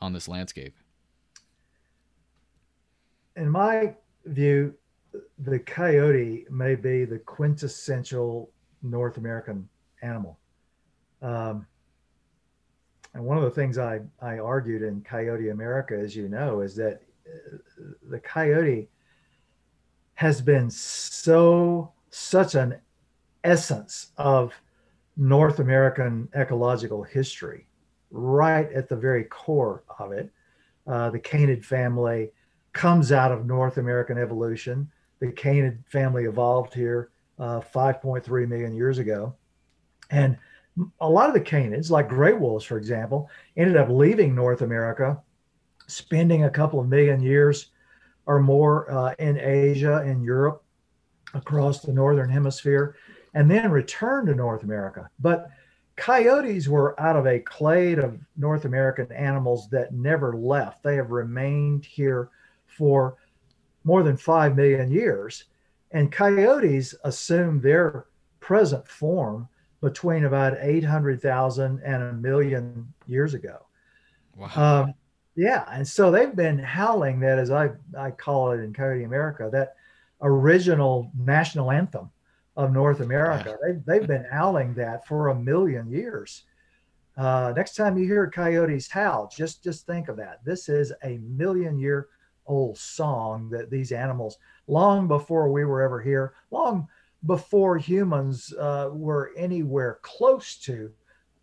on 0.00 0.12
this 0.12 0.28
landscape? 0.28 0.74
In 3.36 3.48
my 3.48 3.94
view, 4.24 4.74
the 5.38 5.58
coyote 5.58 6.46
may 6.50 6.74
be 6.74 7.04
the 7.04 7.18
quintessential 7.18 8.50
North 8.82 9.16
American 9.16 9.68
animal. 10.02 10.38
Um, 11.20 11.66
and 13.14 13.24
one 13.24 13.36
of 13.36 13.44
the 13.44 13.50
things 13.50 13.78
I, 13.78 14.00
I 14.20 14.38
argued 14.38 14.82
in 14.82 15.02
Coyote 15.02 15.50
America, 15.50 15.98
as 15.98 16.16
you 16.16 16.28
know, 16.28 16.60
is 16.60 16.74
that 16.76 17.02
uh, 17.26 17.56
the 18.08 18.18
coyote 18.18 18.88
has 20.14 20.40
been 20.40 20.70
so 20.70 21.92
such 22.10 22.54
an 22.54 22.78
essence 23.44 24.12
of 24.16 24.54
North 25.16 25.58
American 25.58 26.28
ecological 26.34 27.02
history, 27.02 27.66
right 28.10 28.70
at 28.72 28.88
the 28.88 28.96
very 28.96 29.24
core 29.24 29.84
of 29.98 30.12
it. 30.12 30.30
Uh, 30.86 31.10
the 31.10 31.18
canid 31.18 31.64
family 31.64 32.30
comes 32.72 33.12
out 33.12 33.32
of 33.32 33.46
North 33.46 33.76
American 33.78 34.18
evolution. 34.18 34.90
The 35.20 35.30
canid 35.32 35.82
family 35.88 36.24
evolved 36.24 36.74
here 36.74 37.10
uh, 37.38 37.60
5.3 37.60 38.48
million 38.48 38.74
years 38.74 38.98
ago. 38.98 39.34
And 40.10 40.36
a 41.00 41.08
lot 41.08 41.28
of 41.28 41.34
the 41.34 41.40
canids, 41.40 41.90
like 41.90 42.08
gray 42.08 42.32
wolves, 42.32 42.64
for 42.64 42.78
example, 42.78 43.28
ended 43.56 43.76
up 43.76 43.88
leaving 43.88 44.34
North 44.34 44.62
America, 44.62 45.20
spending 45.86 46.44
a 46.44 46.50
couple 46.50 46.80
of 46.80 46.88
million 46.88 47.20
years 47.20 47.70
or 48.26 48.40
more 48.40 48.90
uh, 48.90 49.14
in 49.18 49.38
Asia, 49.38 50.02
in 50.06 50.22
Europe, 50.22 50.62
across 51.34 51.80
the 51.80 51.92
northern 51.92 52.30
hemisphere, 52.30 52.96
and 53.34 53.50
then 53.50 53.70
returned 53.70 54.28
to 54.28 54.34
North 54.34 54.62
America. 54.62 55.08
But 55.18 55.50
coyotes 55.96 56.68
were 56.68 56.98
out 57.00 57.16
of 57.16 57.26
a 57.26 57.40
clade 57.40 57.98
of 57.98 58.18
North 58.36 58.64
American 58.64 59.10
animals 59.12 59.68
that 59.70 59.92
never 59.92 60.36
left. 60.36 60.82
They 60.82 60.96
have 60.96 61.10
remained 61.10 61.84
here 61.84 62.30
for 62.76 63.16
more 63.84 64.02
than 64.02 64.16
5 64.16 64.56
million 64.56 64.90
years. 64.90 65.44
And 65.90 66.10
coyotes 66.10 66.94
assume 67.04 67.60
their 67.60 68.06
present 68.40 68.86
form 68.88 69.48
between 69.80 70.24
about 70.24 70.56
800,000 70.60 71.80
and 71.84 72.02
a 72.02 72.12
million 72.12 72.92
years 73.06 73.34
ago. 73.34 73.66
Wow. 74.36 74.50
Um, 74.56 74.94
yeah. 75.34 75.64
And 75.70 75.86
so 75.86 76.10
they've 76.10 76.34
been 76.34 76.58
howling 76.58 77.20
that, 77.20 77.38
as 77.38 77.50
I, 77.50 77.70
I 77.98 78.10
call 78.10 78.52
it 78.52 78.60
in 78.60 78.72
Coyote 78.72 79.04
America, 79.04 79.48
that 79.52 79.74
original 80.20 81.10
national 81.18 81.70
anthem 81.70 82.10
of 82.56 82.72
North 82.72 83.00
America. 83.00 83.56
They've, 83.62 83.84
they've 83.84 84.06
been 84.06 84.26
howling 84.30 84.74
that 84.74 85.06
for 85.06 85.28
a 85.28 85.34
million 85.34 85.90
years. 85.90 86.44
Uh, 87.16 87.52
next 87.56 87.74
time 87.74 87.98
you 87.98 88.06
hear 88.06 88.30
coyotes 88.30 88.88
howl, 88.88 89.30
just 89.34 89.62
just 89.62 89.86
think 89.86 90.08
of 90.08 90.16
that. 90.16 90.42
This 90.44 90.68
is 90.68 90.92
a 91.04 91.18
million 91.18 91.78
year 91.78 92.08
old 92.46 92.78
song 92.78 93.48
that 93.50 93.70
these 93.70 93.92
animals, 93.92 94.38
long 94.66 95.08
before 95.08 95.50
we 95.50 95.64
were 95.64 95.82
ever 95.82 96.00
here, 96.00 96.34
long 96.50 96.88
before 97.26 97.78
humans 97.78 98.52
uh, 98.58 98.90
were 98.92 99.32
anywhere 99.36 99.98
close 100.02 100.56
to 100.56 100.90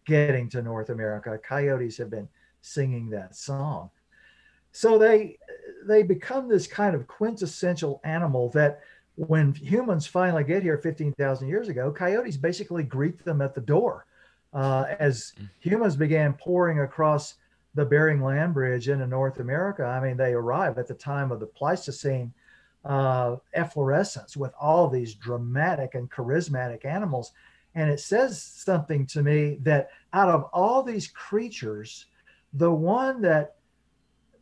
getting 0.06 0.50
to 0.50 0.62
North 0.62 0.90
America, 0.90 1.40
coyotes 1.42 1.98
have 1.98 2.10
been 2.10 2.28
singing 2.62 3.10
that 3.10 3.36
song. 3.36 3.90
So 4.72 4.98
they 4.98 5.38
they 5.86 6.04
become 6.04 6.48
this 6.48 6.68
kind 6.68 6.96
of 6.96 7.08
quintessential 7.08 8.02
animal 8.04 8.50
that 8.50 8.82
when 9.16 9.54
humans 9.54 10.06
finally 10.06 10.44
get 10.44 10.64
here 10.64 10.78
15,000 10.78 11.48
years 11.48 11.68
ago, 11.68 11.92
coyotes 11.92 12.38
basically 12.38 12.84
greet 12.84 13.24
them 13.26 13.42
at 13.42 13.54
the 13.54 13.62
door. 13.62 14.06
Uh, 14.54 14.86
as 15.00 15.34
mm. 15.40 15.50
humans 15.60 15.96
began 15.96 16.34
pouring 16.34 16.80
across 16.80 17.36
the 17.80 17.86
Bering 17.86 18.22
Land 18.22 18.54
Bridge 18.54 18.90
into 18.90 19.08
North 19.08 19.40
America, 19.40 19.86
I 19.86 20.02
mean, 20.06 20.18
they 20.18 20.34
arrive 20.34 20.78
at 20.78 20.86
the 20.86 20.94
time 20.94 21.32
of 21.32 21.40
the 21.40 21.46
Pleistocene 21.46 22.34
uh, 22.84 23.38
efflorescence 23.54 24.36
with 24.36 24.52
all 24.60 24.90
these 24.90 25.16
dramatic 25.16 25.96
and 25.96 26.12
charismatic 26.12 26.84
animals. 26.84 27.32
And 27.76 27.90
it 27.90 28.02
says 28.02 28.44
something 28.44 29.06
to 29.08 29.24
me 29.24 29.60
that 29.62 29.92
out 30.12 30.28
of 30.28 30.50
all 30.52 30.84
these 30.84 31.08
creatures, 31.08 32.08
the 32.52 32.70
one 32.70 33.22
that 33.22 33.56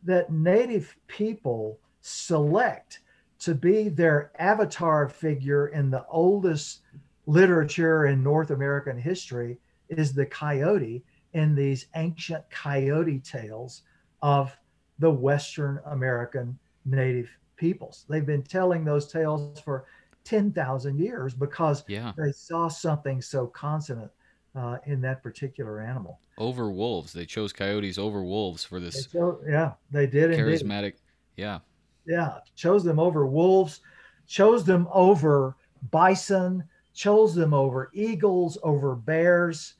that 0.02 0.32
native 0.32 0.96
people 1.06 1.78
select 2.00 3.00
to 3.38 3.54
be 3.54 3.88
their 3.88 4.32
avatar 4.40 5.08
figure 5.08 5.68
in 5.68 5.90
the 5.90 6.04
oldest 6.08 6.80
literature 7.26 8.06
in 8.06 8.20
North 8.20 8.50
American 8.50 8.98
history 8.98 9.58
is 9.88 10.12
the 10.12 10.26
coyote 10.26 11.04
in 11.38 11.54
these 11.54 11.86
ancient 11.94 12.42
coyote 12.50 13.20
tales 13.20 13.82
of 14.22 14.56
the 14.98 15.08
Western 15.10 15.80
American 15.86 16.58
native 16.84 17.30
peoples. 17.56 18.04
They've 18.08 18.26
been 18.26 18.42
telling 18.42 18.84
those 18.84 19.10
tales 19.10 19.60
for 19.60 19.84
10,000 20.24 20.98
years 20.98 21.34
because 21.34 21.84
yeah. 21.86 22.12
they 22.18 22.32
saw 22.32 22.66
something 22.66 23.22
so 23.22 23.46
consonant 23.46 24.10
uh, 24.56 24.78
in 24.86 25.00
that 25.02 25.22
particular 25.22 25.80
animal. 25.80 26.18
Over 26.38 26.72
wolves. 26.72 27.12
They 27.12 27.24
chose 27.24 27.52
coyotes 27.52 27.98
over 27.98 28.24
wolves 28.24 28.64
for 28.64 28.80
this. 28.80 29.06
They 29.06 29.18
chose, 29.20 29.40
yeah, 29.48 29.74
they 29.92 30.08
did. 30.08 30.32
Charismatic. 30.32 30.84
Indeed. 30.84 30.94
Yeah. 31.36 31.58
Yeah. 32.04 32.38
Chose 32.56 32.82
them 32.82 32.98
over 32.98 33.26
wolves, 33.26 33.80
chose 34.26 34.64
them 34.64 34.88
over 34.92 35.54
bison, 35.92 36.64
chose 36.94 37.36
them 37.36 37.54
over 37.54 37.90
eagles, 37.92 38.58
over 38.64 38.96
bears. 38.96 39.74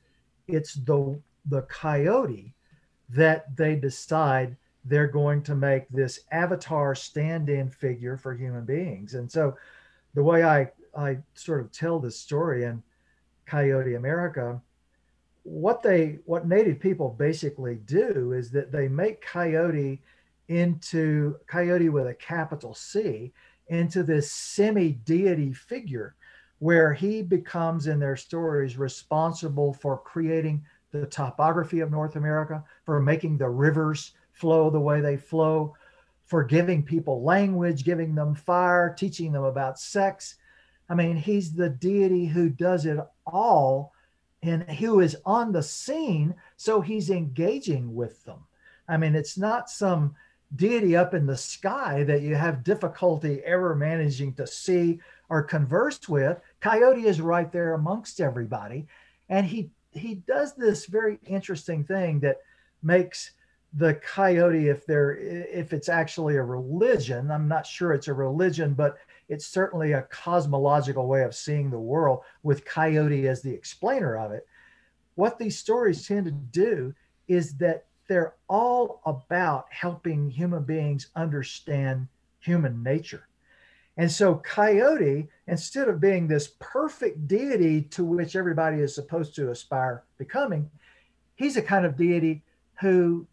It's 0.47 0.75
the 0.75 1.21
the 1.49 1.63
coyote 1.63 2.55
that 3.09 3.57
they 3.57 3.75
decide 3.75 4.57
they're 4.85 5.07
going 5.07 5.43
to 5.43 5.55
make 5.55 5.89
this 5.89 6.21
avatar 6.33 6.95
stand-in 6.95 7.71
figure 7.71 8.17
for 8.17 8.35
human 8.35 8.65
beings. 8.65 9.15
And 9.15 9.31
so 9.31 9.57
the 10.15 10.23
way 10.23 10.45
I 10.45 10.71
I 10.97 11.19
sort 11.35 11.61
of 11.61 11.71
tell 11.71 11.99
this 11.99 12.19
story 12.19 12.65
in 12.65 12.83
Coyote 13.47 13.95
America, 13.95 14.61
what 15.43 15.83
they 15.83 16.19
what 16.25 16.47
native 16.47 16.81
people 16.81 17.11
basically 17.19 17.77
do 17.87 18.33
is 18.33 18.51
that 18.51 18.73
they 18.73 18.89
make 18.89 19.21
coyote 19.21 20.03
into 20.49 21.37
coyote 21.47 21.89
with 21.89 22.07
a 22.07 22.15
capital 22.15 22.75
C 22.75 23.33
into 23.69 24.03
this 24.03 24.33
semi-deity 24.33 25.53
figure 25.53 26.15
where 26.59 26.93
he 26.93 27.23
becomes 27.23 27.87
in 27.87 27.99
their 27.99 28.17
stories 28.17 28.79
responsible 28.79 29.73
for 29.73 29.99
creating 29.99 30.65
the 30.93 31.07
topography 31.07 31.81
of 31.81 31.91
North 31.91 32.17
America, 32.17 32.65
for 32.85 33.01
making 33.01 33.39
the 33.39 33.49
rivers 33.49 34.13
flow 34.33 34.71
the 34.71 34.81
way 34.81 35.01
they 35.01 35.17
flow, 35.17 35.75
for 36.25 36.45
giving 36.45 36.83
people 36.83 37.23
language, 37.23 37.85
giving 37.85 38.15
them 38.15 38.35
fire, 38.35 38.95
teaching 38.97 39.33
them 39.33 39.45
about 39.45 39.79
sex. 39.79 40.37
I 40.89 40.95
mean, 40.95 41.17
he's 41.17 41.53
the 41.53 41.71
deity 41.71 42.27
who 42.27 42.49
does 42.49 42.87
it 42.87 42.99
all 43.27 43.93
and 44.43 44.63
who 44.63 45.01
is 45.01 45.17
on 45.27 45.53
the 45.53 45.63
scene. 45.63 46.35
So 46.57 46.81
he's 46.81 47.11
engaging 47.11 47.95
with 47.95 48.25
them. 48.25 48.41
I 48.89 48.97
mean, 48.97 49.15
it's 49.15 49.37
not 49.37 49.69
some 49.69 50.15
deity 50.57 50.97
up 50.97 51.13
in 51.13 51.27
the 51.27 51.37
sky 51.37 52.05
that 52.05 52.23
you 52.23 52.35
have 52.35 52.65
difficulty 52.65 53.41
ever 53.45 53.75
managing 53.75 54.35
to 54.35 54.47
see 54.47 55.01
or 55.29 55.43
converse 55.43 56.09
with. 56.09 56.41
Coyote 56.61 57.05
is 57.05 57.21
right 57.21 57.53
there 57.53 57.75
amongst 57.75 58.21
everybody. 58.21 58.87
And 59.29 59.47
he 59.47 59.71
he 59.93 60.15
does 60.15 60.55
this 60.55 60.87
very 60.87 61.19
interesting 61.27 61.85
thing 61.85 62.21
that 62.21 62.39
makes 62.83 63.33
the 63.75 63.95
coyote 63.95 64.69
if 64.69 64.87
there 64.87 65.15
if 65.17 65.75
it's 65.75 65.91
actually 65.91 66.37
a 66.37 66.43
religion 66.43 67.31
i'm 67.31 67.47
not 67.47 67.67
sure 67.67 67.93
it's 67.93 68.09
a 68.09 68.15
religion 68.15 68.73
but 68.73 68.97
it's 69.29 69.47
certainly 69.47 69.93
a 69.93 70.03
cosmological 70.03 71.07
way 71.07 71.23
of 71.23 71.35
seeing 71.35 71.71
the 71.71 71.79
world 71.79 72.21
with 72.43 72.65
coyote 72.65 73.29
as 73.29 73.43
the 73.43 73.53
explainer 73.53 74.17
of 74.17 74.33
it. 74.33 74.47
What 75.15 75.39
these 75.39 75.59
stories 75.59 76.07
tend 76.07 76.25
to 76.27 76.31
do 76.31 76.95
is 77.27 77.55
that 77.59 77.87
they're 78.09 78.35
all 78.49 79.03
about 79.05 79.67
helping 79.71 80.31
human 80.31 80.65
beings 80.65 81.09
understand 81.15 82.09
human 82.41 82.83
nature 82.83 83.29
and 83.99 84.11
so 84.11 84.37
coyote 84.37 85.29
instead 85.47 85.89
of 85.89 86.01
being 86.01 86.27
this 86.27 86.53
perfect 86.59 87.29
deity 87.29 87.83
to 87.83 88.05
which 88.05 88.37
everybody 88.37 88.79
is 88.79 88.95
supposed 88.95 89.35
to 89.35 89.51
aspire 89.51 90.05
becoming 90.17 90.71
he's 91.39 91.57
a 91.57 91.63
kind 91.63 91.87
of 91.87 91.97
deity 91.97 92.43
who 92.81 93.27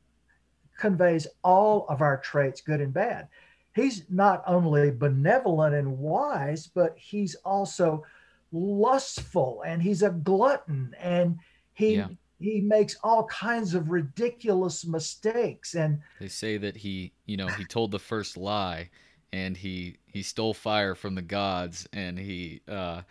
conveys 0.78 1.28
all 1.44 1.86
of 1.90 2.02
our 2.02 2.18
traits, 2.18 2.62
good 2.62 2.82
and 2.82 2.94
bad. 2.94 3.28
He's 3.74 4.04
not 4.10 4.44
only 4.48 4.92
benevolent 4.92 5.76
and 5.76 5.98
wise, 5.98 6.68
but 6.68 6.96
he's 6.98 7.36
also 7.44 8.06
lustful 8.52 9.64
and 9.66 9.82
he's 9.82 10.02
a 10.02 10.12
glutton 10.12 10.96
and 11.02 11.38
he 11.74 11.98
yeah. 11.98 12.08
he 12.40 12.62
makes 12.62 12.96
all 13.04 13.26
kinds 13.26 13.74
of 13.74 13.90
ridiculous 13.90 14.86
mistakes 14.86 15.76
and 15.76 16.00
they 16.22 16.30
say 16.30 16.56
that 16.56 16.78
he 16.78 17.12
you 17.26 17.36
know 17.36 17.48
he 17.48 17.66
told 17.66 17.92
the 17.92 18.00
first 18.00 18.38
lie 18.38 18.90
and 19.34 19.58
he 19.58 19.98
he 20.08 20.22
stole 20.22 20.54
fire 20.54 20.96
from 20.96 21.16
the 21.16 21.22
gods 21.22 21.88
and 21.94 22.18
he 22.20 22.62
uh 22.68 23.02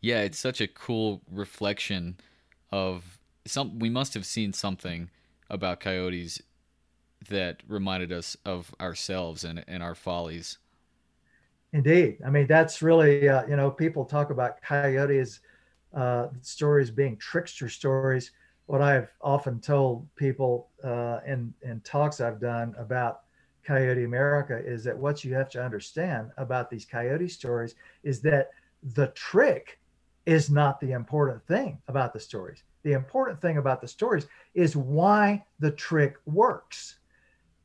yeah 0.00 0.22
it's 0.22 0.38
such 0.38 0.60
a 0.60 0.68
cool 0.68 1.22
reflection 1.30 2.16
of 2.72 3.18
some 3.46 3.78
we 3.78 3.90
must 3.90 4.14
have 4.14 4.26
seen 4.26 4.52
something 4.52 5.10
about 5.50 5.80
coyotes 5.80 6.40
that 7.28 7.62
reminded 7.68 8.12
us 8.12 8.36
of 8.44 8.74
ourselves 8.80 9.44
and, 9.44 9.64
and 9.68 9.82
our 9.82 9.94
follies. 9.94 10.58
Indeed. 11.72 12.18
I 12.26 12.30
mean, 12.30 12.46
that's 12.46 12.82
really, 12.82 13.28
uh, 13.28 13.46
you 13.46 13.56
know, 13.56 13.70
people 13.70 14.04
talk 14.04 14.30
about 14.30 14.60
coyotes 14.62 15.40
uh, 15.94 16.28
stories 16.40 16.90
being 16.90 17.16
trickster 17.16 17.68
stories. 17.68 18.32
what 18.66 18.80
I've 18.80 19.12
often 19.20 19.60
told 19.60 20.06
people 20.16 20.68
uh, 20.84 21.18
in 21.26 21.52
in 21.62 21.80
talks 21.80 22.20
I've 22.20 22.40
done 22.40 22.74
about 22.78 23.22
Coyote 23.70 24.02
America 24.02 24.58
is 24.58 24.82
that 24.82 24.98
what 24.98 25.22
you 25.22 25.32
have 25.32 25.48
to 25.50 25.62
understand 25.62 26.32
about 26.38 26.70
these 26.70 26.84
coyote 26.84 27.28
stories 27.28 27.76
is 28.02 28.20
that 28.22 28.50
the 28.94 29.06
trick 29.14 29.78
is 30.26 30.50
not 30.50 30.80
the 30.80 30.90
important 30.90 31.40
thing 31.46 31.78
about 31.86 32.12
the 32.12 32.18
stories. 32.18 32.64
The 32.82 32.94
important 32.94 33.40
thing 33.40 33.58
about 33.58 33.80
the 33.80 33.86
stories 33.86 34.26
is 34.54 34.74
why 34.74 35.44
the 35.60 35.70
trick 35.70 36.16
works. 36.26 36.98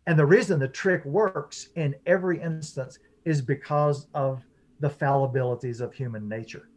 And 0.06 0.20
the 0.20 0.28
reason 0.28 0.60
the 0.60 0.68
trick 0.68 1.04
works 1.06 1.70
in 1.76 1.96
every 2.06 2.40
instance 2.40 3.00
is 3.24 3.42
because 3.42 4.06
of 4.14 4.44
the 4.82 4.92
fallibilities 4.92 5.82
of 5.82 5.92
human 5.92 6.30
nature. 6.30 6.70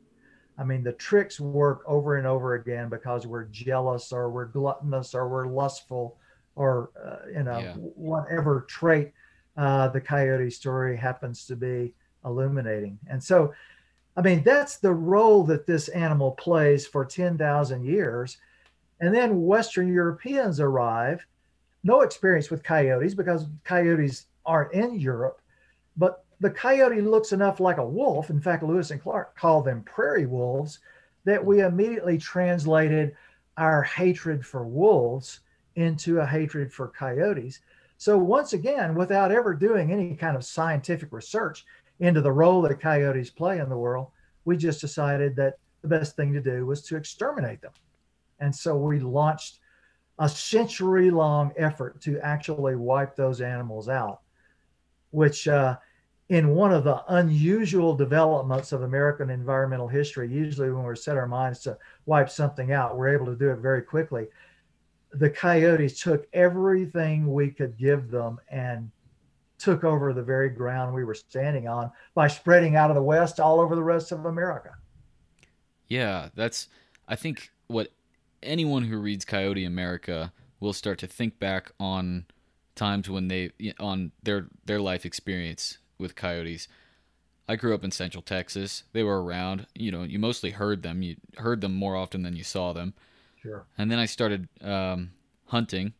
I 0.56 0.64
mean, 0.64 0.82
the 0.82 0.92
tricks 0.92 1.38
work 1.38 1.82
over 1.86 2.16
and 2.16 2.26
over 2.26 2.54
again 2.54 2.88
because 2.88 3.26
we're 3.26 3.44
jealous 3.44 4.10
or 4.10 4.30
we're 4.30 4.46
gluttonous 4.46 5.14
or 5.14 5.28
we're 5.28 5.48
lustful 5.48 6.16
or, 6.58 6.90
uh, 7.02 7.28
you 7.32 7.44
know, 7.44 7.58
yeah. 7.58 7.74
whatever 7.74 8.66
trait 8.68 9.12
uh, 9.56 9.88
the 9.88 10.00
coyote 10.00 10.50
story 10.50 10.96
happens 10.96 11.46
to 11.46 11.54
be 11.54 11.94
illuminating. 12.24 12.98
And 13.08 13.22
so, 13.22 13.54
I 14.16 14.22
mean, 14.22 14.42
that's 14.42 14.76
the 14.78 14.92
role 14.92 15.44
that 15.44 15.66
this 15.66 15.86
animal 15.88 16.32
plays 16.32 16.84
for 16.86 17.04
10,000 17.04 17.84
years. 17.84 18.38
And 19.00 19.14
then 19.14 19.42
Western 19.42 19.92
Europeans 19.92 20.58
arrive, 20.58 21.24
no 21.84 22.00
experience 22.00 22.50
with 22.50 22.64
coyotes 22.64 23.14
because 23.14 23.46
coyotes 23.62 24.26
aren't 24.44 24.72
in 24.72 24.98
Europe, 24.98 25.40
but 25.96 26.24
the 26.40 26.50
coyote 26.50 27.00
looks 27.00 27.32
enough 27.32 27.60
like 27.60 27.78
a 27.78 27.88
wolf. 27.88 28.30
In 28.30 28.40
fact, 28.40 28.64
Lewis 28.64 28.90
and 28.90 29.00
Clark 29.00 29.36
called 29.36 29.64
them 29.64 29.84
prairie 29.84 30.26
wolves, 30.26 30.80
that 31.24 31.44
we 31.44 31.60
immediately 31.60 32.18
translated 32.18 33.14
our 33.56 33.82
hatred 33.82 34.44
for 34.44 34.66
wolves 34.66 35.40
into 35.78 36.18
a 36.18 36.26
hatred 36.26 36.72
for 36.72 36.88
coyotes. 36.88 37.60
So, 37.98 38.18
once 38.18 38.52
again, 38.52 38.94
without 38.94 39.32
ever 39.32 39.54
doing 39.54 39.92
any 39.92 40.14
kind 40.14 40.36
of 40.36 40.44
scientific 40.44 41.12
research 41.12 41.64
into 42.00 42.20
the 42.20 42.32
role 42.32 42.62
that 42.62 42.80
coyotes 42.80 43.30
play 43.30 43.58
in 43.58 43.68
the 43.68 43.78
world, 43.78 44.08
we 44.44 44.56
just 44.56 44.80
decided 44.80 45.36
that 45.36 45.58
the 45.82 45.88
best 45.88 46.16
thing 46.16 46.32
to 46.32 46.40
do 46.40 46.66
was 46.66 46.82
to 46.82 46.96
exterminate 46.96 47.60
them. 47.60 47.72
And 48.40 48.54
so 48.54 48.76
we 48.76 48.98
launched 48.98 49.60
a 50.18 50.28
century 50.28 51.10
long 51.10 51.52
effort 51.56 52.00
to 52.02 52.18
actually 52.20 52.74
wipe 52.74 53.14
those 53.14 53.40
animals 53.40 53.88
out, 53.88 54.20
which 55.10 55.46
uh, 55.46 55.76
in 56.28 56.50
one 56.50 56.72
of 56.72 56.84
the 56.84 57.02
unusual 57.08 57.94
developments 57.94 58.72
of 58.72 58.82
American 58.82 59.30
environmental 59.30 59.88
history, 59.88 60.28
usually 60.28 60.70
when 60.70 60.82
we're 60.82 60.96
set 60.96 61.16
our 61.16 61.28
minds 61.28 61.60
to 61.60 61.78
wipe 62.06 62.30
something 62.30 62.72
out, 62.72 62.96
we're 62.96 63.14
able 63.14 63.26
to 63.26 63.36
do 63.36 63.50
it 63.50 63.58
very 63.58 63.82
quickly. 63.82 64.26
The 65.12 65.30
coyotes 65.30 66.00
took 66.00 66.26
everything 66.32 67.32
we 67.32 67.50
could 67.50 67.76
give 67.76 68.10
them 68.10 68.38
and 68.50 68.90
took 69.58 69.84
over 69.84 70.12
the 70.12 70.22
very 70.22 70.50
ground 70.50 70.94
we 70.94 71.04
were 71.04 71.14
standing 71.14 71.66
on 71.66 71.90
by 72.14 72.28
spreading 72.28 72.76
out 72.76 72.90
of 72.90 72.96
the 72.96 73.02
West 73.02 73.40
all 73.40 73.60
over 73.60 73.74
the 73.74 73.82
rest 73.82 74.12
of 74.12 74.24
America. 74.24 74.70
Yeah, 75.88 76.28
that's, 76.34 76.68
I 77.08 77.16
think, 77.16 77.50
what 77.66 77.90
anyone 78.42 78.84
who 78.84 78.98
reads 78.98 79.24
Coyote 79.24 79.64
America 79.64 80.32
will 80.60 80.72
start 80.72 80.98
to 80.98 81.06
think 81.06 81.38
back 81.38 81.72
on 81.80 82.26
times 82.74 83.08
when 83.08 83.28
they, 83.28 83.50
on 83.80 84.12
their, 84.22 84.48
their 84.64 84.80
life 84.80 85.04
experience 85.04 85.78
with 85.98 86.14
coyotes. 86.14 86.68
I 87.48 87.56
grew 87.56 87.74
up 87.74 87.82
in 87.82 87.90
Central 87.90 88.22
Texas. 88.22 88.84
They 88.92 89.02
were 89.02 89.22
around. 89.22 89.66
You 89.74 89.90
know, 89.90 90.02
you 90.02 90.18
mostly 90.18 90.50
heard 90.50 90.82
them. 90.82 91.02
You 91.02 91.16
heard 91.38 91.62
them 91.62 91.74
more 91.74 91.96
often 91.96 92.22
than 92.22 92.36
you 92.36 92.44
saw 92.44 92.72
them. 92.72 92.94
Sure. 93.48 93.64
And 93.78 93.90
then 93.90 93.98
I 93.98 94.06
started 94.06 94.48
um, 94.62 95.10
hunting, 95.46 95.94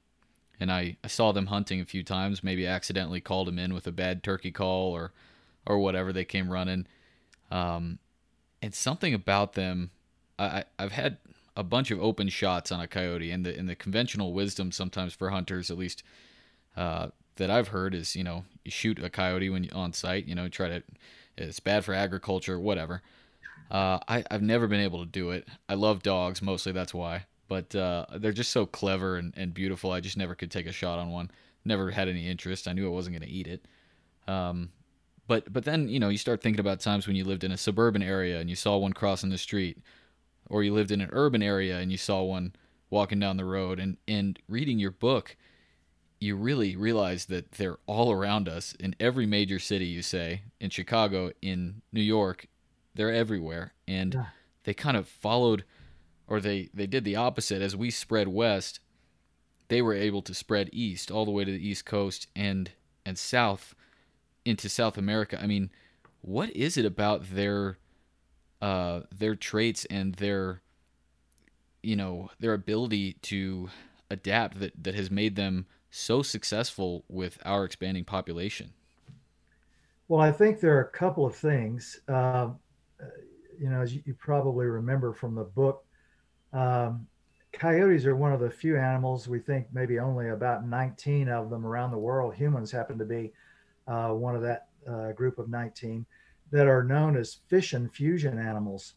and 0.60 0.70
I, 0.70 0.96
I 1.02 1.06
saw 1.08 1.32
them 1.32 1.46
hunting 1.46 1.80
a 1.80 1.84
few 1.84 2.02
times. 2.02 2.44
Maybe 2.44 2.66
accidentally 2.66 3.20
called 3.20 3.48
them 3.48 3.58
in 3.58 3.72
with 3.74 3.86
a 3.86 3.92
bad 3.92 4.22
turkey 4.22 4.50
call 4.50 4.92
or 4.92 5.12
or 5.66 5.78
whatever. 5.78 6.12
They 6.12 6.24
came 6.24 6.50
running. 6.50 6.86
Um, 7.50 7.98
and 8.60 8.74
something 8.74 9.14
about 9.14 9.54
them, 9.54 9.90
I, 10.38 10.64
I've 10.78 10.92
had 10.92 11.18
a 11.56 11.62
bunch 11.62 11.90
of 11.90 12.00
open 12.02 12.28
shots 12.28 12.70
on 12.70 12.80
a 12.80 12.86
coyote, 12.86 13.30
and 13.30 13.46
the 13.46 13.56
in 13.56 13.66
the 13.66 13.74
conventional 13.74 14.32
wisdom 14.32 14.70
sometimes 14.72 15.14
for 15.14 15.30
hunters, 15.30 15.70
at 15.70 15.78
least 15.78 16.02
uh, 16.76 17.08
that 17.36 17.50
I've 17.50 17.68
heard, 17.68 17.94
is 17.94 18.14
you 18.14 18.24
know 18.24 18.44
you 18.64 18.70
shoot 18.70 19.02
a 19.02 19.10
coyote 19.10 19.48
when 19.48 19.64
you 19.64 19.70
on 19.72 19.92
sight. 19.92 20.26
You 20.26 20.34
know, 20.34 20.48
try 20.48 20.68
to. 20.68 20.82
It's 21.36 21.60
bad 21.60 21.84
for 21.84 21.94
agriculture, 21.94 22.58
whatever. 22.58 23.00
Uh, 23.70 23.98
I, 24.08 24.24
I've 24.30 24.42
never 24.42 24.66
been 24.66 24.80
able 24.80 25.04
to 25.04 25.10
do 25.10 25.30
it. 25.30 25.46
I 25.68 25.74
love 25.74 26.02
dogs, 26.02 26.42
mostly 26.42 26.72
that's 26.72 26.92
why. 26.94 27.26
But 27.48 27.74
uh, 27.74 28.06
they're 28.16 28.32
just 28.32 28.52
so 28.52 28.66
clever 28.66 29.16
and, 29.16 29.32
and 29.36 29.54
beautiful. 29.54 29.90
I 29.90 30.00
just 30.00 30.16
never 30.16 30.34
could 30.34 30.50
take 30.50 30.66
a 30.66 30.72
shot 30.72 30.98
on 30.98 31.10
one. 31.10 31.30
Never 31.64 31.90
had 31.90 32.08
any 32.08 32.28
interest. 32.28 32.68
I 32.68 32.72
knew 32.72 32.86
I 32.86 32.90
wasn't 32.90 33.16
going 33.18 33.28
to 33.28 33.34
eat 33.34 33.46
it. 33.46 33.66
Um, 34.26 34.70
but 35.26 35.52
but 35.52 35.64
then 35.64 35.88
you 35.88 36.00
know 36.00 36.08
you 36.08 36.18
start 36.18 36.42
thinking 36.42 36.60
about 36.60 36.80
times 36.80 37.06
when 37.06 37.16
you 37.16 37.24
lived 37.24 37.44
in 37.44 37.52
a 37.52 37.56
suburban 37.56 38.02
area 38.02 38.40
and 38.40 38.48
you 38.48 38.56
saw 38.56 38.76
one 38.76 38.92
crossing 38.92 39.30
the 39.30 39.38
street, 39.38 39.78
or 40.48 40.62
you 40.62 40.72
lived 40.72 40.90
in 40.90 41.00
an 41.00 41.10
urban 41.12 41.42
area 41.42 41.78
and 41.78 41.90
you 41.90 41.98
saw 41.98 42.22
one 42.22 42.54
walking 42.90 43.20
down 43.20 43.36
the 43.36 43.44
road. 43.44 43.78
And 43.78 43.96
and 44.06 44.38
reading 44.48 44.78
your 44.78 44.90
book, 44.90 45.36
you 46.20 46.36
really 46.36 46.76
realize 46.76 47.26
that 47.26 47.52
they're 47.52 47.78
all 47.86 48.10
around 48.10 48.48
us 48.48 48.74
in 48.80 48.94
every 48.98 49.26
major 49.26 49.58
city. 49.58 49.86
You 49.86 50.02
say 50.02 50.42
in 50.60 50.70
Chicago, 50.70 51.32
in 51.42 51.82
New 51.92 52.02
York, 52.02 52.46
they're 52.94 53.12
everywhere, 53.12 53.74
and 53.86 54.14
yeah. 54.14 54.26
they 54.64 54.74
kind 54.74 54.96
of 54.96 55.06
followed, 55.06 55.64
or 56.28 56.40
they 56.40 56.68
they 56.74 56.86
did 56.86 57.04
the 57.04 57.16
opposite. 57.16 57.62
As 57.62 57.74
we 57.74 57.90
spread 57.90 58.28
west, 58.28 58.80
they 59.68 59.82
were 59.82 59.94
able 59.94 60.22
to 60.22 60.34
spread 60.34 60.70
east 60.72 61.10
all 61.10 61.24
the 61.24 61.30
way 61.30 61.44
to 61.44 61.52
the 61.52 61.68
east 61.68 61.84
coast 61.84 62.28
and 62.36 62.70
and 63.04 63.18
south 63.18 63.74
into 64.44 64.68
South 64.68 64.96
America. 64.96 65.40
I 65.40 65.46
mean, 65.46 65.70
what 66.20 66.50
is 66.50 66.76
it 66.76 66.84
about 66.84 67.30
their 67.30 67.78
uh, 68.60 69.00
their 69.16 69.34
traits 69.34 69.84
and 69.86 70.14
their 70.14 70.62
you 71.82 71.96
know 71.96 72.30
their 72.38 72.54
ability 72.54 73.14
to 73.22 73.70
adapt 74.10 74.60
that 74.60 74.72
that 74.82 74.94
has 74.94 75.10
made 75.10 75.36
them 75.36 75.66
so 75.90 76.22
successful 76.22 77.04
with 77.08 77.38
our 77.44 77.64
expanding 77.64 78.04
population? 78.04 78.72
Well, 80.08 80.20
I 80.20 80.32
think 80.32 80.60
there 80.60 80.76
are 80.76 80.82
a 80.82 80.90
couple 80.90 81.26
of 81.26 81.36
things. 81.36 82.00
Uh, 82.08 82.50
you 83.60 83.68
know, 83.68 83.82
as 83.82 83.94
you, 83.94 84.14
probably 84.18 84.66
remember 84.66 85.12
from 85.12 85.34
the 85.34 85.44
book, 85.44 85.84
um, 86.52 87.06
coyotes 87.52 88.06
are 88.06 88.16
one 88.16 88.32
of 88.32 88.40
the 88.40 88.50
few 88.50 88.76
animals 88.76 89.28
we 89.28 89.38
think 89.38 89.66
maybe 89.72 89.98
only 89.98 90.28
about 90.28 90.66
19 90.66 91.28
of 91.28 91.50
them 91.50 91.66
around 91.66 91.90
the 91.90 91.98
world. 91.98 92.34
Humans 92.34 92.70
happen 92.70 92.98
to 92.98 93.04
be 93.04 93.32
uh, 93.86 94.10
one 94.10 94.36
of 94.36 94.42
that 94.42 94.68
uh, 94.88 95.12
group 95.12 95.38
of 95.38 95.48
19 95.48 96.06
that 96.50 96.66
are 96.66 96.82
known 96.82 97.16
as 97.16 97.38
fission 97.48 97.88
fusion 97.88 98.38
animals. 98.38 98.94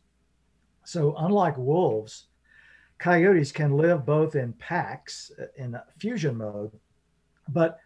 So, 0.85 1.15
unlike 1.17 1.57
wolves, 1.57 2.27
coyotes 2.97 3.51
can 3.51 3.77
live 3.77 4.05
both 4.05 4.35
in 4.35 4.53
packs 4.53 5.31
uh, 5.39 5.45
in 5.57 5.77
fusion 5.97 6.37
mode, 6.37 6.71
but 7.49 7.79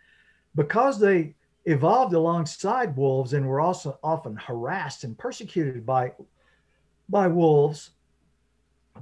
because 0.56 1.00
they 1.00 1.36
evolved 1.66 2.14
alongside 2.14 2.96
wolves 2.96 3.34
and 3.34 3.48
were 3.48 3.60
also 3.60 4.00
often 4.04 4.36
harassed 4.36 5.04
and 5.04 5.18
persecuted 5.18 5.86
by 5.86 6.12
by 7.10 7.28
wolves, 7.28 7.92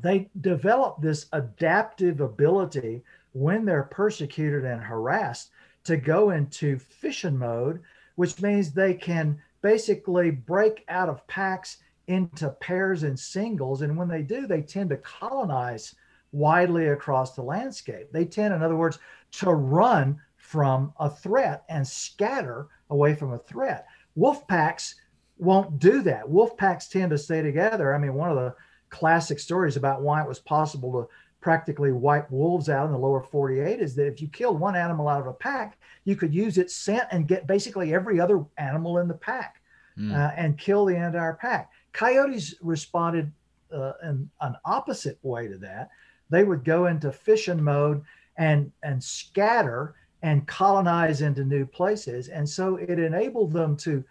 they 0.01 0.29
develop 0.41 1.01
this 1.01 1.27
adaptive 1.33 2.21
ability 2.21 3.03
when 3.33 3.65
they're 3.65 3.83
persecuted 3.83 4.63
and 4.65 4.81
harassed 4.81 5.51
to 5.85 5.97
go 5.97 6.31
into 6.31 6.77
fission 6.79 7.37
mode, 7.37 7.81
which 8.15 8.41
means 8.41 8.71
they 8.71 8.93
can 8.93 9.39
basically 9.61 10.31
break 10.31 10.83
out 10.89 11.09
of 11.09 11.25
packs 11.27 11.77
into 12.07 12.49
pairs 12.49 13.03
and 13.03 13.19
singles. 13.19 13.81
And 13.81 13.97
when 13.97 14.07
they 14.07 14.21
do, 14.21 14.45
they 14.45 14.61
tend 14.61 14.89
to 14.89 14.97
colonize 14.97 15.95
widely 16.31 16.87
across 16.87 17.35
the 17.35 17.41
landscape. 17.41 18.11
They 18.11 18.25
tend, 18.25 18.53
in 18.53 18.63
other 18.63 18.75
words, 18.75 18.99
to 19.33 19.51
run 19.51 20.19
from 20.37 20.93
a 20.99 21.09
threat 21.09 21.63
and 21.69 21.87
scatter 21.87 22.67
away 22.89 23.15
from 23.15 23.33
a 23.33 23.37
threat. 23.37 23.87
Wolf 24.15 24.47
packs 24.47 24.95
won't 25.37 25.79
do 25.79 26.01
that. 26.03 26.29
Wolf 26.29 26.57
packs 26.57 26.87
tend 26.87 27.11
to 27.11 27.17
stay 27.17 27.41
together. 27.41 27.93
I 27.93 27.97
mean, 27.97 28.13
one 28.13 28.29
of 28.29 28.35
the 28.35 28.55
classic 28.93 29.39
stories 29.39 29.75
about 29.75 30.01
why 30.01 30.21
it 30.21 30.27
was 30.27 30.39
possible 30.39 30.91
to 30.93 31.09
practically 31.41 31.91
wipe 31.91 32.31
wolves 32.31 32.69
out 32.69 32.85
in 32.85 32.93
the 32.93 32.97
lower 32.97 33.21
48 33.21 33.81
is 33.81 33.95
that 33.95 34.07
if 34.07 34.21
you 34.21 34.29
killed 34.29 34.59
one 34.59 34.77
animal 34.77 35.09
out 35.09 35.19
of 35.19 35.27
a 35.27 35.33
pack, 35.33 35.77
you 36.05 36.15
could 36.15 36.33
use 36.33 36.57
its 36.57 36.73
scent 36.73 37.03
and 37.11 37.27
get 37.27 37.47
basically 37.47 37.93
every 37.93 38.19
other 38.19 38.45
animal 38.57 38.99
in 38.99 39.09
the 39.09 39.13
pack 39.13 39.61
mm. 39.99 40.13
uh, 40.13 40.31
and 40.37 40.57
kill 40.57 40.85
the 40.85 40.95
entire 40.95 41.33
pack. 41.33 41.69
Coyotes 41.91 42.55
responded 42.61 43.29
uh, 43.73 43.93
in 44.03 44.29
an 44.39 44.55
opposite 44.63 45.17
way 45.23 45.47
to 45.47 45.57
that 45.57 45.89
they 46.29 46.43
would 46.43 46.63
go 46.63 46.87
into 46.87 47.11
fission 47.11 47.63
mode 47.63 48.03
and 48.37 48.71
and 48.81 49.03
scatter 49.03 49.93
and 50.21 50.47
colonize 50.47 51.21
into 51.21 51.43
new 51.43 51.65
places 51.65 52.27
and 52.29 52.47
so 52.47 52.77
it 52.77 52.97
enabled 52.97 53.51
them 53.51 53.75
to 53.77 54.03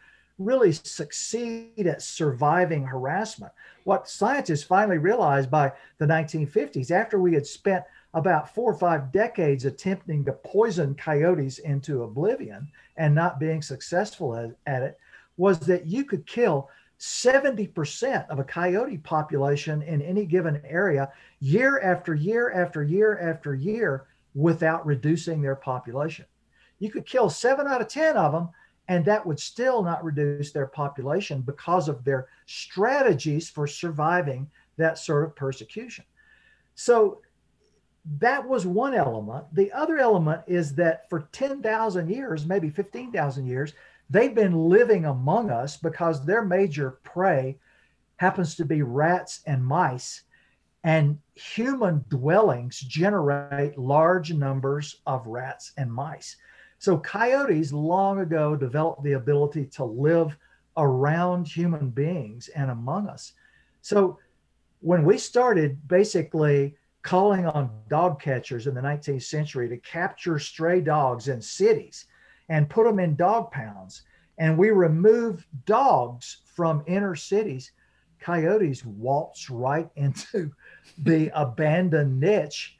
really 0.44 0.72
succeed 0.72 1.86
at 1.86 2.02
surviving 2.02 2.84
harassment 2.84 3.52
what 3.84 4.08
scientists 4.08 4.62
finally 4.62 4.98
realized 4.98 5.50
by 5.50 5.72
the 5.98 6.06
1950s 6.06 6.90
after 6.90 7.18
we 7.18 7.34
had 7.34 7.46
spent 7.46 7.84
about 8.14 8.54
four 8.54 8.72
or 8.72 8.78
five 8.78 9.10
decades 9.10 9.64
attempting 9.64 10.24
to 10.24 10.32
poison 10.32 10.94
coyotes 10.94 11.58
into 11.58 12.02
oblivion 12.02 12.68
and 12.96 13.14
not 13.14 13.40
being 13.40 13.62
successful 13.62 14.54
at, 14.66 14.82
it 14.82 14.98
was 15.36 15.58
that 15.60 15.86
you 15.86 16.04
could 16.04 16.26
kill 16.26 16.68
70% 17.00 18.28
of 18.28 18.38
a 18.38 18.44
coyote 18.44 18.98
population 18.98 19.82
in 19.82 20.02
any 20.02 20.24
given 20.24 20.60
area 20.64 21.10
year 21.40 21.80
after 21.80 22.14
year 22.14 22.52
after 22.52 22.82
year 22.82 23.18
after 23.18 23.54
year 23.54 24.04
without 24.34 24.86
reducing 24.86 25.42
their 25.42 25.56
population. 25.56 26.26
You 26.78 26.90
could 26.90 27.06
kill 27.06 27.30
seven 27.30 27.66
out 27.66 27.80
of 27.80 27.88
10 27.88 28.16
of 28.16 28.32
them, 28.32 28.50
and 28.88 29.04
that 29.04 29.24
would 29.24 29.38
still 29.38 29.82
not 29.82 30.04
reduce 30.04 30.52
their 30.52 30.66
population 30.66 31.40
because 31.40 31.88
of 31.88 32.04
their 32.04 32.28
strategies 32.46 33.48
for 33.48 33.66
surviving 33.66 34.50
that 34.76 34.98
sort 34.98 35.24
of 35.24 35.36
persecution. 35.36 36.04
So 36.74 37.20
that 38.18 38.46
was 38.46 38.66
one 38.66 38.94
element. 38.94 39.44
The 39.52 39.70
other 39.72 39.98
element 39.98 40.42
is 40.46 40.74
that 40.74 41.08
for 41.08 41.28
10,000 41.32 42.08
years, 42.10 42.46
maybe 42.46 42.70
15,000 42.70 43.46
years, 43.46 43.74
they've 44.10 44.34
been 44.34 44.68
living 44.68 45.04
among 45.04 45.50
us 45.50 45.76
because 45.76 46.24
their 46.24 46.44
major 46.44 46.98
prey 47.04 47.58
happens 48.16 48.56
to 48.56 48.64
be 48.64 48.82
rats 48.82 49.40
and 49.46 49.64
mice. 49.64 50.22
And 50.84 51.20
human 51.34 52.04
dwellings 52.08 52.80
generate 52.80 53.78
large 53.78 54.32
numbers 54.32 54.96
of 55.06 55.26
rats 55.28 55.72
and 55.76 55.92
mice. 55.92 56.36
So, 56.82 56.98
coyotes 56.98 57.72
long 57.72 58.18
ago 58.18 58.56
developed 58.56 59.04
the 59.04 59.12
ability 59.12 59.66
to 59.66 59.84
live 59.84 60.36
around 60.76 61.46
human 61.46 61.90
beings 61.90 62.48
and 62.48 62.72
among 62.72 63.06
us. 63.06 63.34
So, 63.82 64.18
when 64.80 65.04
we 65.04 65.16
started 65.16 65.86
basically 65.86 66.74
calling 67.02 67.46
on 67.46 67.70
dog 67.88 68.20
catchers 68.20 68.66
in 68.66 68.74
the 68.74 68.80
19th 68.80 69.22
century 69.22 69.68
to 69.68 69.76
capture 69.76 70.40
stray 70.40 70.80
dogs 70.80 71.28
in 71.28 71.40
cities 71.40 72.06
and 72.48 72.68
put 72.68 72.82
them 72.84 72.98
in 72.98 73.14
dog 73.14 73.52
pounds. 73.52 74.02
And 74.38 74.58
we 74.58 74.70
removed 74.70 75.46
dogs 75.66 76.38
from 76.46 76.82
inner 76.88 77.14
cities. 77.14 77.70
Coyotes 78.18 78.84
waltzed 78.84 79.50
right 79.50 79.88
into 79.94 80.50
the 80.98 81.30
abandoned 81.32 82.18
niche 82.18 82.76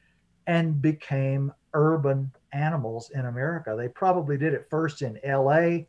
and 0.48 0.82
became 0.82 1.52
urban 1.74 2.30
animals 2.52 3.10
in 3.10 3.26
America. 3.26 3.74
They 3.76 3.88
probably 3.88 4.36
did 4.36 4.54
it 4.54 4.66
first 4.70 5.02
in 5.02 5.18
LA, 5.24 5.84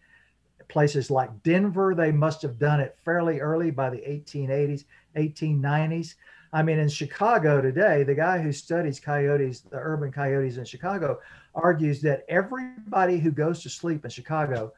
places 0.70 1.12
like 1.12 1.44
Denver. 1.44 1.94
They 1.96 2.12
must 2.12 2.42
have 2.42 2.58
done 2.58 2.80
it 2.80 2.98
fairly 3.04 3.40
early 3.40 3.72
by 3.72 3.90
the 3.90 3.98
1880s, 3.98 4.86
1890s. 5.16 6.16
I 6.54 6.62
mean, 6.62 6.78
in 6.78 6.88
Chicago 6.88 7.62
today, 7.62 8.04
the 8.04 8.14
guy 8.14 8.40
who 8.40 8.52
studies 8.52 9.00
coyotes, 9.00 9.62
the 9.62 9.78
urban 9.78 10.12
coyotes 10.12 10.58
in 10.58 10.66
Chicago, 10.66 11.20
argues 11.56 12.00
that 12.02 12.26
everybody 12.30 13.18
who 13.18 13.32
goes 13.32 13.64
to 13.64 13.70
sleep 13.70 14.06
in 14.06 14.12
Chicago 14.12 14.72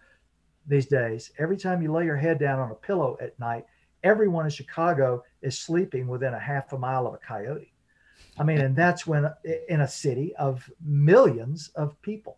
these 0.68 0.86
days, 0.86 1.32
every 1.38 1.58
time 1.58 1.82
you 1.82 1.92
lay 1.92 2.06
your 2.06 2.16
head 2.16 2.40
down 2.40 2.60
on 2.60 2.72
a 2.72 2.76
pillow 2.76 3.18
at 3.22 3.38
night, 3.40 3.66
everyone 4.04 4.46
in 4.46 4.52
Chicago 4.52 5.24
is 5.42 5.60
sleeping 5.60 6.08
within 6.08 6.34
a 6.34 6.40
half 6.40 6.72
a 6.72 6.78
mile 6.78 7.08
of 7.08 7.14
a 7.14 7.18
coyote. 7.18 7.75
I 8.38 8.44
mean, 8.44 8.60
and 8.60 8.76
that's 8.76 9.08
when 9.08 9.32
in 9.70 9.82
a 9.82 9.88
city 9.88 10.36
of 10.36 10.70
millions 10.84 11.70
of 11.76 12.00
people. 12.02 12.38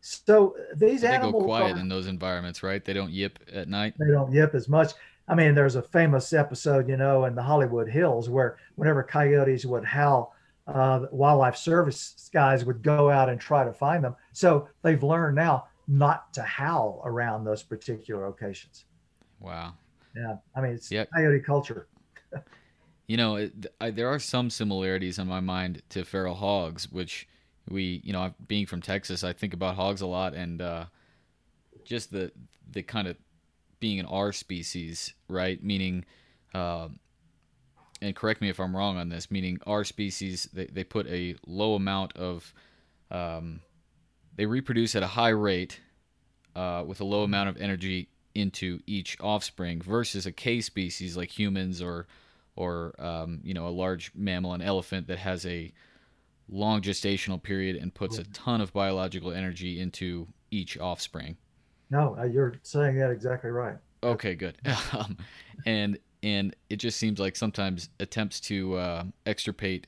So 0.00 0.56
these 0.74 1.02
they 1.02 1.08
animals 1.08 1.42
go 1.42 1.46
quiet 1.46 1.76
are, 1.76 1.80
in 1.80 1.88
those 1.88 2.08
environments, 2.08 2.62
right? 2.62 2.84
They 2.84 2.92
don't 2.92 3.12
yip 3.12 3.38
at 3.52 3.68
night. 3.68 3.94
They 3.98 4.10
don't 4.10 4.32
yip 4.32 4.54
as 4.54 4.68
much. 4.68 4.92
I 5.28 5.36
mean, 5.36 5.54
there's 5.54 5.76
a 5.76 5.82
famous 5.82 6.32
episode, 6.32 6.88
you 6.88 6.96
know, 6.96 7.24
in 7.26 7.36
the 7.36 7.42
Hollywood 7.42 7.88
Hills 7.88 8.28
where 8.28 8.58
whenever 8.74 9.04
coyotes 9.04 9.64
would 9.64 9.84
howl, 9.84 10.34
uh, 10.66 11.06
wildlife 11.12 11.56
service 11.56 12.28
guys 12.32 12.64
would 12.64 12.82
go 12.82 13.10
out 13.10 13.28
and 13.28 13.40
try 13.40 13.64
to 13.64 13.72
find 13.72 14.02
them. 14.02 14.16
So 14.32 14.68
they've 14.82 15.02
learned 15.02 15.36
now 15.36 15.68
not 15.86 16.32
to 16.34 16.42
howl 16.42 17.00
around 17.04 17.44
those 17.44 17.62
particular 17.62 18.26
locations. 18.26 18.84
Wow. 19.38 19.74
Yeah. 20.16 20.36
I 20.56 20.60
mean, 20.60 20.72
it's 20.72 20.90
yep. 20.90 21.08
coyote 21.14 21.40
culture. 21.40 21.86
you 23.06 23.16
know, 23.16 23.36
it, 23.36 23.66
I, 23.80 23.90
there 23.90 24.08
are 24.08 24.18
some 24.18 24.50
similarities 24.50 25.18
in 25.18 25.26
my 25.26 25.40
mind 25.40 25.82
to 25.90 26.04
feral 26.04 26.34
hogs, 26.34 26.90
which 26.90 27.28
we, 27.68 28.00
you 28.04 28.12
know, 28.12 28.32
being 28.46 28.66
from 28.66 28.80
Texas, 28.80 29.24
I 29.24 29.32
think 29.32 29.54
about 29.54 29.76
hogs 29.76 30.00
a 30.00 30.06
lot 30.06 30.34
and 30.34 30.60
uh, 30.60 30.84
just 31.84 32.12
the, 32.12 32.32
the 32.70 32.82
kind 32.82 33.08
of 33.08 33.16
being 33.80 33.98
an 34.00 34.06
R 34.06 34.32
species, 34.32 35.14
right? 35.28 35.62
Meaning, 35.62 36.04
uh, 36.54 36.88
and 38.00 38.16
correct 38.16 38.40
me 38.40 38.48
if 38.48 38.58
I'm 38.58 38.76
wrong 38.76 38.96
on 38.96 39.08
this, 39.08 39.30
meaning 39.30 39.60
R 39.66 39.84
species, 39.84 40.48
they, 40.52 40.66
they 40.66 40.84
put 40.84 41.06
a 41.08 41.36
low 41.46 41.74
amount 41.74 42.16
of, 42.16 42.52
um, 43.10 43.60
they 44.36 44.46
reproduce 44.46 44.94
at 44.94 45.02
a 45.02 45.08
high 45.08 45.28
rate 45.28 45.80
uh, 46.56 46.84
with 46.86 47.00
a 47.00 47.04
low 47.04 47.22
amount 47.22 47.48
of 47.48 47.56
energy 47.58 48.08
into 48.34 48.80
each 48.86 49.16
offspring 49.20 49.82
versus 49.82 50.24
a 50.24 50.32
K 50.32 50.60
species 50.60 51.16
like 51.16 51.38
humans 51.38 51.82
or, 51.82 52.06
or 52.56 52.94
um, 52.98 53.40
you 53.42 53.54
know, 53.54 53.66
a 53.66 53.70
large 53.70 54.12
mammal, 54.14 54.52
an 54.52 54.62
elephant 54.62 55.06
that 55.06 55.18
has 55.18 55.46
a 55.46 55.72
long 56.48 56.82
gestational 56.82 57.42
period 57.42 57.76
and 57.76 57.94
puts 57.94 58.18
a 58.18 58.24
ton 58.24 58.60
of 58.60 58.72
biological 58.72 59.32
energy 59.32 59.80
into 59.80 60.28
each 60.50 60.78
offspring. 60.78 61.36
No, 61.90 62.16
uh, 62.18 62.24
you're 62.24 62.54
saying 62.62 62.98
that 62.98 63.10
exactly 63.10 63.50
right. 63.50 63.76
Okay, 64.02 64.34
good. 64.34 64.58
um, 64.92 65.16
and 65.66 65.98
and 66.22 66.54
it 66.70 66.76
just 66.76 66.98
seems 66.98 67.18
like 67.18 67.36
sometimes 67.36 67.88
attempts 68.00 68.40
to 68.40 68.74
uh, 68.76 69.04
extirpate 69.26 69.86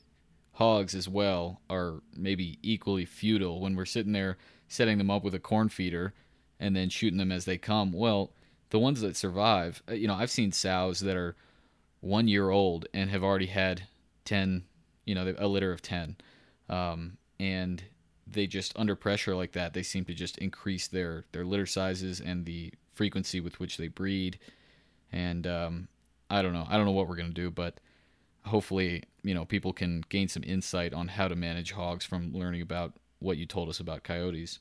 hogs 0.53 0.95
as 0.95 1.09
well 1.09 1.61
are 1.69 2.01
maybe 2.17 2.59
equally 2.63 3.05
futile 3.05 3.61
when 3.61 3.75
we're 3.75 3.85
sitting 3.85 4.13
there 4.13 4.39
setting 4.69 4.99
them 4.99 5.11
up 5.11 5.23
with 5.25 5.35
a 5.35 5.39
corn 5.39 5.69
feeder 5.69 6.15
and 6.61 6.75
then 6.75 6.89
shooting 6.89 7.19
them 7.19 7.33
as 7.33 7.45
they 7.45 7.59
come. 7.59 7.93
Well, 7.93 8.33
the 8.71 8.79
ones 8.79 9.01
that 9.01 9.17
survive, 9.17 9.83
uh, 9.89 9.95
you 9.95 10.09
know, 10.09 10.15
I've 10.15 10.31
seen 10.31 10.53
sows 10.53 11.01
that 11.01 11.17
are 11.17 11.37
one 12.05 12.29
year 12.29 12.51
old 12.51 12.87
and 12.93 13.11
have 13.11 13.25
already 13.25 13.47
had 13.47 13.85
10, 14.27 14.65
you 15.07 15.15
know, 15.15 15.35
a 15.39 15.47
litter 15.47 15.73
of 15.73 15.83
10. 15.83 16.17
Um, 16.69 17.17
and 17.41 17.83
they 18.27 18.47
just 18.47 18.73
under 18.77 18.95
pressure 18.95 19.35
like 19.35 19.53
that, 19.53 19.73
they 19.75 19.83
seem 19.83 20.05
to 20.07 20.15
just 20.15 20.39
increase 20.39 20.87
their 20.89 21.25
their 21.33 21.45
litter 21.45 21.67
sizes 21.67 22.21
and 22.21 22.45
the 22.45 22.73
frequency 22.93 23.41
with 23.41 23.59
which 23.59 23.77
they 23.77 23.89
breed. 23.89 24.39
And 25.13 25.47
um, 25.47 25.89
I 26.31 26.43
don't 26.43 26.53
know. 26.53 26.67
I 26.69 26.77
don't 26.77 26.87
know 26.87 26.93
what 26.93 27.09
we're 27.09 27.17
gonna 27.17 27.31
do, 27.31 27.51
but 27.51 27.81
hopefully, 28.45 29.05
you 29.23 29.35
know, 29.35 29.45
people 29.45 29.73
can 29.73 30.05
gain 30.09 30.29
some 30.29 30.45
insight 30.45 30.93
on 30.93 31.09
how 31.09 31.29
to 31.29 31.37
manage 31.37 31.73
hogs 31.73 32.05
from 32.05 32.33
learning 32.33 32.63
about 32.63 32.95
what 33.19 33.37
you 33.37 33.47
told 33.47 33.69
us 33.69 33.81
about 33.81 34.05
coyotes. 34.05 34.59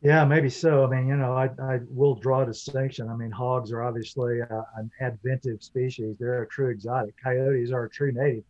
Yeah, 0.00 0.24
maybe 0.24 0.48
so. 0.48 0.84
I 0.84 0.86
mean, 0.88 1.08
you 1.08 1.16
know, 1.16 1.32
I, 1.32 1.50
I 1.60 1.80
will 1.88 2.14
draw 2.14 2.42
a 2.42 2.46
distinction. 2.46 3.08
I 3.08 3.16
mean, 3.16 3.32
hogs 3.32 3.72
are 3.72 3.82
obviously 3.82 4.40
uh, 4.42 4.62
an 4.76 4.90
adventive 5.00 5.62
species. 5.62 6.16
They're 6.20 6.42
a 6.42 6.48
true 6.48 6.70
exotic. 6.70 7.14
Coyotes 7.22 7.72
are 7.72 7.84
a 7.84 7.90
true 7.90 8.12
native. 8.12 8.44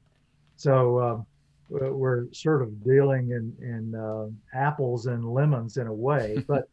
So, 0.56 1.00
um, 1.00 1.26
we're 1.70 2.32
sort 2.32 2.62
of 2.62 2.82
dealing 2.82 3.30
in 3.30 3.54
in 3.60 3.94
uh, 3.94 4.28
apples 4.54 5.06
and 5.06 5.24
lemons 5.32 5.76
in 5.76 5.86
a 5.86 5.92
way, 5.92 6.42
but 6.48 6.68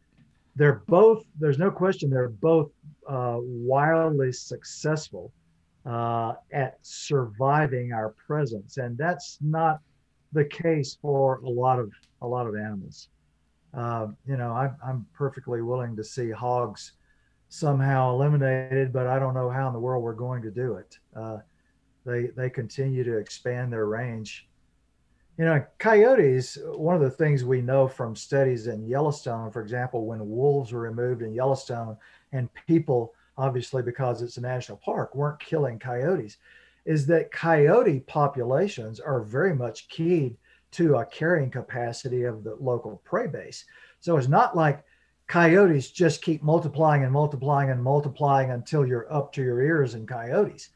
they're 0.56 0.82
both. 0.86 1.24
There's 1.38 1.58
no 1.58 1.70
question 1.70 2.10
they're 2.10 2.28
both 2.28 2.70
uh, 3.08 3.38
wildly 3.40 4.32
successful 4.32 5.32
uh, 5.84 6.34
at 6.52 6.78
surviving 6.82 7.92
our 7.92 8.14
presence, 8.26 8.78
and 8.78 8.96
that's 8.96 9.38
not 9.40 9.80
the 10.32 10.44
case 10.44 10.98
for 11.00 11.40
a 11.44 11.48
lot 11.48 11.78
of 11.78 11.92
a 12.22 12.26
lot 12.26 12.46
of 12.46 12.54
animals. 12.56 13.08
Uh, 13.76 14.08
you 14.26 14.36
know, 14.36 14.52
I'm, 14.52 14.76
I'm 14.84 15.06
perfectly 15.12 15.62
willing 15.62 15.94
to 15.96 16.04
see 16.04 16.30
hogs 16.30 16.92
somehow 17.48 18.10
eliminated, 18.12 18.92
but 18.92 19.06
I 19.06 19.18
don't 19.18 19.34
know 19.34 19.50
how 19.50 19.68
in 19.68 19.74
the 19.74 19.78
world 19.78 20.02
we're 20.02 20.14
going 20.14 20.42
to 20.42 20.50
do 20.50 20.74
it. 20.74 20.98
Uh, 21.14 21.38
they 22.04 22.28
they 22.28 22.48
continue 22.50 23.04
to 23.04 23.18
expand 23.18 23.72
their 23.72 23.86
range 23.86 24.48
you 25.38 25.44
know, 25.44 25.62
coyotes, 25.78 26.56
one 26.64 26.94
of 26.94 27.02
the 27.02 27.10
things 27.10 27.44
we 27.44 27.60
know 27.60 27.86
from 27.86 28.16
studies 28.16 28.68
in 28.68 28.86
Yellowstone, 28.86 29.50
for 29.50 29.60
example, 29.60 30.06
when 30.06 30.30
wolves 30.30 30.72
were 30.72 30.80
removed 30.80 31.20
in 31.20 31.34
Yellowstone 31.34 31.96
and 32.32 32.48
people, 32.66 33.12
obviously 33.36 33.82
because 33.82 34.22
it's 34.22 34.38
a 34.38 34.40
national 34.40 34.78
park, 34.78 35.14
weren't 35.14 35.38
killing 35.38 35.78
coyotes, 35.78 36.38
is 36.86 37.06
that 37.06 37.32
coyote 37.32 38.00
populations 38.00 38.98
are 38.98 39.20
very 39.20 39.54
much 39.54 39.88
keyed 39.88 40.36
to 40.76 40.96
a 40.96 41.06
carrying 41.06 41.50
capacity 41.50 42.24
of 42.24 42.44
the 42.44 42.56
local 42.60 43.00
prey 43.04 43.26
base. 43.26 43.64
So 44.00 44.16
it's 44.16 44.28
not 44.28 44.56
like 44.56 44.84
coyotes 45.26 45.90
just 45.90 46.22
keep 46.22 46.42
multiplying 46.42 47.02
and 47.02 47.12
multiplying 47.12 47.70
and 47.70 47.82
multiplying 47.82 48.50
until 48.50 48.86
you're 48.86 49.12
up 49.12 49.32
to 49.32 49.42
your 49.42 49.60
ears 49.60 49.94
in 49.94 50.06
coyotes. 50.06 50.70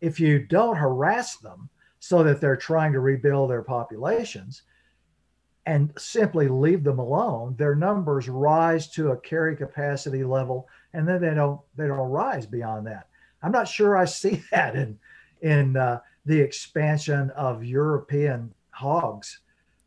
If 0.00 0.18
you 0.18 0.40
don't 0.40 0.76
harass 0.76 1.36
them, 1.36 1.70
so 2.04 2.22
that 2.22 2.38
they're 2.38 2.54
trying 2.54 2.92
to 2.92 3.00
rebuild 3.00 3.48
their 3.48 3.62
populations 3.62 4.64
and 5.64 5.90
simply 5.96 6.48
leave 6.48 6.84
them 6.84 6.98
alone 6.98 7.54
their 7.56 7.74
numbers 7.74 8.28
rise 8.28 8.88
to 8.90 9.12
a 9.12 9.16
carry 9.16 9.56
capacity 9.56 10.22
level 10.22 10.68
and 10.92 11.08
then 11.08 11.22
they 11.22 11.32
don't 11.32 11.58
they 11.76 11.86
don't 11.86 12.10
rise 12.10 12.44
beyond 12.44 12.86
that 12.86 13.08
i'm 13.42 13.52
not 13.52 13.66
sure 13.66 13.96
i 13.96 14.04
see 14.04 14.42
that 14.50 14.76
in 14.76 14.98
in 15.40 15.78
uh, 15.78 15.98
the 16.26 16.38
expansion 16.38 17.30
of 17.30 17.64
european 17.64 18.52
hogs 18.74 19.40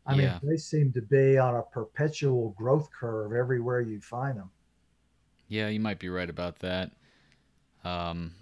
I 0.08 0.14
yeah. 0.14 0.38
mean, 0.42 0.50
they 0.50 0.56
seem 0.56 0.90
to 0.94 1.02
be 1.02 1.36
on 1.36 1.54
a 1.54 1.62
perpetual 1.62 2.54
growth 2.56 2.88
curve 2.98 3.34
everywhere 3.34 3.82
you 3.82 4.00
find 4.00 4.38
them. 4.38 4.50
Yeah, 5.48 5.68
you 5.68 5.80
might 5.80 5.98
be 5.98 6.08
right 6.08 6.28
about 6.28 6.58
that. 6.60 6.92
Um, 7.84 8.32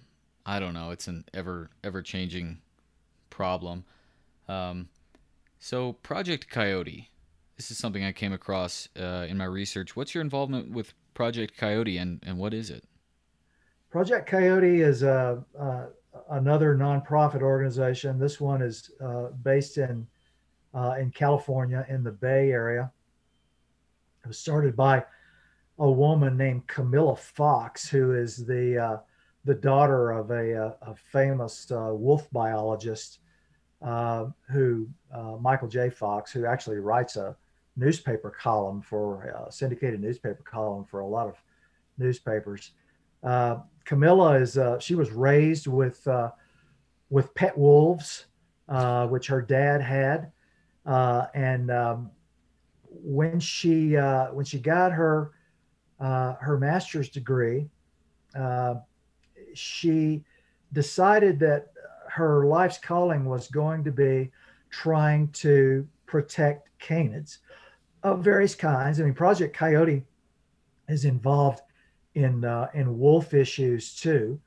I 0.46 0.60
don't 0.60 0.74
know. 0.74 0.90
It's 0.92 1.08
an 1.08 1.24
ever 1.34 1.70
ever 1.82 2.02
changing 2.02 2.58
problem. 3.30 3.84
Um, 4.48 4.88
so 5.58 5.94
Project 5.94 6.48
Coyote. 6.48 7.10
This 7.56 7.70
is 7.70 7.78
something 7.78 8.04
I 8.04 8.12
came 8.12 8.32
across 8.32 8.88
uh, 9.00 9.26
in 9.28 9.36
my 9.38 9.46
research. 9.46 9.96
What's 9.96 10.14
your 10.14 10.20
involvement 10.20 10.70
with 10.70 10.92
Project 11.14 11.56
Coyote, 11.56 11.96
and, 11.96 12.22
and 12.24 12.38
what 12.38 12.52
is 12.52 12.70
it? 12.70 12.84
Project 13.90 14.28
Coyote 14.28 14.82
is 14.82 15.02
a, 15.02 15.42
uh, 15.58 15.86
another 16.30 16.76
nonprofit 16.76 17.40
organization. 17.40 18.18
This 18.18 18.40
one 18.40 18.60
is 18.60 18.90
uh, 19.02 19.28
based 19.42 19.78
in 19.78 20.06
uh, 20.76 20.94
in 21.00 21.10
California 21.10 21.84
in 21.88 22.04
the 22.04 22.12
Bay 22.12 22.52
Area. 22.52 22.92
It 24.22 24.28
was 24.28 24.38
started 24.38 24.76
by 24.76 25.04
a 25.78 25.90
woman 25.90 26.36
named 26.36 26.66
Camilla 26.66 27.16
Fox, 27.16 27.88
who 27.88 28.14
is 28.14 28.44
the 28.44 28.78
uh, 28.78 28.96
the 29.44 29.54
daughter 29.54 30.10
of 30.10 30.30
a, 30.30 30.52
a, 30.52 30.76
a 30.82 30.94
famous 30.94 31.70
uh, 31.70 31.90
wolf 31.92 32.28
biologist, 32.32 33.20
uh, 33.80 34.26
who 34.50 34.88
uh, 35.14 35.36
Michael 35.40 35.68
J. 35.68 35.88
Fox, 35.88 36.32
who 36.32 36.44
actually 36.44 36.78
writes 36.78 37.16
a 37.16 37.36
newspaper 37.76 38.30
column 38.30 38.80
for 38.80 39.22
a 39.48 39.52
syndicated 39.52 40.00
newspaper 40.00 40.42
column 40.44 40.84
for 40.84 41.00
a 41.00 41.06
lot 41.06 41.28
of 41.28 41.36
newspapers. 41.98 42.72
Uh, 43.22 43.58
Camilla 43.84 44.38
is 44.38 44.58
uh, 44.58 44.78
she 44.78 44.94
was 44.94 45.10
raised 45.10 45.66
with 45.66 46.06
with 47.08 47.34
pet 47.34 47.56
wolves, 47.56 48.26
which 49.08 49.28
her 49.28 49.40
dad 49.40 49.80
had, 49.80 50.32
and 50.86 51.70
um, 51.70 52.10
when 52.88 53.40
she 53.40 53.94
when 53.94 54.44
she 54.44 54.58
got 54.58 54.92
her 54.92 55.32
her 56.00 56.58
master's 56.58 57.08
degree 57.08 57.68
she 59.54 60.24
decided 60.72 61.38
that 61.40 61.68
her 62.08 62.46
life's 62.46 62.78
calling 62.78 63.24
was 63.24 63.48
going 63.48 63.84
to 63.84 63.90
be 63.90 64.30
trying 64.70 65.28
to 65.28 65.86
protect 66.06 66.68
canids 66.80 67.38
of 68.02 68.22
various 68.22 68.54
kinds. 68.54 69.00
I 69.00 69.04
mean, 69.04 69.14
Project 69.14 69.56
Coyote 69.56 70.04
is 70.88 71.04
involved 71.04 71.62
in 72.14 72.44
uh, 72.44 72.68
in 72.74 72.98
wolf 72.98 73.34
issues 73.34 73.94
too, 73.94 74.40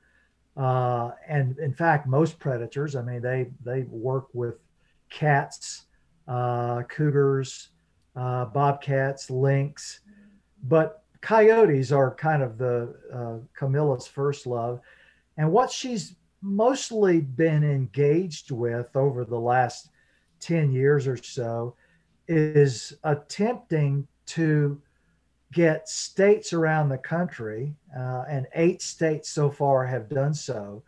uh, 0.56 1.10
and 1.28 1.58
in 1.58 1.72
fact, 1.72 2.06
most 2.06 2.38
predators. 2.38 2.96
I 2.96 3.02
mean, 3.02 3.22
they 3.22 3.50
they 3.64 3.82
work 3.82 4.28
with 4.32 4.58
cats, 5.10 5.86
uh, 6.30 6.82
cougars, 6.84 7.70
uh, 8.14 8.44
bobcats, 8.46 9.30
lynx, 9.30 10.00
but 10.62 11.02
coyotes 11.20 11.90
are 11.90 12.14
kind 12.14 12.42
of 12.42 12.56
the 12.56 12.94
uh, 13.12 13.44
Camilla's 13.58 14.06
first 14.06 14.46
love. 14.46 14.80
And 15.36 15.50
what 15.50 15.70
she's 15.70 16.14
mostly 16.40 17.20
been 17.20 17.64
engaged 17.64 18.52
with 18.52 18.94
over 18.94 19.24
the 19.24 19.38
last 19.38 19.88
10 20.38 20.72
years 20.72 21.06
or 21.06 21.16
so 21.16 21.74
is 22.28 22.94
attempting 23.02 24.06
to 24.26 24.80
get 25.52 25.88
states 25.88 26.52
around 26.52 26.88
the 26.88 26.98
country, 26.98 27.74
uh, 27.98 28.22
and 28.28 28.46
eight 28.54 28.80
states 28.80 29.28
so 29.28 29.50
far 29.50 29.84
have 29.84 30.08
done 30.08 30.32
so, 30.32 30.84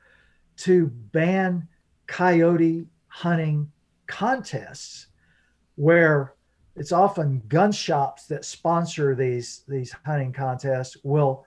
to 0.57 0.87
ban 0.87 1.67
coyote 2.07 2.87
hunting 3.09 3.71
contests 4.07 5.09
where 5.77 6.35
it's 6.77 6.93
often 6.93 7.43
gun 7.49 7.73
shops 7.73 8.27
that 8.27 8.45
sponsor 8.45 9.15
these 9.15 9.63
these 9.69 9.95
hunting 10.05 10.33
contests 10.33 10.97
will 11.03 11.45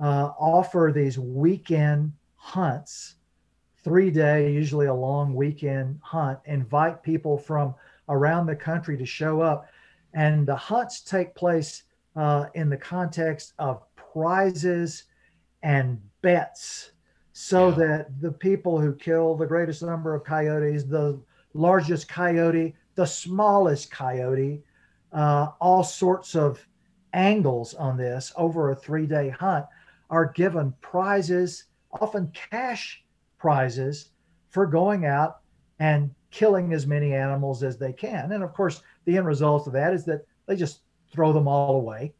uh, 0.00 0.30
offer 0.38 0.92
these 0.94 1.18
weekend 1.18 2.12
hunts, 2.36 3.16
three 3.84 4.10
day, 4.10 4.52
usually 4.52 4.86
a 4.86 4.94
long 4.94 5.34
weekend 5.34 5.98
hunt, 6.02 6.38
invite 6.46 7.02
people 7.02 7.36
from 7.36 7.74
around 8.08 8.46
the 8.46 8.56
country 8.56 8.96
to 8.96 9.06
show 9.06 9.40
up. 9.40 9.68
And 10.14 10.46
the 10.46 10.56
hunts 10.56 11.02
take 11.02 11.34
place 11.34 11.84
uh, 12.16 12.46
in 12.54 12.70
the 12.70 12.76
context 12.76 13.52
of 13.58 13.82
prizes 13.94 15.04
and 15.62 16.00
bets 16.22 16.92
so 17.32 17.68
yeah. 17.68 17.74
that 17.76 18.20
the 18.20 18.32
people 18.32 18.80
who 18.80 18.94
kill 18.94 19.36
the 19.36 19.46
greatest 19.46 19.82
number 19.82 20.14
of 20.14 20.24
coyotes, 20.24 20.84
the 20.84 21.20
largest 21.54 22.08
coyote, 22.08 22.74
the 23.00 23.06
smallest 23.06 23.90
coyote, 23.90 24.62
uh, 25.14 25.48
all 25.58 25.82
sorts 25.82 26.36
of 26.36 26.62
angles 27.14 27.72
on 27.72 27.96
this 27.96 28.30
over 28.36 28.68
a 28.68 28.76
three 28.76 29.06
day 29.06 29.30
hunt 29.30 29.64
are 30.10 30.26
given 30.26 30.74
prizes 30.82 31.64
often 31.98 32.30
cash 32.50 33.02
prizes 33.38 34.10
for 34.50 34.66
going 34.66 35.06
out 35.06 35.38
and 35.78 36.10
killing 36.30 36.74
as 36.74 36.86
many 36.86 37.14
animals 37.14 37.62
as 37.62 37.78
they 37.78 37.90
can. 37.90 38.32
And 38.32 38.44
of 38.44 38.52
course, 38.52 38.82
the 39.06 39.16
end 39.16 39.26
result 39.26 39.66
of 39.66 39.72
that 39.72 39.94
is 39.94 40.04
that 40.04 40.26
they 40.44 40.54
just 40.54 40.80
throw 41.10 41.32
them 41.32 41.48
all 41.48 41.76
away, 41.76 42.12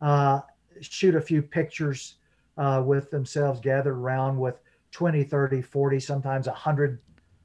uh, 0.00 0.42
shoot 0.80 1.16
a 1.16 1.20
few 1.20 1.42
pictures 1.42 2.18
uh, 2.58 2.80
with 2.86 3.10
themselves 3.10 3.58
gathered 3.58 3.96
around 3.96 4.38
with 4.38 4.60
20, 4.92 5.24
30, 5.24 5.62
40, 5.62 5.98
sometimes 5.98 6.46
100 6.46 7.00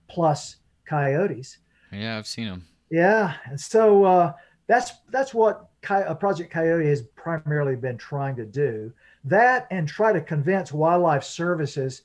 plus 0.07 0.57
coyotes. 0.85 1.57
Yeah, 1.91 2.19
I've 2.19 2.27
seen 2.27 2.45
them. 2.45 2.67
Yeah. 2.93 3.33
And 3.45 3.59
so 3.59 4.03
uh, 4.03 4.33
that's, 4.67 4.91
that's 5.09 5.33
what 5.33 5.67
uh, 5.89 6.13
Project 6.13 6.51
Coyote 6.51 6.85
has 6.85 7.01
primarily 7.15 7.75
been 7.75 7.97
trying 7.97 8.35
to 8.35 8.45
do 8.45 8.93
that 9.23 9.65
and 9.71 9.87
try 9.87 10.13
to 10.13 10.21
convince 10.21 10.71
wildlife 10.71 11.23
services 11.23 12.03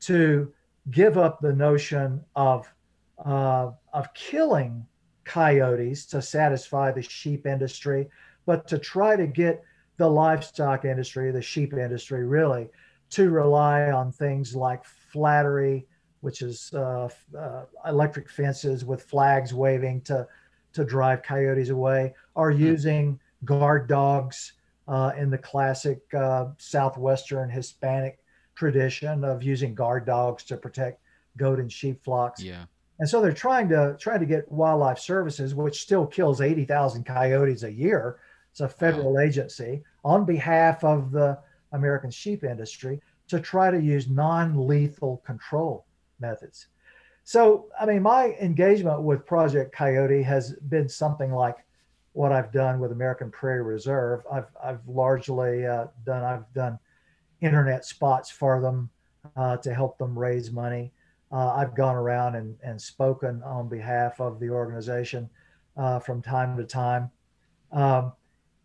to 0.00 0.50
give 0.90 1.18
up 1.18 1.42
the 1.42 1.52
notion 1.52 2.24
of 2.34 2.72
uh, 3.22 3.70
of 3.92 4.14
killing 4.14 4.86
coyotes 5.24 6.06
to 6.06 6.22
satisfy 6.22 6.90
the 6.90 7.02
sheep 7.02 7.46
industry, 7.46 8.08
but 8.46 8.66
to 8.66 8.78
try 8.78 9.14
to 9.14 9.26
get 9.26 9.62
the 9.98 10.08
livestock 10.08 10.86
industry, 10.86 11.30
the 11.30 11.42
sheep 11.42 11.74
industry, 11.74 12.24
really 12.24 12.70
to 13.10 13.28
rely 13.28 13.90
on 13.90 14.10
things 14.10 14.56
like 14.56 14.82
fladry, 15.12 15.86
which 16.20 16.42
is 16.42 16.72
uh, 16.74 17.08
uh, 17.38 17.64
electric 17.86 18.28
fences 18.28 18.84
with 18.84 19.02
flags 19.02 19.54
waving 19.54 20.00
to 20.02 20.26
to 20.72 20.84
drive 20.84 21.22
coyotes 21.22 21.70
away, 21.70 22.14
or 22.34 22.52
hmm. 22.52 22.60
using 22.60 23.20
guard 23.44 23.88
dogs 23.88 24.52
uh, 24.86 25.12
in 25.16 25.30
the 25.30 25.38
classic 25.38 26.00
uh, 26.14 26.46
southwestern 26.58 27.50
Hispanic 27.50 28.18
tradition 28.54 29.24
of 29.24 29.42
using 29.42 29.74
guard 29.74 30.04
dogs 30.04 30.44
to 30.44 30.56
protect 30.56 31.00
goat 31.36 31.58
and 31.58 31.72
sheep 31.72 32.02
flocks. 32.04 32.42
Yeah. 32.42 32.64
And 32.98 33.08
so 33.08 33.22
they're 33.22 33.32
trying 33.32 33.68
to 33.70 33.96
trying 33.98 34.20
to 34.20 34.26
get 34.26 34.50
wildlife 34.52 34.98
services, 34.98 35.54
which 35.54 35.80
still 35.80 36.06
kills 36.06 36.40
80,000 36.40 37.04
coyotes 37.04 37.62
a 37.62 37.72
year. 37.72 38.18
It's 38.50 38.60
a 38.60 38.68
federal 38.68 39.14
wow. 39.14 39.22
agency 39.22 39.82
on 40.04 40.24
behalf 40.24 40.84
of 40.84 41.10
the 41.10 41.38
American 41.72 42.10
sheep 42.10 42.44
industry 42.44 43.00
to 43.28 43.40
try 43.40 43.70
to 43.70 43.80
use 43.80 44.08
non-lethal 44.08 45.22
control 45.24 45.86
methods. 46.20 46.68
So, 47.24 47.66
I 47.80 47.86
mean, 47.86 48.02
my 48.02 48.36
engagement 48.40 49.02
with 49.02 49.26
Project 49.26 49.72
Coyote 49.72 50.22
has 50.22 50.54
been 50.68 50.88
something 50.88 51.32
like 51.32 51.56
what 52.12 52.32
I've 52.32 52.52
done 52.52 52.80
with 52.80 52.92
American 52.92 53.30
Prairie 53.30 53.62
Reserve. 53.62 54.22
I've 54.30 54.48
I've 54.62 54.86
largely 54.86 55.66
uh, 55.66 55.86
done 56.04 56.24
I've 56.24 56.52
done 56.54 56.78
internet 57.40 57.84
spots 57.84 58.30
for 58.30 58.60
them 58.60 58.90
uh, 59.36 59.56
to 59.58 59.74
help 59.74 59.98
them 59.98 60.18
raise 60.18 60.50
money. 60.50 60.92
Uh, 61.32 61.54
I've 61.54 61.76
gone 61.76 61.94
around 61.94 62.34
and, 62.34 62.56
and 62.64 62.80
spoken 62.80 63.42
on 63.44 63.68
behalf 63.68 64.20
of 64.20 64.40
the 64.40 64.50
organization 64.50 65.30
uh, 65.76 66.00
from 66.00 66.20
time 66.20 66.56
to 66.56 66.64
time. 66.64 67.10
Um, 67.70 68.12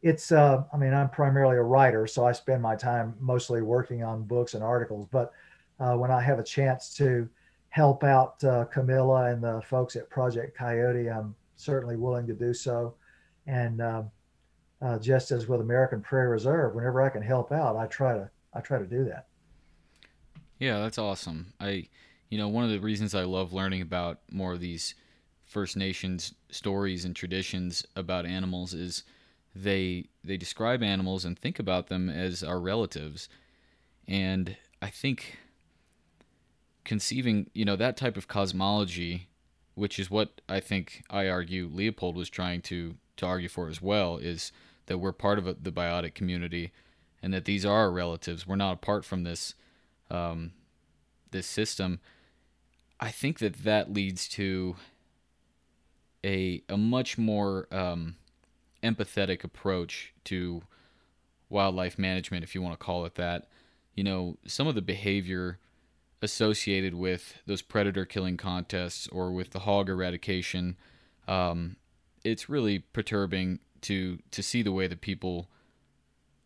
it's 0.01 0.31
uh, 0.31 0.63
I 0.73 0.77
mean 0.77 0.93
I'm 0.93 1.09
primarily 1.09 1.57
a 1.57 1.63
writer, 1.63 2.07
so 2.07 2.25
I 2.25 2.31
spend 2.31 2.61
my 2.61 2.75
time 2.75 3.15
mostly 3.19 3.61
working 3.61 4.03
on 4.03 4.23
books 4.23 4.53
and 4.53 4.63
articles. 4.63 5.07
But 5.11 5.31
uh, 5.79 5.93
when 5.93 6.11
I 6.11 6.21
have 6.21 6.39
a 6.39 6.43
chance 6.43 6.93
to 6.95 7.29
help 7.75 8.05
out 8.05 8.39
Camilla 8.71 9.25
and 9.25 9.43
the 9.43 9.61
folks 9.67 9.97
at 9.97 10.09
Project 10.09 10.57
Coyote, 10.57 11.09
I'm 11.09 11.35
certainly 11.57 11.97
willing 11.97 12.25
to 12.25 12.33
do 12.33 12.53
so. 12.53 12.95
And 13.47 13.81
um, 13.81 14.11
uh, 14.81 14.97
just 14.97 15.31
as 15.31 15.49
with 15.49 15.59
American 15.59 15.99
Prairie 15.99 16.29
Reserve, 16.29 16.73
whenever 16.73 17.01
I 17.01 17.09
can 17.09 17.21
help 17.21 17.51
out, 17.51 17.75
I 17.75 17.87
try 17.87 18.13
to 18.13 18.29
I 18.53 18.61
try 18.61 18.79
to 18.79 18.85
do 18.85 19.03
that. 19.03 19.27
Yeah, 20.57 20.79
that's 20.79 20.97
awesome. 20.97 21.51
I, 21.59 21.89
you 22.29 22.37
know, 22.37 22.47
one 22.47 22.63
of 22.63 22.69
the 22.69 22.79
reasons 22.79 23.13
I 23.13 23.23
love 23.23 23.51
learning 23.51 23.81
about 23.81 24.21
more 24.31 24.53
of 24.53 24.61
these 24.61 24.95
First 25.43 25.75
Nations 25.75 26.33
stories 26.49 27.03
and 27.03 27.13
traditions 27.13 27.85
about 27.97 28.25
animals 28.25 28.73
is 28.73 29.03
they 29.53 30.07
they 30.23 30.37
describe 30.37 30.81
animals 30.81 31.25
and 31.25 31.37
think 31.37 31.59
about 31.59 31.87
them 31.87 32.09
as 32.09 32.41
our 32.41 32.61
relatives, 32.61 33.27
and 34.07 34.55
I 34.81 34.89
think 34.89 35.39
conceiving 36.85 37.49
you 37.53 37.65
know 37.65 37.75
that 37.75 37.97
type 37.97 38.15
of 38.15 38.27
cosmology 38.27 39.27
which 39.75 39.99
is 39.99 40.09
what 40.09 40.41
I 40.49 40.61
think 40.61 41.03
I 41.09 41.27
argue 41.27 41.69
Leopold 41.71 42.15
was 42.15 42.29
trying 42.29 42.61
to 42.63 42.95
to 43.17 43.25
argue 43.25 43.49
for 43.49 43.69
as 43.69 43.81
well, 43.81 44.17
is 44.17 44.51
that 44.87 44.97
we're 44.97 45.13
part 45.13 45.37
of 45.37 45.47
a, 45.47 45.53
the 45.53 45.71
biotic 45.71 46.15
community, 46.15 46.71
and 47.21 47.33
that 47.33 47.45
these 47.45 47.65
are 47.65 47.77
our 47.77 47.91
relatives. 47.91 48.47
We're 48.47 48.55
not 48.55 48.73
apart 48.73 49.05
from 49.05 49.23
this 49.23 49.53
um, 50.09 50.53
this 51.31 51.45
system. 51.45 51.99
I 52.99 53.11
think 53.11 53.39
that 53.39 53.63
that 53.63 53.93
leads 53.93 54.27
to 54.29 54.77
a 56.23 56.63
a 56.69 56.77
much 56.77 57.17
more 57.17 57.67
um, 57.71 58.15
empathetic 58.81 59.43
approach 59.43 60.13
to 60.25 60.63
wildlife 61.49 61.99
management, 61.99 62.43
if 62.43 62.55
you 62.55 62.61
want 62.61 62.79
to 62.79 62.83
call 62.83 63.05
it 63.05 63.15
that. 63.15 63.47
You 63.93 64.03
know, 64.03 64.37
some 64.45 64.67
of 64.67 64.75
the 64.75 64.81
behavior 64.81 65.59
associated 66.25 66.93
with 66.93 67.37
those 67.45 67.61
predator 67.61 68.03
killing 68.03 68.35
contests 68.35 69.07
or 69.07 69.31
with 69.31 69.51
the 69.51 69.59
hog 69.59 69.87
eradication, 69.87 70.75
um, 71.27 71.77
it's 72.25 72.49
really 72.49 72.79
perturbing 72.79 73.59
to 73.81 74.19
to 74.31 74.43
see 74.43 74.61
the 74.61 74.73
way 74.73 74.87
that 74.87 74.99
people 74.99 75.47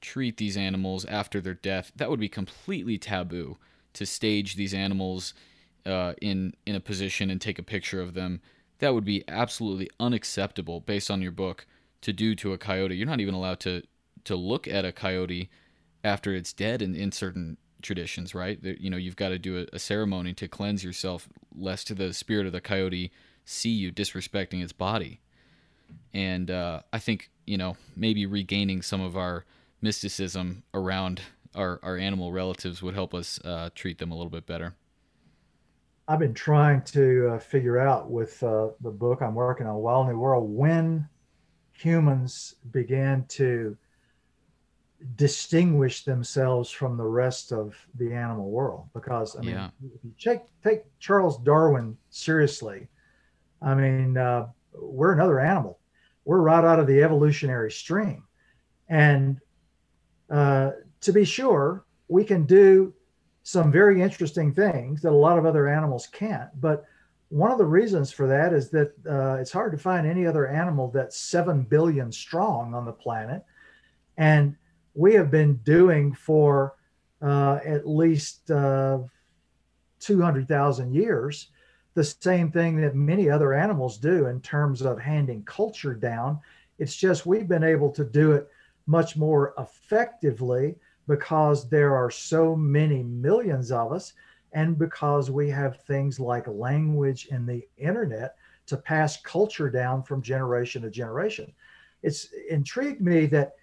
treat 0.02 0.38
these 0.38 0.56
animals 0.56 1.06
after 1.06 1.42
their 1.42 1.54
death. 1.56 1.92
That 1.96 2.10
would 2.10 2.20
be 2.20 2.30
completely 2.30 2.98
taboo 2.98 3.58
to 3.94 4.06
stage 4.06 4.56
these 4.56 4.74
animals 4.74 5.34
uh, 5.86 6.14
in 6.22 6.54
in 6.66 6.76
a 6.76 6.80
position 6.80 7.30
and 7.30 7.42
take 7.42 7.58
a 7.58 7.64
picture 7.64 8.02
of 8.02 8.14
them. 8.14 8.42
That 8.80 8.94
would 8.94 9.06
be 9.06 9.24
absolutely 9.28 9.90
unacceptable 10.00 10.80
based 10.82 11.10
on 11.10 11.22
your 11.22 11.32
book 11.32 11.66
to 12.02 12.14
do 12.14 12.36
to 12.36 12.54
a 12.54 12.58
coyote. 12.58 12.96
You're 12.96 13.08
not 13.08 13.20
even 13.20 13.34
allowed 13.34 13.60
to 13.62 13.84
to 14.26 14.36
look 14.36 14.68
at 14.68 14.86
a 14.86 14.92
coyote 14.92 15.50
after 16.04 16.34
it's 16.34 16.54
dead 16.54 16.82
in, 16.82 16.96
in 16.96 17.12
certain 17.12 17.58
traditions, 17.82 18.36
right? 18.36 18.60
You 18.62 18.90
know, 18.90 18.98
you've 18.98 19.16
got 19.16 19.30
to 19.30 19.40
do 19.40 19.60
a, 19.60 19.76
a 19.76 19.80
ceremony 19.80 20.34
to 20.36 20.48
cleanse 20.48 20.84
yourself, 20.84 21.30
lest 21.56 21.96
the 21.96 22.14
spirit 22.14 22.46
of 22.46 22.52
the 22.52 22.62
coyote 22.62 23.12
see 23.46 23.70
you 23.70 23.92
disrespecting 23.92 24.62
its 24.62 24.74
body. 24.74 25.22
And 26.14 26.52
uh, 26.52 26.82
I 26.94 27.00
think 27.00 27.30
you 27.46 27.58
know 27.58 27.78
maybe 27.96 28.26
regaining 28.26 28.82
some 28.82 29.02
of 29.02 29.18
our 29.18 29.46
mysticism 29.82 30.64
around 30.74 31.22
our, 31.56 31.80
our 31.82 31.98
animal 31.98 32.32
relatives 32.32 32.82
would 32.82 32.94
help 32.94 33.14
us 33.14 33.40
uh, 33.44 33.70
treat 33.74 33.98
them 33.98 34.12
a 34.12 34.16
little 34.16 34.30
bit 34.30 34.46
better. 34.46 34.76
I've 36.08 36.20
been 36.20 36.34
trying 36.34 36.82
to 36.84 37.34
uh, 37.34 37.40
figure 37.40 37.78
out 37.78 38.10
with 38.10 38.42
uh, 38.42 38.70
the 38.82 38.90
book 38.90 39.22
I'm 39.22 39.36
working 39.36 39.68
on, 39.68 39.76
Wild 39.76 40.08
New 40.08 40.18
World, 40.18 40.50
when 40.50 41.08
humans 41.72 42.56
began 42.72 43.26
to 43.30 43.78
distinguish 45.16 46.04
themselves 46.04 46.70
from 46.70 46.97
the 46.97 47.06
rest 47.06 47.52
of 47.52 47.76
the 47.95 48.14
animal 48.14 48.50
world. 48.50 48.89
Because 48.93 49.36
I 49.36 49.41
mean, 49.41 49.52
yeah. 49.52 49.70
if 49.95 50.04
you 50.04 50.14
take 50.20 50.41
take 50.64 50.84
Charles 51.00 51.38
Darwin 51.39 51.97
seriously, 52.10 52.88
I 53.62 53.76
mean, 53.76 54.18
uh, 54.18 54.47
we're 54.74 55.14
another 55.14 55.39
animal. 55.39 55.80
We're 56.26 56.41
right 56.41 56.64
out 56.64 56.80
of 56.80 56.88
the 56.88 57.02
evolutionary 57.02 57.72
stream, 57.72 58.24
and 58.88 59.39
uh, 60.30 60.72
to 61.02 61.14
be 61.14 61.26
sure, 61.26 61.86
we 62.08 62.24
can 62.24 62.45
do 62.45 62.93
some 63.43 63.72
very 63.72 64.02
interesting 64.02 64.54
things 64.54 65.02
that 65.02 65.12
a 65.12 65.16
lot 65.16 65.38
of 65.38 65.45
other 65.45 65.68
animals 65.68 66.08
can't. 66.12 66.50
But 66.62 66.86
one 67.30 67.52
of 67.52 67.58
the 67.58 67.66
reasons 67.66 68.12
for 68.12 68.28
that 68.28 68.54
is 68.54 68.70
that 68.72 68.93
uh, 69.10 69.39
it's 69.39 69.52
hard 69.52 69.72
to 69.72 69.78
find 69.78 70.06
any 70.06 70.26
other 70.26 70.47
animal 70.47 70.91
that's 70.91 71.18
7 71.18 71.64
billion 71.64 72.12
strong 72.12 72.74
on 72.74 72.86
the 72.86 72.91
planet. 72.91 73.43
And 74.18 74.56
we 74.94 75.14
have 75.14 75.32
been 75.32 75.56
doing 75.58 76.14
for 76.14 76.76
uh, 77.22 77.60
at 77.66 77.88
least 77.88 78.50
uh, 78.52 79.00
200,000 80.00 80.94
years 80.94 81.50
the 81.96 82.04
same 82.04 82.52
thing 82.52 82.80
that 82.80 82.96
many 82.96 83.30
other 83.30 83.54
animals 83.54 83.98
do 83.98 84.28
in 84.28 84.40
terms 84.42 84.82
of 84.82 85.00
handing 85.00 85.44
culture 85.44 85.94
down. 85.94 86.40
It's 86.78 86.96
just 86.96 87.26
we've 87.26 87.48
been 87.48 87.64
able 87.64 87.92
to 87.92 88.06
do 88.06 88.32
it 88.34 88.48
much 88.86 89.18
more 89.18 89.54
effectively 89.58 90.76
because 91.08 91.68
there 91.68 91.96
are 91.96 92.12
so 92.12 92.56
many 92.56 93.04
millions 93.04 93.72
of 93.72 93.92
us 93.92 94.14
and 94.54 94.78
because 94.78 95.30
we 95.30 95.50
have 95.50 95.82
things 95.82 96.20
like 96.20 96.48
language 96.48 97.28
and 97.32 97.48
the 97.48 97.68
internet 97.78 98.36
to 98.68 98.78
pass 98.78 99.20
culture 99.22 99.70
down 99.70 100.04
from 100.04 100.22
generation 100.22 100.84
to 100.84 100.90
generation. 100.90 101.52
It's 102.02 102.30
intrigued 102.50 103.02
me 103.02 103.26
that 103.28 103.56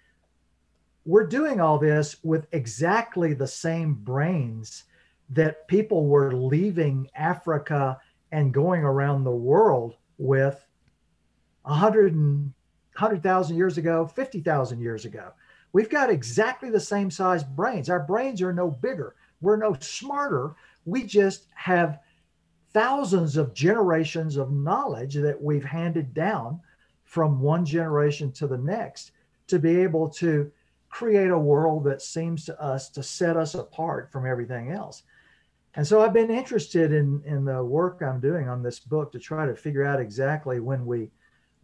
we're 1.07 1.25
doing 1.25 1.61
all 1.61 1.79
this 1.79 2.17
with 2.21 2.47
exactly 2.51 3.33
the 3.33 3.47
same 3.47 3.93
brains 3.93 4.83
that 5.29 5.65
people 5.69 6.05
were 6.05 6.33
leaving 6.33 7.09
Africa 7.15 7.97
and 8.33 8.53
going 8.53 8.83
around 8.83 9.23
the 9.23 9.31
world 9.31 9.95
with 10.17 10.67
100 11.63 12.13
100,000 12.13 13.55
years 13.55 13.77
ago, 13.77 14.07
50,000 14.07 14.81
years 14.81 15.05
ago. 15.05 15.31
We've 15.71 15.89
got 15.89 16.09
exactly 16.09 16.71
the 16.71 16.79
same 16.79 17.11
size 17.11 17.43
brains. 17.43 17.89
Our 17.89 17.99
brains 17.99 18.41
are 18.41 18.51
no 18.51 18.71
bigger. 18.71 19.15
We're 19.39 19.57
no 19.57 19.77
smarter. 19.79 20.55
We 20.85 21.03
just 21.03 21.45
have 21.53 21.99
thousands 22.73 23.37
of 23.37 23.53
generations 23.53 24.35
of 24.35 24.51
knowledge 24.51 25.13
that 25.13 25.39
we've 25.39 25.63
handed 25.63 26.13
down 26.13 26.59
from 27.03 27.39
one 27.39 27.63
generation 27.63 28.31
to 28.33 28.47
the 28.47 28.57
next 28.57 29.11
to 29.45 29.59
be 29.59 29.79
able 29.79 30.09
to 30.09 30.51
create 30.97 31.31
a 31.31 31.37
world 31.37 31.83
that 31.83 32.01
seems 32.01 32.45
to 32.45 32.61
us 32.61 32.89
to 32.89 33.03
set 33.03 33.37
us 33.37 33.55
apart 33.55 34.11
from 34.11 34.25
everything 34.25 34.71
else. 34.71 35.03
And 35.75 35.85
so 35.85 36.01
I've 36.01 36.13
been 36.13 36.31
interested 36.31 36.91
in, 36.91 37.21
in 37.25 37.45
the 37.45 37.63
work 37.63 38.01
I'm 38.01 38.19
doing 38.19 38.49
on 38.49 38.63
this 38.63 38.79
book 38.79 39.11
to 39.11 39.19
try 39.19 39.45
to 39.45 39.55
figure 39.55 39.85
out 39.85 39.99
exactly 39.99 40.59
when 40.59 40.85
we 40.85 41.11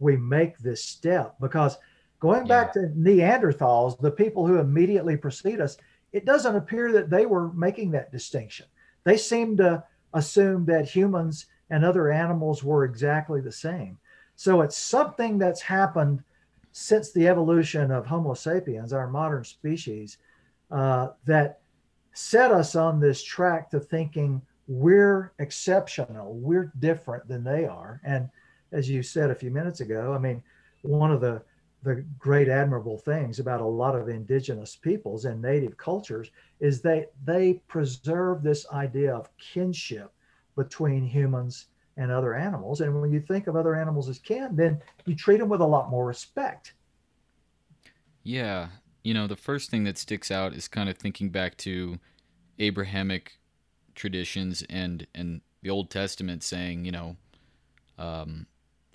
we 0.00 0.16
make 0.16 0.58
this 0.58 0.84
step 0.84 1.36
because 1.40 1.78
Going 2.24 2.46
back 2.46 2.72
to 2.72 2.90
Neanderthals, 2.96 4.00
the 4.00 4.10
people 4.10 4.46
who 4.46 4.58
immediately 4.58 5.14
precede 5.14 5.60
us, 5.60 5.76
it 6.10 6.24
doesn't 6.24 6.56
appear 6.56 6.90
that 6.92 7.10
they 7.10 7.26
were 7.26 7.52
making 7.52 7.90
that 7.90 8.10
distinction. 8.10 8.64
They 9.04 9.18
seem 9.18 9.58
to 9.58 9.84
assume 10.14 10.64
that 10.64 10.88
humans 10.88 11.44
and 11.68 11.84
other 11.84 12.10
animals 12.10 12.64
were 12.64 12.84
exactly 12.84 13.42
the 13.42 13.52
same. 13.52 13.98
So 14.36 14.62
it's 14.62 14.78
something 14.78 15.36
that's 15.36 15.60
happened 15.60 16.24
since 16.76 17.12
the 17.12 17.28
evolution 17.28 17.92
of 17.92 18.04
Homo 18.04 18.34
sapiens, 18.34 18.92
our 18.92 19.06
modern 19.06 19.44
species, 19.44 20.18
uh, 20.72 21.10
that 21.24 21.60
set 22.14 22.50
us 22.50 22.74
on 22.74 22.98
this 22.98 23.22
track 23.22 23.70
to 23.70 23.78
thinking 23.78 24.42
we're 24.66 25.32
exceptional, 25.38 26.34
we're 26.34 26.72
different 26.80 27.28
than 27.28 27.44
they 27.44 27.64
are. 27.64 28.00
And 28.02 28.28
as 28.72 28.90
you 28.90 29.04
said 29.04 29.30
a 29.30 29.36
few 29.36 29.52
minutes 29.52 29.82
ago, 29.82 30.12
I 30.12 30.18
mean, 30.18 30.42
one 30.82 31.12
of 31.12 31.20
the 31.20 31.42
the 31.84 32.04
great 32.18 32.48
admirable 32.48 32.96
things 32.96 33.38
about 33.38 33.60
a 33.60 33.64
lot 33.64 33.94
of 33.94 34.08
indigenous 34.08 34.74
peoples 34.74 35.26
and 35.26 35.42
native 35.42 35.76
cultures 35.76 36.30
is 36.58 36.80
that 36.80 37.12
they 37.26 37.60
preserve 37.68 38.42
this 38.42 38.66
idea 38.72 39.14
of 39.14 39.28
kinship 39.36 40.10
between 40.56 41.04
humans 41.04 41.66
and 41.96 42.10
other 42.10 42.34
animals. 42.34 42.80
And 42.80 43.00
when 43.00 43.12
you 43.12 43.20
think 43.20 43.46
of 43.46 43.56
other 43.56 43.74
animals 43.74 44.08
as 44.08 44.18
kin, 44.18 44.56
then 44.56 44.80
you 45.06 45.14
treat 45.14 45.38
them 45.38 45.48
with 45.48 45.60
a 45.60 45.66
lot 45.66 45.90
more 45.90 46.06
respect. 46.06 46.74
Yeah. 48.22 48.68
You 49.02 49.14
know, 49.14 49.26
the 49.26 49.36
first 49.36 49.70
thing 49.70 49.84
that 49.84 49.98
sticks 49.98 50.30
out 50.30 50.54
is 50.54 50.66
kind 50.66 50.88
of 50.88 50.96
thinking 50.96 51.28
back 51.28 51.56
to 51.58 51.98
Abrahamic 52.58 53.38
traditions 53.94 54.64
and 54.68 55.06
and 55.14 55.40
the 55.62 55.70
Old 55.70 55.90
Testament 55.90 56.42
saying, 56.42 56.84
you 56.84 56.92
know, 56.92 57.16
um, 57.98 58.46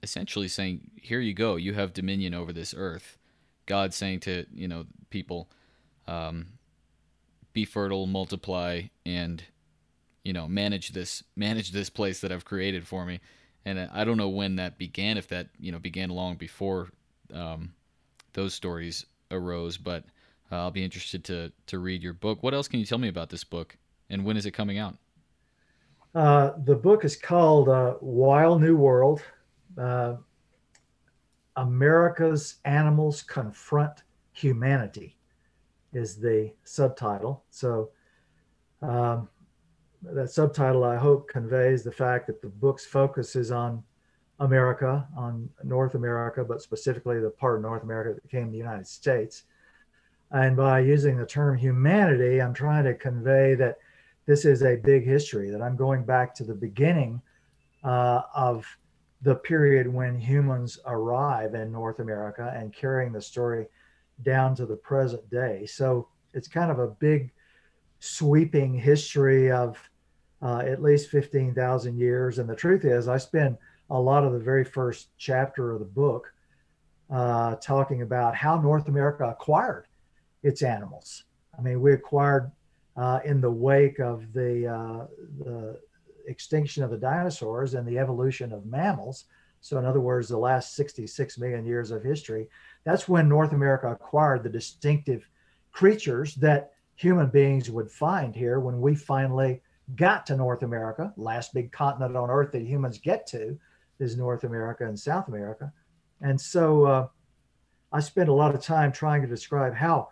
essentially 0.04 0.48
saying, 0.48 0.92
"Here 0.96 1.20
you 1.20 1.34
go. 1.34 1.56
You 1.56 1.74
have 1.74 1.94
dominion 1.94 2.34
over 2.34 2.54
this 2.54 2.74
earth." 2.76 3.18
God 3.66 3.94
saying 3.94 4.22
to 4.22 4.46
you 4.54 4.68
know 4.68 4.86
people, 5.10 5.50
um, 6.08 6.48
"Be 7.54 7.66
fertile, 7.66 8.08
multiply, 8.08 8.84
and 9.06 9.44
you 10.30 10.34
know 10.34 10.48
manage 10.48 10.90
this 10.90 11.24
manage 11.36 11.72
this 11.72 11.90
place 11.90 12.22
that 12.22 12.32
I've 12.32 12.46
created 12.46 12.86
for 12.86 13.04
me." 13.04 13.20
And 13.66 13.80
I 13.80 14.04
don't 14.04 14.18
know 14.18 14.30
when 14.30 14.58
that 14.58 14.78
began. 14.78 15.18
If 15.18 15.28
that 15.30 15.48
you 15.60 15.72
know 15.72 15.80
began 15.80 16.10
long 16.10 16.36
before 16.36 16.90
um, 17.34 17.74
those 18.34 18.54
stories 18.54 19.08
arose, 19.32 19.78
but 19.78 20.04
uh, 20.52 20.58
I'll 20.58 20.72
be 20.72 20.84
interested 20.84 21.24
to 21.26 21.52
to 21.66 21.80
read 21.80 22.04
your 22.04 22.14
book. 22.14 22.44
What 22.44 22.54
else 22.54 22.68
can 22.68 22.80
you 22.80 22.86
tell 22.86 23.00
me 23.00 23.08
about 23.08 23.32
this 23.32 23.44
book, 23.44 23.76
and 24.12 24.24
when 24.24 24.38
is 24.38 24.46
it 24.46 24.52
coming 24.52 24.78
out? 24.78 24.96
Uh, 26.14 26.52
the 26.64 26.76
book 26.76 27.04
is 27.04 27.16
called 27.16 27.68
uh, 27.70 27.96
Wild 28.00 28.62
New 28.62 28.78
World 28.78 29.24
uh, 29.80 30.16
America's 31.56 32.58
Animals 32.66 33.24
Confront 33.24 34.04
Humanity 34.34 35.18
is 35.94 36.18
the 36.18 36.54
subtitle. 36.64 37.44
So 37.50 37.90
um, 38.82 39.28
that 40.02 40.30
subtitle, 40.30 40.84
I 40.84 40.96
hope, 40.96 41.28
conveys 41.28 41.84
the 41.84 41.92
fact 41.92 42.28
that 42.28 42.42
the 42.42 42.48
book's 42.48 42.86
focus 42.86 43.36
is 43.36 43.52
on 43.52 43.84
America, 44.40 45.08
on 45.18 45.50
North 45.64 45.96
America, 45.96 46.44
but 46.44 46.62
specifically 46.62 47.20
the 47.20 47.30
part 47.30 47.58
of 47.58 47.62
North 47.62 47.84
America 47.84 48.14
that 48.14 48.24
became 48.24 48.52
the 48.52 48.58
United 48.58 48.88
States. 48.88 49.44
And 50.32 50.56
by 50.56 50.80
using 50.80 51.18
the 51.18 51.26
term 51.26 51.58
humanity, 51.58 52.42
I'm 52.42 52.54
trying 52.54 52.86
to 52.86 52.94
convey 52.94 53.56
that 53.56 53.78
this 54.26 54.46
is 54.46 54.64
a 54.64 54.76
big 54.76 55.06
history, 55.06 55.50
that 55.50 55.62
I'm 55.62 55.76
going 55.76 56.06
back 56.06 56.36
to 56.36 56.44
the 56.44 56.54
beginning 56.54 57.22
uh, 57.84 58.22
of 58.36 58.66
the 59.22 59.36
period 59.36 59.92
when 59.92 60.18
humans 60.18 60.80
arrive 60.86 61.56
in 61.56 61.72
North 61.72 62.00
America 62.00 62.54
and 62.56 62.74
carrying 62.74 63.12
the 63.12 63.22
story 63.22 63.68
down 64.22 64.56
to 64.56 64.66
the 64.66 64.76
present 64.76 65.28
day. 65.30 65.66
So 65.66 66.08
it's 66.34 66.48
kind 66.48 66.72
of 66.72 66.80
a 66.80 66.88
big 66.88 67.32
sweeping 68.00 68.74
history 68.74 69.52
of 69.52 69.78
uh, 70.42 70.60
at 70.60 70.82
least 70.82 71.10
15,000 71.10 71.98
years. 71.98 72.40
And 72.40 72.50
the 72.50 72.56
truth 72.56 72.86
is, 72.86 73.08
I 73.08 73.18
spend 73.18 73.58
a 73.90 74.00
lot 74.00 74.24
of 74.24 74.34
the 74.34 74.40
very 74.40 74.64
first 74.64 75.10
chapter 75.18 75.72
of 75.72 75.80
the 75.80 75.86
book 75.86 76.32
uh, 77.10 77.56
talking 77.56 78.02
about 78.02 78.36
how 78.36 78.60
North 78.60 78.88
America 78.88 79.26
acquired 79.26 79.88
its 80.44 80.62
animals. 80.62 81.24
I 81.58 81.62
mean, 81.62 81.82
we 81.82 81.94
acquired 81.94 82.52
uh, 82.96 83.20
in 83.26 83.42
the 83.42 83.52
wake 83.52 84.00
of 84.00 84.32
the, 84.34 84.68
uh, 84.68 85.08
the 85.40 85.80
extinction 86.28 86.84
of 86.84 86.92
the 86.92 86.98
dinosaurs 86.98 87.74
and 87.74 87.88
the 87.88 87.98
evolution 87.98 88.54
of 88.54 88.66
mammals. 88.66 89.26
So, 89.62 89.78
in 89.78 89.86
other 89.86 90.00
words, 90.00 90.30
the 90.30 90.38
last 90.38 90.76
66 90.76 91.38
million 91.38 91.66
years 91.66 91.92
of 91.92 92.04
history, 92.04 92.48
that's 92.86 93.10
when 93.10 93.28
North 93.28 93.52
America 93.52 93.92
acquired 93.92 94.44
the 94.44 94.50
distinctive 94.50 95.28
creatures 95.72 96.36
that 96.36 96.72
human 97.00 97.28
beings 97.28 97.72
would 97.72 97.90
find 97.90 98.36
here 98.36 98.60
when 98.60 98.82
we 98.82 98.94
finally 98.94 99.62
got 99.96 100.26
to 100.26 100.36
North 100.36 100.64
America. 100.64 101.14
Last 101.16 101.54
big 101.54 101.72
continent 101.72 102.18
on 102.18 102.30
Earth 102.30 102.52
that 102.52 102.62
humans 102.62 102.98
get 102.98 103.26
to 103.28 103.58
is 104.00 104.18
North 104.18 104.44
America 104.44 104.86
and 104.86 105.00
South 105.00 105.30
America. 105.30 105.72
And 106.20 106.40
so 106.40 106.84
uh, 106.84 107.08
I 107.94 108.02
spent 108.02 108.28
a 108.28 108.34
lot 108.34 108.54
of 108.54 108.62
time 108.62 108.92
trying 108.92 109.22
to 109.22 109.30
describe 109.30 109.74
how 109.74 110.10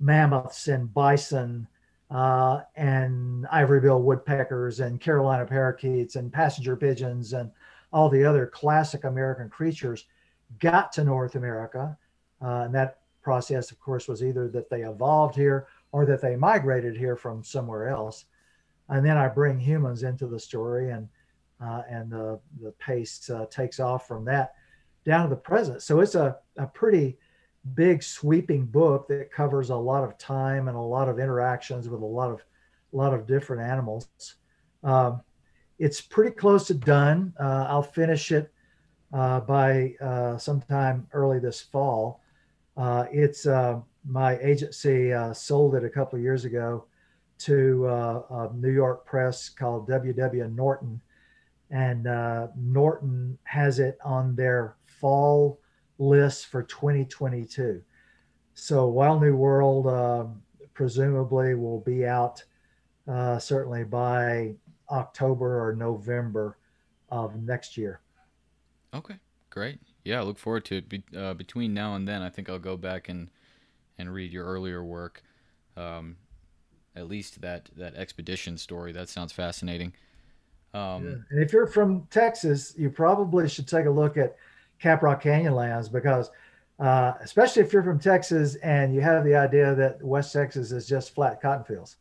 mammoths 0.00 0.66
and 0.66 0.92
bison 0.92 1.68
uh, 2.10 2.62
and 2.74 3.46
ivory-billed 3.52 4.04
woodpeckers 4.04 4.80
and 4.80 5.00
Carolina 5.00 5.46
parakeets 5.46 6.16
and 6.16 6.32
passenger 6.32 6.74
pigeons 6.74 7.34
and 7.34 7.52
all 7.92 8.08
the 8.08 8.24
other 8.24 8.48
classic 8.48 9.04
American 9.04 9.48
creatures 9.48 10.06
got 10.58 10.90
to 10.94 11.04
North 11.04 11.36
America. 11.36 11.96
Uh, 12.42 12.62
and 12.64 12.74
that 12.74 12.98
process, 13.22 13.70
of 13.70 13.78
course, 13.78 14.08
was 14.08 14.24
either 14.24 14.48
that 14.48 14.68
they 14.68 14.82
evolved 14.82 15.36
here 15.36 15.68
or 15.92 16.06
that 16.06 16.20
they 16.20 16.36
migrated 16.36 16.96
here 16.96 17.16
from 17.16 17.42
somewhere 17.42 17.88
else. 17.88 18.24
And 18.88 19.04
then 19.04 19.16
I 19.16 19.28
bring 19.28 19.58
humans 19.58 20.02
into 20.02 20.26
the 20.26 20.38
story, 20.38 20.90
and 20.90 21.08
uh, 21.60 21.82
and 21.88 22.10
the 22.10 22.38
the 22.62 22.72
pace 22.72 23.28
uh, 23.30 23.46
takes 23.50 23.80
off 23.80 24.06
from 24.06 24.24
that 24.26 24.54
down 25.04 25.24
to 25.24 25.30
the 25.30 25.40
present. 25.40 25.82
So 25.82 26.00
it's 26.00 26.14
a, 26.14 26.36
a 26.56 26.66
pretty 26.66 27.18
big 27.74 28.02
sweeping 28.02 28.66
book 28.66 29.08
that 29.08 29.32
covers 29.32 29.70
a 29.70 29.76
lot 29.76 30.04
of 30.04 30.18
time 30.18 30.68
and 30.68 30.76
a 30.76 30.80
lot 30.80 31.08
of 31.08 31.18
interactions 31.18 31.88
with 31.88 32.02
a 32.02 32.06
lot 32.06 32.30
of 32.30 32.44
a 32.92 32.96
lot 32.96 33.12
of 33.12 33.26
different 33.26 33.62
animals. 33.62 34.08
Um, 34.84 35.20
it's 35.78 36.00
pretty 36.00 36.30
close 36.30 36.66
to 36.68 36.74
done. 36.74 37.34
Uh, 37.38 37.66
I'll 37.68 37.82
finish 37.82 38.32
it 38.32 38.52
uh, 39.12 39.40
by 39.40 39.94
uh, 40.00 40.38
sometime 40.38 41.06
early 41.12 41.38
this 41.38 41.60
fall. 41.60 42.22
Uh, 42.76 43.06
it's 43.10 43.46
uh, 43.46 43.80
my 44.06 44.38
agency 44.38 45.12
uh, 45.12 45.32
sold 45.32 45.74
it 45.74 45.84
a 45.84 45.90
couple 45.90 46.16
of 46.16 46.22
years 46.22 46.44
ago 46.44 46.86
to 47.38 47.86
a 47.86 48.50
New 48.54 48.70
York 48.70 49.04
press 49.04 49.50
called 49.50 49.86
W.W. 49.88 50.48
Norton, 50.48 51.00
and 51.70 52.04
Norton 52.56 53.36
has 53.44 53.78
it 53.78 53.98
on 54.04 54.34
their 54.34 54.76
fall 54.86 55.60
list 55.98 56.46
for 56.46 56.62
2022. 56.62 57.82
So 58.54 58.86
Wild 58.86 59.20
New 59.20 59.36
World 59.36 59.86
um, 59.86 60.42
presumably 60.72 61.54
will 61.54 61.80
be 61.80 62.06
out 62.06 62.42
uh, 63.06 63.38
certainly 63.38 63.84
by 63.84 64.54
October 64.90 65.62
or 65.62 65.74
November 65.74 66.58
of 67.10 67.36
next 67.36 67.76
year. 67.76 68.00
Okay, 68.94 69.16
great. 69.50 69.78
Yeah, 70.04 70.20
I 70.20 70.22
look 70.22 70.38
forward 70.38 70.64
to 70.66 70.76
it. 70.76 70.88
Be, 70.88 71.02
uh, 71.16 71.34
between 71.34 71.74
now 71.74 71.94
and 71.94 72.06
then, 72.06 72.22
I 72.22 72.30
think 72.30 72.48
I'll 72.48 72.58
go 72.58 72.76
back 72.76 73.08
and 73.08 73.28
and 73.98 74.12
read 74.12 74.32
your 74.32 74.44
earlier 74.44 74.84
work. 74.84 75.22
Um, 75.76 76.16
at 76.94 77.08
least 77.08 77.42
that 77.42 77.68
that 77.76 77.94
expedition 77.94 78.56
story. 78.56 78.92
That 78.92 79.08
sounds 79.08 79.32
fascinating. 79.32 79.92
Um, 80.74 81.04
yeah. 81.04 81.14
And 81.30 81.42
if 81.42 81.52
you're 81.52 81.66
from 81.66 82.06
Texas, 82.10 82.74
you 82.76 82.90
probably 82.90 83.48
should 83.48 83.68
take 83.68 83.86
a 83.86 83.90
look 83.90 84.16
at 84.16 84.36
Caprock 84.82 85.22
Canyonlands 85.22 85.90
because, 85.90 86.30
uh, 86.78 87.12
especially 87.20 87.62
if 87.62 87.72
you're 87.72 87.82
from 87.82 87.98
Texas 87.98 88.56
and 88.56 88.94
you 88.94 89.00
have 89.00 89.24
the 89.24 89.34
idea 89.34 89.74
that 89.74 90.02
West 90.02 90.32
Texas 90.32 90.72
is 90.72 90.86
just 90.86 91.14
flat 91.14 91.40
cotton 91.40 91.64
fields. 91.64 91.96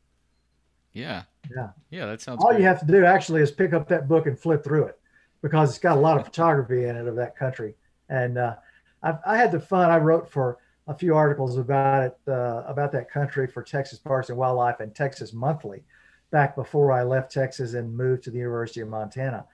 Yeah. 0.93 1.23
Yeah. 1.55 1.69
Yeah, 1.89 2.05
that 2.07 2.21
sounds. 2.21 2.41
All 2.41 2.49
great. 2.49 2.61
you 2.61 2.65
have 2.65 2.79
to 2.79 2.85
do 2.85 3.05
actually 3.05 3.41
is 3.41 3.51
pick 3.51 3.73
up 3.73 3.87
that 3.89 4.07
book 4.07 4.25
and 4.25 4.39
flip 4.39 4.63
through 4.63 4.85
it 4.85 4.99
because 5.41 5.69
it's 5.69 5.79
got 5.79 5.97
a 5.97 6.01
lot 6.01 6.17
of 6.17 6.25
photography 6.25 6.85
in 6.85 6.95
it 6.95 7.07
of 7.07 7.15
that 7.15 7.35
country. 7.35 7.75
And 8.09 8.37
uh, 8.37 8.55
I, 9.03 9.17
I 9.25 9.37
had 9.37 9.51
the 9.51 9.59
fun. 9.59 9.91
I 9.91 9.97
wrote 9.97 10.29
for 10.29 10.57
a 10.87 10.97
few 10.97 11.15
articles 11.15 11.57
about 11.57 12.03
it, 12.03 12.17
uh, 12.27 12.63
about 12.67 12.91
that 12.91 13.09
country 13.09 13.47
for 13.47 13.63
Texas 13.63 13.99
Parks 13.99 14.29
and 14.29 14.37
Wildlife 14.37 14.79
and 14.79 14.93
Texas 14.93 15.33
Monthly 15.33 15.83
back 16.31 16.55
before 16.55 16.91
I 16.91 17.03
left 17.03 17.31
Texas 17.31 17.73
and 17.73 17.95
moved 17.95 18.23
to 18.23 18.31
the 18.31 18.37
University 18.37 18.81
of 18.81 18.89
Montana 18.89 19.45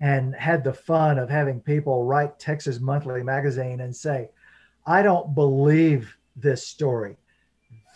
and 0.00 0.34
had 0.34 0.62
the 0.62 0.72
fun 0.72 1.18
of 1.18 1.30
having 1.30 1.60
people 1.60 2.04
write 2.04 2.38
Texas 2.38 2.80
Monthly 2.80 3.22
magazine 3.22 3.80
and 3.80 3.94
say, 3.94 4.28
I 4.86 5.02
don't 5.02 5.34
believe 5.34 6.16
this 6.36 6.66
story. 6.66 7.16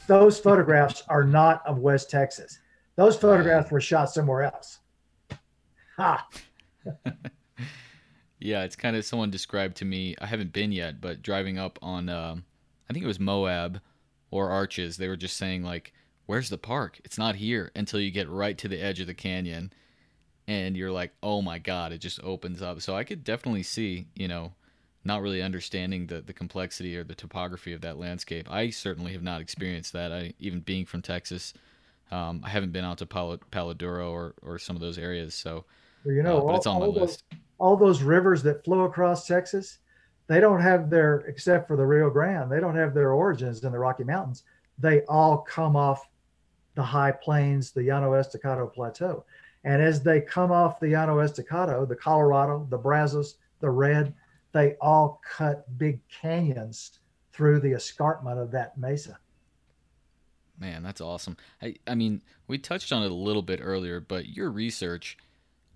Those 0.06 0.40
photographs 0.46 1.02
are 1.08 1.24
not 1.24 1.62
of 1.66 1.78
West 1.78 2.10
Texas. 2.10 2.58
Those 2.96 3.16
photographs 3.16 3.70
were 3.70 3.80
shot 3.80 4.10
somewhere 4.10 4.42
else. 4.42 4.78
Ha. 5.96 6.26
yeah, 8.40 8.64
it's 8.64 8.76
kind 8.76 8.96
of 8.96 9.04
someone 9.04 9.30
described 9.30 9.76
to 9.76 9.84
me. 9.84 10.16
I 10.20 10.26
haven't 10.26 10.52
been 10.52 10.72
yet, 10.72 11.00
but 11.00 11.22
driving 11.22 11.58
up 11.58 11.78
on, 11.82 12.08
um, 12.08 12.44
I 12.90 12.92
think 12.92 13.04
it 13.04 13.08
was 13.08 13.20
Moab 13.20 13.80
or 14.32 14.50
Arches, 14.50 14.96
they 14.96 15.06
were 15.06 15.16
just 15.16 15.36
saying, 15.36 15.62
like, 15.62 15.92
where's 16.26 16.48
the 16.48 16.58
park? 16.58 17.00
It's 17.04 17.18
not 17.18 17.36
here 17.36 17.70
until 17.76 18.00
you 18.00 18.10
get 18.10 18.28
right 18.28 18.58
to 18.58 18.68
the 18.68 18.80
edge 18.80 18.98
of 18.98 19.06
the 19.06 19.14
canyon 19.14 19.72
and 20.48 20.76
you're 20.76 20.90
like, 20.90 21.12
oh 21.22 21.40
my 21.40 21.60
god, 21.60 21.92
it 21.92 21.98
just 21.98 22.22
opens 22.24 22.60
up. 22.60 22.80
So 22.80 22.96
I 22.96 23.04
could 23.04 23.22
definitely 23.22 23.62
see, 23.62 24.08
you 24.16 24.26
know, 24.26 24.52
not 25.04 25.22
really 25.22 25.40
understanding 25.40 26.08
the 26.08 26.20
the 26.20 26.32
complexity 26.32 26.96
or 26.96 27.04
the 27.04 27.14
topography 27.14 27.72
of 27.72 27.80
that 27.82 27.98
landscape. 27.98 28.50
I 28.50 28.70
certainly 28.70 29.12
have 29.12 29.22
not 29.22 29.40
experienced 29.40 29.92
that. 29.92 30.12
I 30.12 30.34
even 30.40 30.60
being 30.60 30.84
from 30.84 31.02
Texas, 31.02 31.54
um, 32.10 32.42
I 32.44 32.50
haven't 32.50 32.72
been 32.72 32.84
out 32.84 32.98
to 32.98 33.06
Palo, 33.06 33.38
Palo 33.52 33.72
Duro 33.74 34.10
or 34.10 34.34
or 34.42 34.58
some 34.58 34.74
of 34.74 34.82
those 34.82 34.98
areas. 34.98 35.34
So, 35.34 35.64
well, 36.04 36.14
you 36.14 36.22
know, 36.24 36.38
uh, 36.38 36.40
but 36.40 36.46
all, 36.46 36.56
it's 36.56 36.66
on 36.66 36.80
my 36.80 36.86
list. 36.86 37.22
Those, 37.30 37.40
all 37.58 37.76
those 37.76 38.02
rivers 38.02 38.42
that 38.42 38.64
flow 38.64 38.80
across 38.80 39.26
Texas, 39.26 39.78
they 40.30 40.38
don't 40.38 40.60
have 40.60 40.90
their 40.90 41.24
except 41.26 41.66
for 41.66 41.76
the 41.76 41.84
Rio 41.84 42.08
Grande, 42.08 42.48
they 42.48 42.60
don't 42.60 42.76
have 42.76 42.94
their 42.94 43.10
origins 43.10 43.64
in 43.64 43.72
the 43.72 43.78
Rocky 43.80 44.04
Mountains. 44.04 44.44
They 44.78 45.00
all 45.08 45.38
come 45.38 45.74
off 45.74 46.08
the 46.76 46.84
high 46.84 47.10
plains, 47.10 47.72
the 47.72 47.82
Llano 47.82 48.12
Estacado 48.12 48.68
Plateau. 48.68 49.24
And 49.64 49.82
as 49.82 50.04
they 50.04 50.20
come 50.20 50.52
off 50.52 50.78
the 50.78 50.92
Llano 50.92 51.18
Estacado, 51.18 51.84
the 51.84 51.96
Colorado, 51.96 52.64
the 52.70 52.78
Brazos, 52.78 53.38
the 53.58 53.70
Red, 53.70 54.14
they 54.52 54.76
all 54.80 55.20
cut 55.28 55.66
big 55.76 55.98
canyons 56.08 57.00
through 57.32 57.58
the 57.58 57.72
escarpment 57.72 58.38
of 58.38 58.52
that 58.52 58.78
mesa. 58.78 59.18
Man, 60.60 60.84
that's 60.84 61.00
awesome. 61.00 61.38
I, 61.60 61.74
I 61.88 61.96
mean, 61.96 62.22
we 62.46 62.56
touched 62.56 62.92
on 62.92 63.02
it 63.02 63.10
a 63.10 63.14
little 63.14 63.42
bit 63.42 63.58
earlier, 63.60 63.98
but 63.98 64.28
your 64.28 64.52
research, 64.52 65.18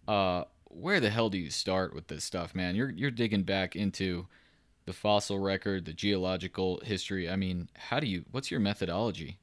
uh, 0.07 0.45
where 0.67 1.01
the 1.01 1.11
hell 1.11 1.29
do 1.29 1.39
you 1.39 1.51
start 1.51 1.93
with 1.93 2.07
this 2.07 2.23
stuff, 2.23 2.55
man? 2.55 2.77
You're 2.77 2.91
you're 2.91 3.11
digging 3.11 3.43
back 3.43 3.75
into 3.75 4.29
the 4.87 4.93
fossil 4.93 5.39
record, 5.39 5.85
the 5.85 5.93
geological 5.93 6.81
history. 6.85 7.29
I 7.29 7.37
mean, 7.37 7.69
how 7.75 8.01
do 8.01 8.07
you? 8.07 8.25
What's 8.31 8.51
your 8.51 8.61
methodology? 8.61 9.39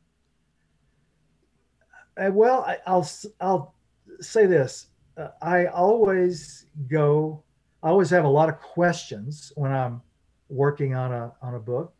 Uh, 2.17 2.31
well, 2.31 2.61
I, 2.61 2.77
I'll 2.85 3.09
I'll 3.39 3.75
say 4.19 4.45
this 4.45 4.87
uh, 5.17 5.29
I 5.41 5.65
always 5.67 6.65
go, 6.89 7.43
I 7.83 7.89
always 7.89 8.09
have 8.11 8.25
a 8.25 8.29
lot 8.29 8.49
of 8.49 8.59
questions 8.59 9.51
when 9.55 9.71
I'm 9.71 10.01
working 10.49 10.95
on 10.95 11.11
a, 11.11 11.33
on 11.41 11.55
a 11.55 11.59
book. 11.59 11.93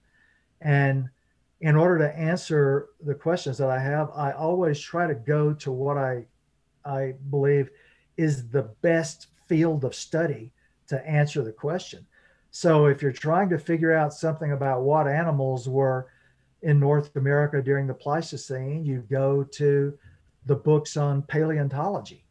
And 0.61 1.09
in 1.61 1.75
order 1.75 1.99
to 1.99 2.17
answer 2.17 2.89
the 3.05 3.15
questions 3.15 3.57
that 3.57 3.69
I 3.69 3.79
have, 3.79 4.09
I 4.15 4.31
always 4.31 4.79
try 4.79 5.07
to 5.07 5.15
go 5.15 5.53
to 5.53 5.71
what 5.71 5.97
I, 5.97 6.25
I 6.85 7.13
believe 7.29 7.69
is 8.17 8.49
the 8.49 8.63
best 8.81 9.27
field 9.47 9.83
of 9.83 9.95
study 9.95 10.51
to 10.87 11.05
answer 11.07 11.43
the 11.43 11.51
question. 11.51 12.05
So 12.51 12.87
if 12.87 13.01
you're 13.01 13.13
trying 13.13 13.49
to 13.49 13.57
figure 13.57 13.93
out 13.93 14.13
something 14.13 14.51
about 14.51 14.81
what 14.81 15.07
animals 15.07 15.69
were 15.69 16.07
in 16.61 16.79
North 16.79 17.15
America 17.15 17.61
during 17.61 17.87
the 17.87 17.93
Pleistocene, 17.93 18.83
you 18.83 18.99
go 19.09 19.43
to 19.43 19.97
the 20.45 20.55
books 20.55 20.97
on 20.97 21.21
paleontology. 21.23 22.25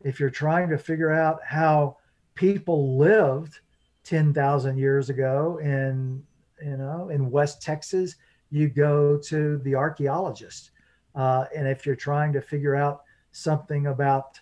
If 0.00 0.20
you're 0.20 0.30
trying 0.30 0.68
to 0.70 0.78
figure 0.78 1.10
out 1.10 1.40
how 1.44 1.96
people 2.34 2.96
lived 2.96 3.58
10,000 4.04 4.78
years 4.78 5.10
ago 5.10 5.58
in, 5.60 6.22
you 6.62 6.76
know, 6.76 7.08
in 7.08 7.30
West 7.30 7.60
Texas, 7.60 8.14
you 8.50 8.68
go 8.68 9.18
to 9.18 9.58
the 9.58 9.74
archaeologist. 9.74 10.70
Uh, 11.16 11.46
and 11.54 11.66
if 11.66 11.84
you're 11.84 11.96
trying 11.96 12.32
to 12.32 12.40
figure 12.40 12.76
out 12.76 13.02
something 13.32 13.88
about 13.88 14.38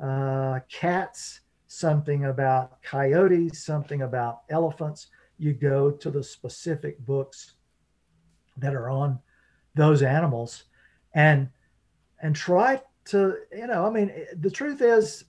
uh, 0.00 0.58
cats 0.68 1.40
something 1.78 2.26
about 2.26 2.82
coyotes, 2.82 3.64
something 3.64 4.02
about 4.02 4.42
elephants, 4.50 5.08
you 5.38 5.52
go 5.52 5.90
to 5.90 6.10
the 6.10 6.22
specific 6.22 6.98
books 7.04 7.54
that 8.56 8.74
are 8.74 8.88
on 8.88 9.18
those 9.74 10.02
animals 10.02 10.64
and 11.14 11.48
and 12.22 12.36
try 12.36 12.80
to 13.04 13.34
you 13.52 13.66
know 13.66 13.84
i 13.84 13.90
mean 13.90 14.12
the 14.38 14.50
truth 14.50 14.80
is 14.80 15.24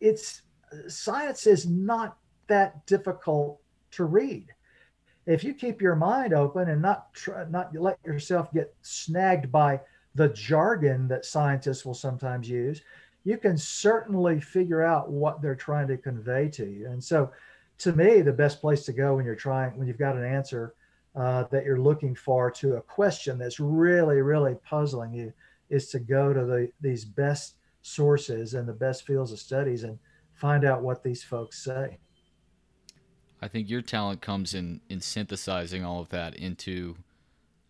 it's 0.00 0.42
science 0.88 1.46
is 1.46 1.66
not 1.66 2.18
that 2.48 2.86
difficult 2.86 3.60
to 3.92 4.04
read. 4.04 4.46
If 5.26 5.42
you 5.42 5.54
keep 5.54 5.80
your 5.80 5.96
mind 5.96 6.32
open 6.32 6.68
and 6.68 6.80
not 6.80 7.12
try, 7.12 7.44
not 7.48 7.74
let 7.74 7.98
yourself 8.04 8.52
get 8.52 8.74
snagged 8.82 9.50
by 9.50 9.80
the 10.14 10.28
jargon 10.28 11.08
that 11.08 11.24
scientists 11.24 11.84
will 11.84 11.94
sometimes 11.94 12.48
use 12.48 12.80
you 13.26 13.36
can 13.36 13.58
certainly 13.58 14.40
figure 14.40 14.84
out 14.84 15.10
what 15.10 15.42
they're 15.42 15.56
trying 15.56 15.88
to 15.88 15.96
convey 15.96 16.48
to 16.48 16.64
you. 16.64 16.86
And 16.86 17.02
so 17.02 17.32
to 17.78 17.92
me 17.92 18.22
the 18.22 18.32
best 18.32 18.60
place 18.60 18.84
to 18.84 18.92
go 18.92 19.16
when 19.16 19.24
you're 19.26 19.34
trying 19.34 19.76
when 19.76 19.88
you've 19.88 19.98
got 19.98 20.16
an 20.16 20.24
answer 20.24 20.74
uh, 21.16 21.44
that 21.50 21.64
you're 21.64 21.80
looking 21.80 22.14
for 22.14 22.50
to 22.52 22.76
a 22.76 22.80
question 22.80 23.36
that's 23.36 23.58
really 23.60 24.22
really 24.22 24.54
puzzling 24.64 25.12
you 25.12 25.32
is 25.68 25.88
to 25.88 25.98
go 25.98 26.32
to 26.32 26.44
the 26.44 26.70
these 26.80 27.04
best 27.04 27.56
sources 27.82 28.54
and 28.54 28.66
the 28.68 28.72
best 28.72 29.04
fields 29.04 29.32
of 29.32 29.40
studies 29.40 29.82
and 29.82 29.98
find 30.34 30.64
out 30.64 30.82
what 30.82 31.02
these 31.02 31.22
folks 31.22 31.62
say. 31.62 31.98
I 33.42 33.48
think 33.48 33.68
your 33.68 33.82
talent 33.82 34.22
comes 34.22 34.54
in 34.54 34.80
in 34.88 35.00
synthesizing 35.00 35.84
all 35.84 36.00
of 36.00 36.10
that 36.10 36.36
into 36.36 36.96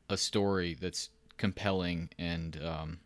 a 0.08 0.18
story 0.18 0.76
that's 0.78 1.08
compelling 1.38 2.10
and 2.18 2.62
um, 2.62 3.00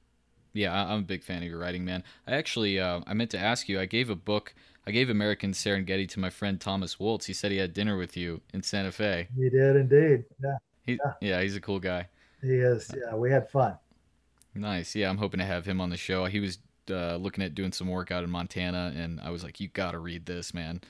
yeah, 0.52 0.72
I, 0.72 0.92
am 0.92 1.00
a 1.00 1.02
big 1.02 1.22
fan 1.22 1.42
of 1.42 1.48
your 1.48 1.58
writing, 1.58 1.84
man. 1.84 2.02
I 2.26 2.34
actually 2.36 2.78
uh, 2.80 3.00
I 3.06 3.14
meant 3.14 3.30
to 3.30 3.38
ask 3.38 3.68
you. 3.68 3.80
I 3.80 3.86
gave 3.86 4.10
a 4.10 4.16
book. 4.16 4.54
I 4.86 4.90
gave 4.90 5.10
American 5.10 5.52
Serengeti 5.52 6.08
to 6.08 6.20
my 6.20 6.30
friend 6.30 6.60
Thomas 6.60 6.96
Woltz. 6.96 7.24
He 7.24 7.32
said 7.32 7.52
he 7.52 7.58
had 7.58 7.72
dinner 7.72 7.96
with 7.96 8.16
you 8.16 8.40
in 8.52 8.62
Santa 8.62 8.92
Fe. 8.92 9.28
He 9.36 9.48
did 9.48 9.76
indeed. 9.76 10.24
Yeah. 10.42 10.56
He, 10.84 10.92
yeah. 10.92 11.12
yeah, 11.20 11.42
he's 11.42 11.56
a 11.56 11.60
cool 11.60 11.78
guy. 11.78 12.08
He 12.40 12.54
is. 12.54 12.90
Yeah, 12.96 13.14
we 13.14 13.30
had 13.30 13.48
fun. 13.50 13.76
Nice. 14.54 14.94
Yeah, 14.94 15.10
I'm 15.10 15.18
hoping 15.18 15.38
to 15.38 15.46
have 15.46 15.66
him 15.66 15.80
on 15.80 15.90
the 15.90 15.96
show. 15.96 16.24
He 16.24 16.40
was 16.40 16.58
uh, 16.90 17.16
looking 17.16 17.44
at 17.44 17.54
doing 17.54 17.72
some 17.72 17.88
work 17.88 18.10
out 18.10 18.24
in 18.24 18.30
Montana, 18.30 18.92
and 18.96 19.20
I 19.20 19.30
was 19.30 19.44
like, 19.44 19.60
"You 19.60 19.68
got 19.68 19.92
to 19.92 19.98
read 19.98 20.26
this, 20.26 20.54
man." 20.54 20.80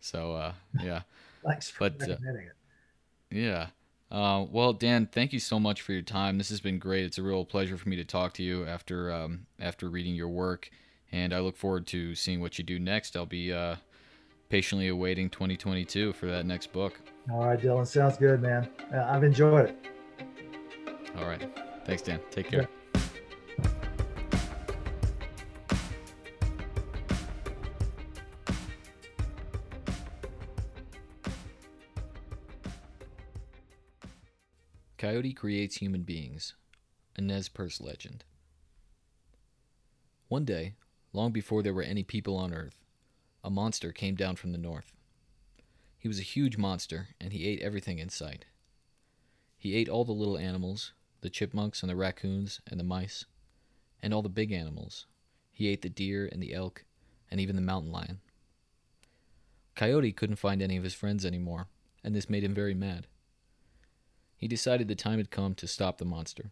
So 0.00 0.32
uh, 0.34 0.52
yeah. 0.82 1.02
Thanks 1.46 1.70
for 1.70 1.90
but, 1.90 2.02
uh, 2.02 2.12
recommending 2.12 2.46
it. 2.46 2.56
Yeah. 3.30 3.66
Uh, 4.10 4.44
well, 4.50 4.72
Dan, 4.72 5.08
thank 5.10 5.32
you 5.32 5.40
so 5.40 5.58
much 5.58 5.82
for 5.82 5.92
your 5.92 6.02
time. 6.02 6.38
This 6.38 6.48
has 6.50 6.60
been 6.60 6.78
great. 6.78 7.04
It's 7.04 7.18
a 7.18 7.22
real 7.22 7.44
pleasure 7.44 7.76
for 7.76 7.88
me 7.88 7.96
to 7.96 8.04
talk 8.04 8.34
to 8.34 8.42
you 8.42 8.64
after 8.64 9.12
um, 9.12 9.46
after 9.58 9.88
reading 9.88 10.14
your 10.14 10.28
work, 10.28 10.70
and 11.10 11.32
I 11.32 11.40
look 11.40 11.56
forward 11.56 11.86
to 11.88 12.14
seeing 12.14 12.40
what 12.40 12.58
you 12.58 12.64
do 12.64 12.78
next. 12.78 13.16
I'll 13.16 13.26
be 13.26 13.52
uh, 13.52 13.76
patiently 14.48 14.88
awaiting 14.88 15.28
2022 15.30 16.12
for 16.12 16.26
that 16.26 16.46
next 16.46 16.72
book. 16.72 17.00
All 17.32 17.46
right, 17.46 17.58
Dylan. 17.58 17.86
Sounds 17.86 18.16
good, 18.16 18.40
man. 18.40 18.68
I've 18.94 19.24
enjoyed 19.24 19.70
it. 19.70 19.86
All 21.18 21.26
right. 21.26 21.42
Thanks, 21.84 22.02
Dan. 22.02 22.20
Take 22.30 22.50
care. 22.50 22.62
Yeah. 22.62 22.75
Coyote 35.06 35.34
creates 35.34 35.76
human 35.76 36.02
beings. 36.02 36.54
A 37.14 37.20
Nez 37.20 37.48
Perce 37.48 37.80
legend. 37.80 38.24
One 40.26 40.44
day, 40.44 40.74
long 41.12 41.30
before 41.30 41.62
there 41.62 41.72
were 41.72 41.84
any 41.84 42.02
people 42.02 42.36
on 42.36 42.52
Earth, 42.52 42.82
a 43.44 43.48
monster 43.48 43.92
came 43.92 44.16
down 44.16 44.34
from 44.34 44.50
the 44.50 44.58
north. 44.58 44.92
He 45.96 46.08
was 46.08 46.18
a 46.18 46.24
huge 46.24 46.56
monster, 46.56 47.10
and 47.20 47.32
he 47.32 47.46
ate 47.46 47.62
everything 47.62 48.00
in 48.00 48.08
sight. 48.08 48.46
He 49.56 49.76
ate 49.76 49.88
all 49.88 50.04
the 50.04 50.10
little 50.10 50.36
animals, 50.36 50.92
the 51.20 51.30
chipmunks 51.30 51.84
and 51.84 51.88
the 51.88 51.94
raccoons 51.94 52.60
and 52.66 52.80
the 52.80 52.82
mice, 52.82 53.26
and 54.02 54.12
all 54.12 54.22
the 54.22 54.28
big 54.28 54.50
animals. 54.50 55.06
He 55.52 55.68
ate 55.68 55.82
the 55.82 55.88
deer 55.88 56.28
and 56.32 56.42
the 56.42 56.52
elk, 56.52 56.84
and 57.30 57.40
even 57.40 57.54
the 57.54 57.62
mountain 57.62 57.92
lion. 57.92 58.22
Coyote 59.76 60.10
couldn't 60.10 60.34
find 60.34 60.60
any 60.60 60.76
of 60.76 60.82
his 60.82 60.94
friends 60.94 61.24
anymore, 61.24 61.68
and 62.02 62.12
this 62.12 62.28
made 62.28 62.42
him 62.42 62.54
very 62.54 62.74
mad 62.74 63.06
he 64.36 64.48
decided 64.48 64.88
the 64.88 64.94
time 64.94 65.18
had 65.18 65.30
come 65.30 65.54
to 65.54 65.66
stop 65.66 65.98
the 65.98 66.04
monster. 66.04 66.50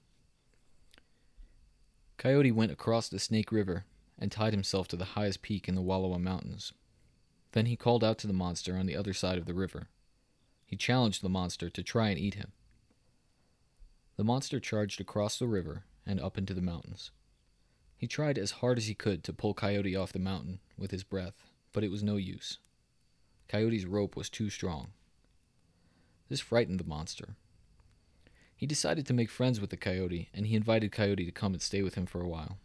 Coyote 2.16 2.52
went 2.52 2.72
across 2.72 3.08
the 3.08 3.18
Snake 3.18 3.52
River 3.52 3.84
and 4.18 4.32
tied 4.32 4.52
himself 4.52 4.88
to 4.88 4.96
the 4.96 5.04
highest 5.04 5.42
peak 5.42 5.68
in 5.68 5.74
the 5.74 5.82
Wallowa 5.82 6.18
Mountains. 6.18 6.72
Then 7.52 7.66
he 7.66 7.76
called 7.76 8.02
out 8.02 8.18
to 8.18 8.26
the 8.26 8.32
monster 8.32 8.76
on 8.76 8.86
the 8.86 8.96
other 8.96 9.12
side 9.12 9.38
of 9.38 9.46
the 9.46 9.54
river. 9.54 9.88
He 10.66 10.76
challenged 10.76 11.22
the 11.22 11.28
monster 11.28 11.68
to 11.68 11.82
try 11.82 12.08
and 12.08 12.18
eat 12.18 12.34
him. 12.34 12.52
The 14.16 14.24
monster 14.24 14.60
charged 14.60 15.00
across 15.00 15.38
the 15.38 15.46
river 15.46 15.84
and 16.06 16.20
up 16.20 16.38
into 16.38 16.54
the 16.54 16.62
mountains. 16.62 17.10
He 17.96 18.06
tried 18.06 18.38
as 18.38 18.52
hard 18.52 18.78
as 18.78 18.86
he 18.86 18.94
could 18.94 19.24
to 19.24 19.32
pull 19.32 19.54
Coyote 19.54 19.96
off 19.96 20.12
the 20.12 20.18
mountain 20.18 20.60
with 20.78 20.90
his 20.90 21.04
breath, 21.04 21.42
but 21.72 21.84
it 21.84 21.90
was 21.90 22.02
no 22.02 22.16
use. 22.16 22.58
Coyote's 23.48 23.84
rope 23.84 24.16
was 24.16 24.30
too 24.30 24.50
strong. 24.50 24.92
This 26.28 26.40
frightened 26.40 26.80
the 26.80 26.84
monster, 26.84 27.36
he 28.56 28.66
decided 28.66 29.06
to 29.06 29.12
make 29.12 29.30
friends 29.30 29.60
with 29.60 29.70
the 29.70 29.76
coyote, 29.76 30.28
and 30.32 30.46
he 30.46 30.56
invited 30.56 30.92
Coyote 30.92 31.24
to 31.24 31.32
come 31.32 31.52
and 31.52 31.62
stay 31.62 31.82
with 31.82 31.94
him 31.94 32.06
for 32.06 32.20
a 32.20 32.28
while. 32.28 32.58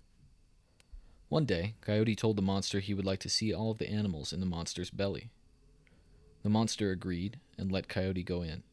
One 1.29 1.45
day, 1.45 1.75
Coyote 1.81 2.15
told 2.15 2.35
the 2.35 2.41
monster 2.41 2.79
he 2.79 2.93
would 2.93 3.05
like 3.05 3.19
to 3.19 3.29
see 3.29 3.53
all 3.53 3.71
of 3.71 3.77
the 3.77 3.89
animals 3.89 4.33
in 4.33 4.39
the 4.39 4.45
monster's 4.45 4.89
belly. 4.89 5.29
The 6.43 6.49
monster 6.49 6.91
agreed 6.91 7.39
and 7.57 7.71
let 7.71 7.89
Coyote 7.89 8.23
go 8.23 8.41
in. 8.41 8.63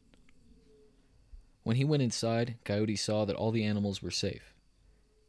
When 1.63 1.75
he 1.75 1.83
went 1.83 2.01
inside, 2.01 2.55
Coyote 2.63 2.95
saw 2.95 3.25
that 3.25 3.35
all 3.35 3.51
the 3.51 3.65
animals 3.65 4.01
were 4.01 4.09
safe. 4.09 4.53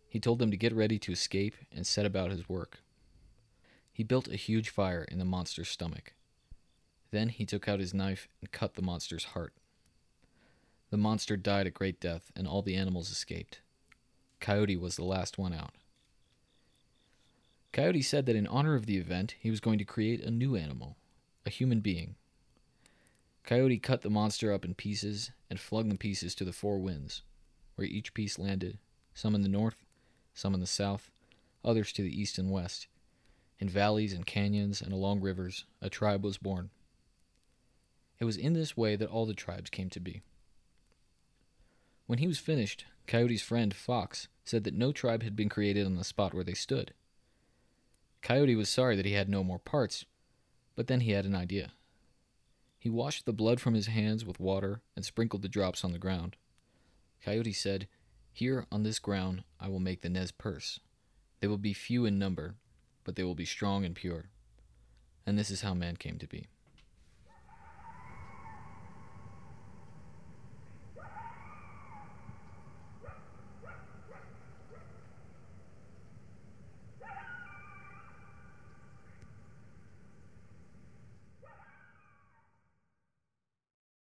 He 0.08 0.20
told 0.20 0.38
them 0.38 0.50
to 0.50 0.56
get 0.56 0.72
ready 0.72 0.98
to 1.00 1.12
escape 1.12 1.54
and 1.74 1.86
set 1.86 2.06
about 2.06 2.30
his 2.30 2.48
work. 2.48 2.80
He 3.92 4.04
built 4.04 4.28
a 4.28 4.36
huge 4.36 4.70
fire 4.70 5.04
in 5.04 5.18
the 5.18 5.24
monster's 5.24 5.68
stomach. 5.68 6.14
Then 7.10 7.28
he 7.28 7.44
took 7.44 7.68
out 7.68 7.80
his 7.80 7.92
knife 7.92 8.28
and 8.40 8.52
cut 8.52 8.74
the 8.74 8.82
monster's 8.82 9.24
heart. 9.24 9.52
The 10.90 10.96
monster 10.96 11.36
died 11.36 11.66
a 11.66 11.70
great 11.70 12.00
death, 12.00 12.32
and 12.34 12.48
all 12.48 12.62
the 12.62 12.76
animals 12.76 13.10
escaped. 13.10 13.60
Coyote 14.40 14.76
was 14.76 14.96
the 14.96 15.04
last 15.04 15.36
one 15.36 15.52
out. 15.52 15.72
Coyote 17.72 18.02
said 18.02 18.26
that 18.26 18.36
in 18.36 18.46
honor 18.46 18.74
of 18.74 18.86
the 18.86 18.96
event, 18.96 19.34
he 19.38 19.50
was 19.50 19.60
going 19.60 19.78
to 19.78 19.84
create 19.84 20.22
a 20.22 20.30
new 20.30 20.56
animal, 20.56 20.96
a 21.44 21.50
human 21.50 21.80
being. 21.80 22.14
Coyote 23.44 23.78
cut 23.78 24.02
the 24.02 24.10
monster 24.10 24.52
up 24.52 24.64
in 24.64 24.74
pieces 24.74 25.30
and 25.50 25.60
flung 25.60 25.88
the 25.88 25.96
pieces 25.96 26.34
to 26.34 26.44
the 26.44 26.52
four 26.52 26.78
winds, 26.78 27.22
where 27.74 27.86
each 27.86 28.14
piece 28.14 28.38
landed, 28.38 28.78
some 29.14 29.34
in 29.34 29.42
the 29.42 29.48
north, 29.48 29.84
some 30.34 30.54
in 30.54 30.60
the 30.60 30.66
south, 30.66 31.10
others 31.64 31.92
to 31.92 32.02
the 32.02 32.20
east 32.20 32.38
and 32.38 32.50
west. 32.50 32.86
In 33.58 33.68
valleys 33.68 34.12
and 34.12 34.24
canyons 34.24 34.80
and 34.80 34.92
along 34.92 35.20
rivers, 35.20 35.64
a 35.82 35.90
tribe 35.90 36.24
was 36.24 36.38
born. 36.38 36.70
It 38.20 38.24
was 38.24 38.36
in 38.36 38.52
this 38.52 38.76
way 38.76 38.96
that 38.96 39.08
all 39.08 39.26
the 39.26 39.34
tribes 39.34 39.70
came 39.70 39.90
to 39.90 40.00
be. 40.00 40.22
When 42.08 42.20
he 42.20 42.26
was 42.26 42.38
finished, 42.38 42.86
Coyote's 43.06 43.42
friend, 43.42 43.74
Fox, 43.74 44.28
said 44.42 44.64
that 44.64 44.72
no 44.72 44.92
tribe 44.92 45.22
had 45.22 45.36
been 45.36 45.50
created 45.50 45.84
on 45.84 45.96
the 45.96 46.04
spot 46.04 46.32
where 46.32 46.42
they 46.42 46.54
stood. 46.54 46.94
Coyote 48.22 48.56
was 48.56 48.70
sorry 48.70 48.96
that 48.96 49.04
he 49.04 49.12
had 49.12 49.28
no 49.28 49.44
more 49.44 49.58
parts, 49.58 50.06
but 50.74 50.86
then 50.86 51.00
he 51.00 51.10
had 51.10 51.26
an 51.26 51.34
idea. 51.34 51.72
He 52.78 52.88
washed 52.88 53.26
the 53.26 53.34
blood 53.34 53.60
from 53.60 53.74
his 53.74 53.88
hands 53.88 54.24
with 54.24 54.40
water 54.40 54.80
and 54.96 55.04
sprinkled 55.04 55.42
the 55.42 55.50
drops 55.50 55.84
on 55.84 55.92
the 55.92 55.98
ground. 55.98 56.36
Coyote 57.22 57.52
said, 57.52 57.88
Here 58.32 58.64
on 58.72 58.84
this 58.84 58.98
ground 58.98 59.44
I 59.60 59.68
will 59.68 59.78
make 59.78 60.00
the 60.00 60.08
Nez 60.08 60.32
Perce. 60.32 60.80
They 61.40 61.46
will 61.46 61.58
be 61.58 61.74
few 61.74 62.06
in 62.06 62.18
number, 62.18 62.54
but 63.04 63.16
they 63.16 63.22
will 63.22 63.34
be 63.34 63.44
strong 63.44 63.84
and 63.84 63.94
pure. 63.94 64.30
And 65.26 65.38
this 65.38 65.50
is 65.50 65.60
how 65.60 65.74
man 65.74 65.96
came 65.96 66.16
to 66.20 66.26
be. 66.26 66.46